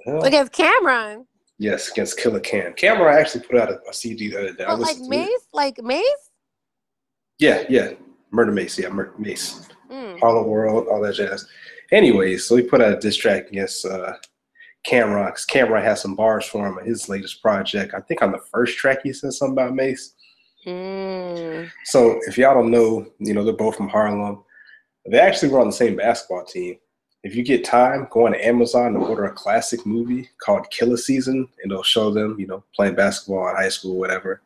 well, 0.05 0.23
Against 0.23 0.53
Cam'ron. 0.53 1.25
yes, 1.57 1.89
against 1.89 2.19
Killer 2.19 2.39
Cam. 2.39 2.73
Cam'ron 2.73 3.13
actually 3.19 3.45
put 3.45 3.57
out 3.57 3.71
a, 3.71 3.79
a 3.89 3.93
CD 3.93 4.29
the 4.29 4.37
other 4.37 4.53
day. 4.53 4.65
But 4.67 4.79
like. 4.79 4.99
Mase? 4.99 5.47
Like 5.53 5.81
Mase? 5.81 6.03
Yeah, 7.39 7.63
yeah, 7.67 7.93
Murder 8.29 8.51
Mase. 8.51 8.77
Yeah, 8.77 8.89
Murder 8.89 9.13
Mase. 9.17 9.67
Mm. 9.91 10.19
Harlem 10.19 10.47
World, 10.47 10.87
all 10.87 11.01
that 11.01 11.15
jazz. 11.15 11.47
Anyways, 11.91 12.45
so 12.45 12.55
he 12.55 12.63
put 12.63 12.81
out 12.81 12.93
a 12.93 12.99
diss 12.99 13.17
track 13.17 13.49
against 13.49 13.85
uh, 13.85 14.13
Cam'ron 14.87 15.27
because 15.27 15.45
Cam'ron 15.45 15.83
has 15.83 16.01
some 16.01 16.15
bars 16.15 16.45
for 16.45 16.65
him 16.65 16.77
on 16.77 16.85
his 16.85 17.09
latest 17.09 17.41
project. 17.41 17.93
I 17.93 17.99
think 17.99 18.21
on 18.21 18.31
the 18.31 18.41
first 18.51 18.77
track 18.77 18.99
he 19.03 19.13
said 19.13 19.33
something 19.33 19.53
about 19.53 19.75
Mase. 19.75 20.13
Mm. 20.65 21.69
So 21.85 22.19
if 22.27 22.37
y'all 22.37 22.53
don't 22.53 22.71
know, 22.71 23.05
you 23.19 23.33
know 23.33 23.43
they're 23.43 23.53
both 23.53 23.75
from 23.75 23.89
Harlem. 23.89 24.43
They 25.05 25.19
actually 25.19 25.49
were 25.49 25.59
on 25.59 25.67
the 25.67 25.73
same 25.73 25.95
basketball 25.95 26.45
team. 26.45 26.77
If 27.23 27.35
you 27.35 27.43
get 27.43 27.63
time, 27.63 28.07
go 28.09 28.25
on 28.25 28.31
to 28.31 28.47
Amazon 28.47 28.95
and 28.95 28.97
order 28.97 29.25
a 29.25 29.31
classic 29.31 29.85
movie 29.85 30.29
called 30.43 30.69
Killer 30.71 30.97
Season, 30.97 31.47
and 31.61 31.71
it'll 31.71 31.83
show 31.83 32.11
them, 32.11 32.35
you 32.39 32.47
know, 32.47 32.63
playing 32.75 32.95
basketball 32.95 33.47
in 33.49 33.55
high 33.55 33.69
school, 33.69 33.97
whatever. 33.97 34.41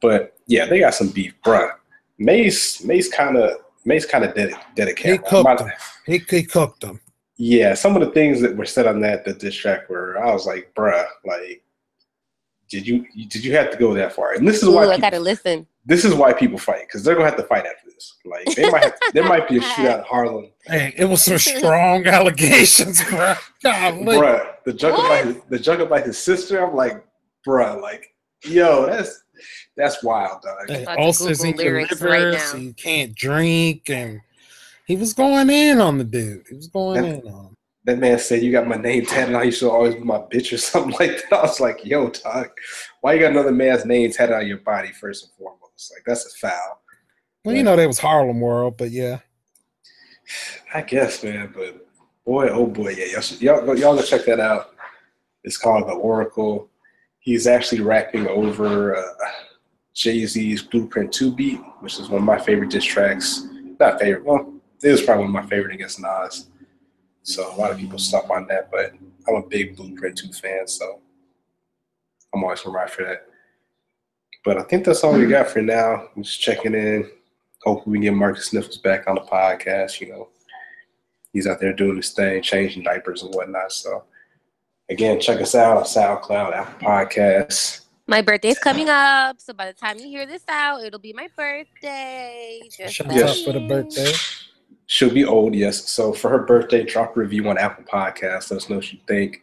But 0.00 0.34
yeah, 0.46 0.66
they 0.66 0.80
got 0.80 0.94
some 0.94 1.08
beef, 1.08 1.34
bruh. 1.44 1.70
Mase, 2.18 2.84
Mase 2.84 3.08
kind 3.08 3.36
of, 3.36 3.52
Mase 3.84 4.06
kind 4.06 4.24
of 4.24 4.34
did 4.34 4.54
did 4.76 4.88
it. 4.88 4.98
He 4.98 5.18
Cam'ron. 5.18 5.26
cooked 5.28 5.58
them. 5.60 5.70
He, 6.06 6.18
he 6.30 6.42
cooked 6.44 6.80
them. 6.80 7.00
Yeah, 7.36 7.74
some 7.74 7.96
of 7.96 8.02
the 8.06 8.10
things 8.12 8.40
that 8.40 8.56
were 8.56 8.64
said 8.66 8.86
on 8.86 9.00
that 9.00 9.24
that 9.24 9.38
diss 9.40 9.54
track 9.56 9.88
were, 9.88 10.18
I 10.22 10.32
was 10.32 10.46
like, 10.46 10.72
bruh, 10.76 11.06
like, 11.24 11.62
did 12.68 12.86
you 12.86 13.04
did 13.28 13.44
you 13.44 13.54
have 13.56 13.70
to 13.70 13.76
go 13.76 13.92
that 13.94 14.12
far? 14.12 14.32
And 14.34 14.46
this 14.46 14.62
is 14.62 14.68
Ooh, 14.68 14.72
why 14.74 14.82
I 14.84 14.96
people, 14.96 15.00
gotta 15.00 15.20
listen. 15.20 15.66
this 15.84 16.04
is 16.04 16.14
why 16.14 16.32
people 16.32 16.58
fight 16.58 16.82
because 16.86 17.02
they're 17.02 17.14
gonna 17.14 17.26
have 17.28 17.36
to 17.36 17.42
fight 17.44 17.66
after 17.66 17.90
this. 17.90 18.14
Like, 18.24 18.44
they 18.54 18.70
might 18.70 18.84
have, 18.84 18.94
there 19.14 19.24
might 19.24 19.48
be 19.48 19.56
a 19.58 19.60
shootout 19.72 19.98
in 19.98 20.04
Harlem, 20.04 20.50
Hey, 20.66 20.94
it 20.96 21.04
was 21.06 21.24
some 21.24 21.38
strong 21.38 22.06
allegations, 22.18 23.02
bro. 23.04 23.34
Golly. 23.62 24.04
bruh. 24.16 24.46
The 24.64 24.72
junk 24.72 24.98
about 24.98 25.24
his, 25.26 25.36
the 25.48 25.58
junk 25.58 25.80
about 25.80 26.06
his 26.06 26.18
sister. 26.18 26.64
I'm 26.64 26.74
like, 26.76 27.04
bruh, 27.46 27.80
like, 27.80 28.14
yo, 28.44 28.86
that's 28.86 29.21
That's 29.76 30.02
wild, 30.02 30.42
dog. 30.42 30.68
Hey, 30.68 30.82
About 30.82 30.96
to 30.96 31.00
ulcers 31.00 31.44
in 31.44 31.56
your 31.56 31.82
liver, 31.82 32.08
right 32.08 32.40
so 32.40 32.56
you 32.56 32.72
can't 32.74 33.14
drink, 33.14 33.88
and 33.90 34.20
he 34.86 34.96
was 34.96 35.12
going 35.12 35.50
in 35.50 35.80
on 35.80 35.98
the 35.98 36.04
dude. 36.04 36.46
He 36.48 36.56
was 36.56 36.68
going 36.68 37.04
Yeah. 37.04 37.10
in 37.10 37.28
on 37.28 37.44
him. 37.46 37.56
That 37.84 37.98
man 37.98 38.18
said 38.18 38.42
you 38.42 38.52
got 38.52 38.68
my 38.68 38.76
name 38.76 39.04
tatted 39.06 39.34
on. 39.34 39.44
You 39.44 39.50
should 39.50 39.70
always 39.70 39.94
be 39.94 40.02
my 40.02 40.18
bitch 40.18 40.52
or 40.52 40.58
something 40.58 40.92
like 41.00 41.22
that. 41.30 41.38
I 41.38 41.42
was 41.42 41.58
like, 41.60 41.84
yo, 41.84 42.10
dog, 42.10 42.48
why 43.00 43.14
you 43.14 43.20
got 43.20 43.32
another 43.32 43.50
man's 43.52 43.84
name 43.84 44.12
tatted 44.12 44.34
on 44.36 44.46
your 44.46 44.58
body 44.58 44.92
first 44.92 45.24
and 45.24 45.32
foremost? 45.36 45.92
Like 45.92 46.04
that's 46.06 46.26
a 46.26 46.38
foul. 46.38 46.80
Well, 47.44 47.56
you 47.56 47.64
know, 47.64 47.74
there 47.74 47.88
was 47.88 47.98
Harlem 47.98 48.40
World, 48.40 48.76
but 48.76 48.90
yeah. 48.92 49.18
I 50.72 50.82
guess, 50.82 51.24
man. 51.24 51.52
But 51.54 51.84
boy, 52.24 52.48
oh 52.48 52.66
boy, 52.66 52.90
yeah, 52.90 53.06
y'all, 53.06 53.20
should, 53.20 53.42
y'all, 53.42 53.76
y'all 53.76 53.96
go 53.96 54.02
check 54.02 54.24
that 54.26 54.38
out. 54.38 54.74
It's 55.44 55.58
called 55.58 55.88
The 55.88 55.92
Oracle. 55.92 56.68
He's 57.22 57.46
actually 57.46 57.80
rapping 57.80 58.26
over 58.28 58.96
uh, 58.96 59.02
Jay 59.94 60.24
Z's 60.26 60.62
Blueprint 60.62 61.12
2 61.12 61.32
beat, 61.32 61.60
which 61.80 61.98
is 61.98 62.08
one 62.08 62.20
of 62.20 62.26
my 62.26 62.38
favorite 62.38 62.70
diss 62.70 62.84
tracks. 62.84 63.46
Not 63.80 64.00
favorite, 64.00 64.24
well, 64.24 64.52
it 64.82 64.90
was 64.90 65.02
probably 65.02 65.24
one 65.24 65.36
of 65.36 65.44
my 65.44 65.48
favorite 65.48 65.74
against 65.74 66.00
Nas. 66.00 66.48
So 67.22 67.54
a 67.54 67.56
lot 67.56 67.70
of 67.70 67.78
people 67.78 67.98
stop 67.98 68.30
on 68.30 68.46
that, 68.48 68.70
but 68.70 68.92
I'm 69.28 69.36
a 69.36 69.46
big 69.46 69.76
Blueprint 69.76 70.18
2 70.18 70.32
fan, 70.32 70.66
so 70.66 71.00
I'm 72.34 72.42
always 72.42 72.60
gonna 72.60 72.76
ride 72.76 72.90
for 72.90 73.04
that. 73.04 73.26
But 74.44 74.58
I 74.58 74.62
think 74.64 74.84
that's 74.84 75.04
all 75.04 75.12
we 75.12 75.26
got 75.26 75.48
for 75.48 75.62
now. 75.62 76.08
I'm 76.16 76.24
just 76.24 76.40
checking 76.40 76.74
in. 76.74 77.08
Hopefully 77.62 77.92
we 77.92 77.98
can 77.98 78.14
get 78.14 78.18
Marcus 78.18 78.46
Sniffles 78.46 78.78
back 78.78 79.06
on 79.06 79.14
the 79.14 79.20
podcast, 79.20 80.00
you 80.00 80.08
know 80.08 80.28
he's 81.32 81.46
out 81.46 81.60
there 81.60 81.72
doing 81.72 81.96
his 81.96 82.10
thing, 82.10 82.42
changing 82.42 82.82
diapers 82.82 83.22
and 83.22 83.34
whatnot. 83.34 83.72
So, 83.72 84.04
again, 84.92 85.20
check 85.20 85.40
us 85.40 85.54
out 85.54 85.76
on 85.78 85.84
SoundCloud, 85.84 86.54
Apple 86.54 86.86
Podcasts. 86.88 87.80
My 88.06 88.20
birthday's 88.20 88.58
coming 88.58 88.88
up, 88.88 89.40
so 89.40 89.52
by 89.52 89.66
the 89.66 89.72
time 89.72 89.98
you 89.98 90.06
hear 90.08 90.26
this 90.26 90.42
out, 90.48 90.82
it'll 90.84 90.98
be 90.98 91.12
my 91.12 91.28
birthday. 91.36 92.60
Just 92.76 92.94
Shout 92.94 93.12
Yes. 93.14 93.38
out 93.40 93.44
for 93.44 93.52
the 93.58 93.66
birthday. 93.66 94.12
She'll 94.86 95.12
be 95.14 95.24
old, 95.24 95.54
yes. 95.54 95.88
So, 95.90 96.12
for 96.12 96.28
her 96.28 96.40
birthday, 96.40 96.84
drop 96.84 97.16
a 97.16 97.20
review 97.20 97.48
on 97.48 97.56
Apple 97.56 97.84
Podcasts. 97.84 98.50
Let 98.50 98.58
us 98.58 98.68
know 98.68 98.76
what 98.76 98.92
you 98.92 98.98
think. 99.08 99.42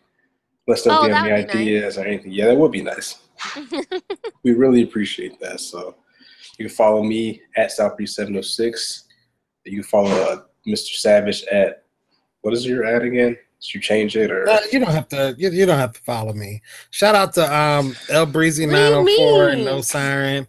Let 0.67 0.77
us 0.79 0.85
know 0.85 0.99
Oh, 0.99 1.03
if 1.03 1.07
you 1.09 1.13
have 1.15 1.25
any 1.25 1.41
would 1.41 1.47
be 1.47 1.53
nice. 1.53 1.61
ideas 1.61 1.97
or 1.97 2.05
anything. 2.05 2.31
Yeah, 2.31 2.45
that 2.47 2.57
would 2.57 2.71
be 2.71 2.81
nice. 2.83 3.17
We 4.43 4.51
really 4.53 4.83
appreciate 4.83 5.39
that. 5.39 5.59
So, 5.61 5.95
you 6.57 6.65
can 6.67 6.75
follow 6.75 7.01
me 7.03 7.41
at 7.55 7.71
Southbreeze706. 7.71 9.03
You 9.65 9.77
can 9.81 9.83
follow 9.83 10.11
uh, 10.11 10.41
Mr. 10.67 10.95
Savage 10.99 11.43
at 11.45 11.83
what 12.41 12.53
is 12.53 12.65
your 12.65 12.85
ad 12.85 13.03
again? 13.03 13.37
Did 13.61 13.73
you 13.73 13.81
change 13.81 14.15
it 14.15 14.31
or? 14.31 14.47
Uh, 14.47 14.59
you 14.71 14.79
don't 14.79 14.91
have 14.91 15.09
to. 15.09 15.35
You, 15.37 15.49
you 15.51 15.65
don't 15.65 15.79
have 15.79 15.93
to 15.93 16.01
follow 16.01 16.33
me. 16.33 16.61
Shout 16.91 17.15
out 17.15 17.33
to 17.33 17.53
um 17.53 17.95
El 18.09 18.25
Breezy 18.25 18.65
What 18.65 18.73
do 18.73 18.77
you 18.77 18.83
nine 18.83 18.93
hundred 18.93 19.15
four 19.17 19.49
and? 19.49 19.65
No 19.65 19.81
Siren. 19.81 20.47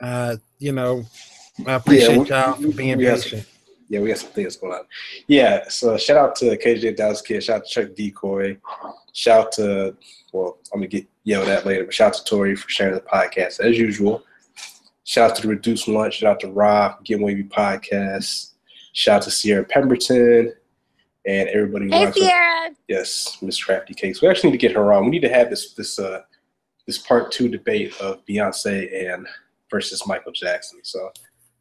Uh, 0.00 0.36
you 0.58 0.72
know, 0.72 1.04
I 1.66 1.74
appreciate 1.74 2.18
we- 2.18 2.26
y'all 2.28 2.54
for 2.54 2.68
being 2.68 2.98
we 2.98 3.04
have 3.04 3.22
patient. 3.22 3.46
Yeah, 3.88 4.00
we 4.00 4.08
got 4.08 4.18
some 4.18 4.30
things 4.30 4.56
going 4.56 4.72
on. 4.72 4.84
Yeah, 5.28 5.68
so 5.68 5.96
shout 5.96 6.16
out 6.16 6.34
to 6.36 6.56
KJ 6.56 6.96
Dallas 6.96 7.22
Kid, 7.22 7.44
shout 7.44 7.58
out 7.58 7.66
to 7.66 7.70
Chuck 7.70 7.94
Decoy, 7.94 8.56
shout 9.12 9.46
out 9.46 9.52
to 9.52 9.96
well, 10.32 10.58
I'm 10.72 10.80
gonna 10.80 10.88
get 10.88 11.06
yelled 11.22 11.48
at 11.48 11.64
later, 11.64 11.84
but 11.84 11.94
shout 11.94 12.08
out 12.08 12.14
to 12.14 12.24
Tori 12.24 12.56
for 12.56 12.68
sharing 12.68 12.94
the 12.94 13.00
podcast 13.00 13.60
as 13.60 13.78
usual. 13.78 14.24
Shout 15.04 15.30
out 15.30 15.36
to 15.36 15.42
the 15.42 15.48
Reduced 15.48 15.86
Lunch, 15.86 16.14
shout 16.16 16.32
out 16.32 16.40
to 16.40 16.48
Rob, 16.48 17.04
Get 17.04 17.20
Wavy 17.20 17.44
Podcast, 17.44 18.54
shout 18.92 19.18
out 19.18 19.22
to 19.22 19.30
Sierra 19.30 19.64
Pemberton 19.64 20.52
and 21.26 21.48
everybody 21.48 21.90
hey. 21.90 22.10
Sierra. 22.12 22.70
Yes, 22.88 23.38
Miss 23.42 23.62
Crafty 23.62 23.94
Cakes. 23.94 24.22
We 24.22 24.28
actually 24.28 24.50
need 24.50 24.58
to 24.60 24.66
get 24.66 24.76
her 24.76 24.92
on. 24.92 25.04
We 25.04 25.10
need 25.10 25.22
to 25.22 25.28
have 25.28 25.50
this 25.50 25.74
this 25.74 25.98
uh 25.98 26.22
this 26.86 26.98
part 26.98 27.32
two 27.32 27.48
debate 27.48 28.00
of 28.00 28.24
Beyonce 28.26 29.12
and 29.12 29.26
versus 29.70 30.06
Michael 30.06 30.32
Jackson. 30.32 30.78
So 30.82 31.10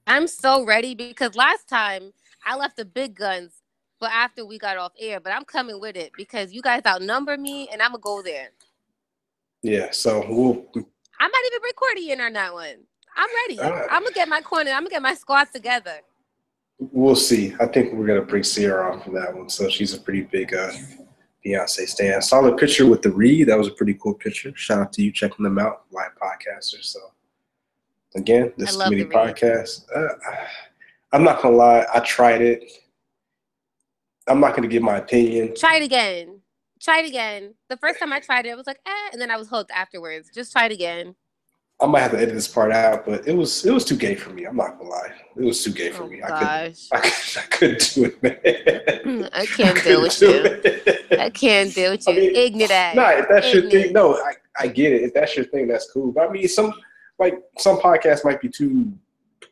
I'm 0.07 0.27
so 0.27 0.63
ready 0.63 0.93
because 0.93 1.35
last 1.35 1.67
time 1.67 2.13
I 2.45 2.55
left 2.55 2.77
the 2.77 2.85
big 2.85 3.15
guns, 3.15 3.53
but 3.99 4.11
after 4.11 4.45
we 4.45 4.59
got 4.59 4.77
off 4.77 4.91
air, 4.99 5.19
but 5.19 5.33
I'm 5.33 5.45
coming 5.45 5.79
with 5.79 5.95
it 5.97 6.11
because 6.15 6.53
you 6.53 6.61
guys 6.61 6.83
outnumber 6.85 7.37
me 7.37 7.67
and 7.71 7.81
I'm 7.81 7.91
gonna 7.91 8.01
go 8.01 8.21
there. 8.21 8.49
yeah, 9.63 9.89
so 9.91 10.25
we'll 10.29 10.65
I 11.19 11.27
might 11.27 11.49
even 11.51 11.61
Courtney 11.75 12.11
in 12.11 12.21
on 12.21 12.33
that 12.33 12.53
one. 12.53 12.75
I'm 13.17 13.29
ready. 13.47 13.57
Right. 13.59 13.87
I'm 13.89 14.03
gonna 14.03 14.13
get 14.13 14.27
my 14.27 14.41
corner. 14.41 14.71
I'm 14.71 14.81
gonna 14.81 14.89
get 14.89 15.01
my 15.01 15.15
squad 15.15 15.47
together. 15.53 16.01
We'll 16.79 17.15
see. 17.15 17.55
I 17.59 17.67
think 17.67 17.93
we're 17.93 18.07
gonna 18.07 18.21
bring 18.21 18.43
Sierra 18.43 18.91
on 18.91 19.01
for 19.01 19.11
that 19.11 19.35
one. 19.35 19.49
So 19.49 19.69
she's 19.69 19.93
a 19.93 19.99
pretty 19.99 20.23
big 20.23 20.53
uh, 20.53 20.71
Beyonce 21.45 21.87
stan. 21.87 22.21
Solid 22.21 22.57
picture 22.57 22.85
with 22.85 23.01
the 23.01 23.11
Reed. 23.11 23.47
That 23.47 23.57
was 23.57 23.67
a 23.67 23.71
pretty 23.71 23.93
cool 23.95 24.13
picture. 24.13 24.51
Shout 24.55 24.79
out 24.79 24.93
to 24.93 25.03
you 25.03 25.11
checking 25.11 25.43
them 25.43 25.57
out, 25.57 25.83
live 25.91 26.11
podcasters. 26.21 26.85
So 26.85 26.99
again, 28.15 28.51
this 28.57 28.77
I 28.77 28.85
committee 28.85 29.05
podcast. 29.05 29.85
Uh, 29.95 30.07
I'm 31.13 31.23
not 31.23 31.41
gonna 31.41 31.55
lie. 31.55 31.85
I 31.93 31.99
tried 32.01 32.41
it. 32.41 32.69
I'm 34.27 34.39
not 34.39 34.55
gonna 34.55 34.67
give 34.67 34.83
my 34.83 34.97
opinion. 34.97 35.55
Try 35.55 35.77
it 35.77 35.83
again. 35.83 36.41
Try 36.81 36.99
it 36.99 37.07
again. 37.07 37.53
The 37.69 37.77
first 37.77 37.99
time 37.99 38.11
I 38.11 38.19
tried 38.19 38.45
it, 38.45 38.49
I 38.49 38.55
was 38.55 38.67
like, 38.67 38.79
eh, 38.85 39.09
and 39.13 39.21
then 39.21 39.31
I 39.31 39.37
was 39.37 39.47
hooked 39.47 39.71
afterwards. 39.71 40.29
Just 40.33 40.51
try 40.51 40.65
it 40.65 40.71
again. 40.73 41.15
I 41.81 41.87
might 41.87 41.99
have 42.01 42.11
to 42.11 42.17
edit 42.17 42.33
this 42.33 42.47
part 42.47 42.71
out, 42.71 43.05
but 43.05 43.27
it 43.27 43.35
was 43.35 43.65
it 43.65 43.71
was 43.73 43.83
too 43.83 43.97
gay 43.97 44.15
for 44.15 44.29
me. 44.29 44.45
I'm 44.45 44.55
not 44.55 44.77
gonna 44.77 44.89
lie. 44.89 45.11
It 45.35 45.43
was 45.43 45.61
too 45.61 45.73
gay 45.73 45.91
for 45.91 46.03
Oh 46.03 46.07
me. 46.07 46.21
I 46.23 46.71
couldn't. 46.71 46.87
I, 46.93 46.99
couldn't- 46.99 47.37
I 47.37 47.41
couldn't 47.51 47.93
do 47.93 48.05
it, 48.05 48.23
man. 48.23 49.29
I 49.33 49.45
can't 49.45 49.83
deal 49.83 50.01
with 50.01 50.21
you. 50.21 50.27
do 50.27 50.43
it. 50.45 51.19
I 51.19 51.29
can't 51.29 51.73
deal 51.73 51.91
with 51.91 52.07
I 52.07 52.11
you. 52.13 52.21
mean, 52.21 52.35
Ignorant 52.35 52.71
ass. 52.71 52.95
No, 52.95 53.09
if 53.09 53.25
that's 53.29 53.53
your 53.53 53.69
thing, 53.69 53.91
no, 53.91 54.15
I, 54.15 54.33
I 54.57 54.67
get 54.67 54.93
it. 54.93 55.03
If 55.03 55.13
that's 55.13 55.35
your 55.35 55.45
thing, 55.45 55.67
that's 55.67 55.91
cool. 55.91 56.13
But 56.13 56.29
I 56.29 56.31
mean, 56.31 56.47
some 56.47 56.73
like 57.19 57.37
some 57.57 57.77
podcasts 57.79 58.23
might 58.23 58.39
be 58.39 58.47
too 58.47 58.93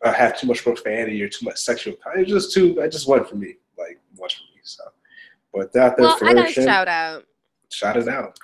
uh, 0.03 0.13
have 0.13 0.39
too 0.39 0.47
much 0.47 0.63
profanity 0.63 1.21
or 1.21 1.27
too 1.27 1.45
much 1.45 1.57
sexual. 1.57 1.95
It's 2.15 2.29
just 2.29 2.53
too. 2.53 2.79
It 2.79 2.89
just 2.93 3.05
wasn't 3.07 3.29
for 3.29 3.35
me. 3.35 3.55
Like 3.77 3.99
much 4.17 4.37
for 4.37 4.43
me. 4.43 4.61
So, 4.63 4.83
but 5.53 5.73
that 5.73 5.97
there 5.97 6.05
Well, 6.05 6.17
for 6.17 6.25
I 6.27 6.33
got 6.33 6.49
a 6.49 6.53
shout 6.53 6.87
out. 6.87 7.25
shout 7.69 7.97
it 7.97 8.07
out. 8.07 8.39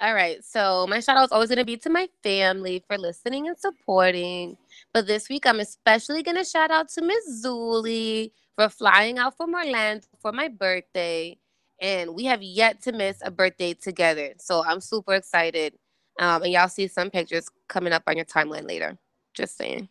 All 0.00 0.14
right. 0.14 0.44
So 0.44 0.86
my 0.88 1.00
shout 1.00 1.16
out 1.16 1.24
is 1.26 1.32
always 1.32 1.48
going 1.48 1.58
to 1.58 1.64
be 1.64 1.76
to 1.78 1.90
my 1.90 2.08
family 2.22 2.84
for 2.86 2.98
listening 2.98 3.48
and 3.48 3.58
supporting. 3.58 4.56
But 4.92 5.06
this 5.06 5.28
week, 5.28 5.46
I'm 5.46 5.60
especially 5.60 6.22
going 6.22 6.36
to 6.36 6.44
shout 6.44 6.70
out 6.70 6.88
to 6.90 7.02
Miss 7.02 7.44
Zuli 7.44 8.30
for 8.56 8.68
flying 8.68 9.18
out 9.18 9.36
from 9.36 9.54
Orlando 9.54 10.06
for 10.20 10.32
my 10.32 10.48
birthday. 10.48 11.38
And 11.80 12.14
we 12.14 12.24
have 12.24 12.42
yet 12.42 12.82
to 12.82 12.92
miss 12.92 13.18
a 13.22 13.30
birthday 13.30 13.74
together. 13.74 14.34
So 14.38 14.64
I'm 14.64 14.80
super 14.80 15.14
excited. 15.14 15.74
Um, 16.18 16.42
and 16.42 16.52
y'all 16.52 16.68
see 16.68 16.88
some 16.88 17.10
pictures 17.10 17.48
coming 17.68 17.92
up 17.92 18.02
on 18.06 18.16
your 18.16 18.24
timeline 18.24 18.66
later. 18.66 18.96
Just 19.34 19.56
saying. 19.56 19.88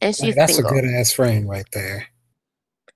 And 0.00 0.14
she's 0.14 0.34
that's 0.34 0.54
single. 0.54 0.70
a 0.70 0.74
good 0.74 0.84
ass 0.90 1.12
frame 1.12 1.46
right 1.46 1.66
there. 1.72 2.08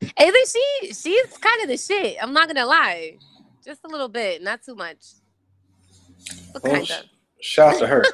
Hey, 0.00 0.30
then 0.30 0.46
she 0.46 0.92
she's 0.92 1.38
kind 1.38 1.62
of 1.62 1.68
the 1.68 1.76
shit. 1.76 2.16
I'm 2.22 2.32
not 2.32 2.48
gonna 2.48 2.66
lie, 2.66 3.16
just 3.64 3.80
a 3.84 3.88
little 3.88 4.08
bit, 4.08 4.42
not 4.42 4.62
too 4.62 4.74
much, 4.74 4.98
Well, 6.62 6.72
kind 6.74 6.86
sh- 6.86 6.90
of. 6.90 7.04
shout 7.40 7.74
out 7.74 7.78
to 7.80 7.86
her. 7.86 8.04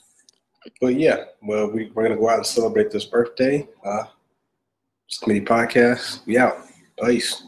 but 0.80 0.94
yeah, 0.94 1.24
well, 1.42 1.70
we, 1.70 1.90
we're 1.94 2.02
gonna 2.02 2.16
go 2.16 2.28
out 2.28 2.36
and 2.38 2.46
celebrate 2.46 2.90
this 2.90 3.04
birthday. 3.04 3.66
Uh, 3.84 4.04
committee 5.22 5.44
podcast. 5.44 6.26
We 6.26 6.38
out. 6.38 6.58
Peace. 7.02 7.42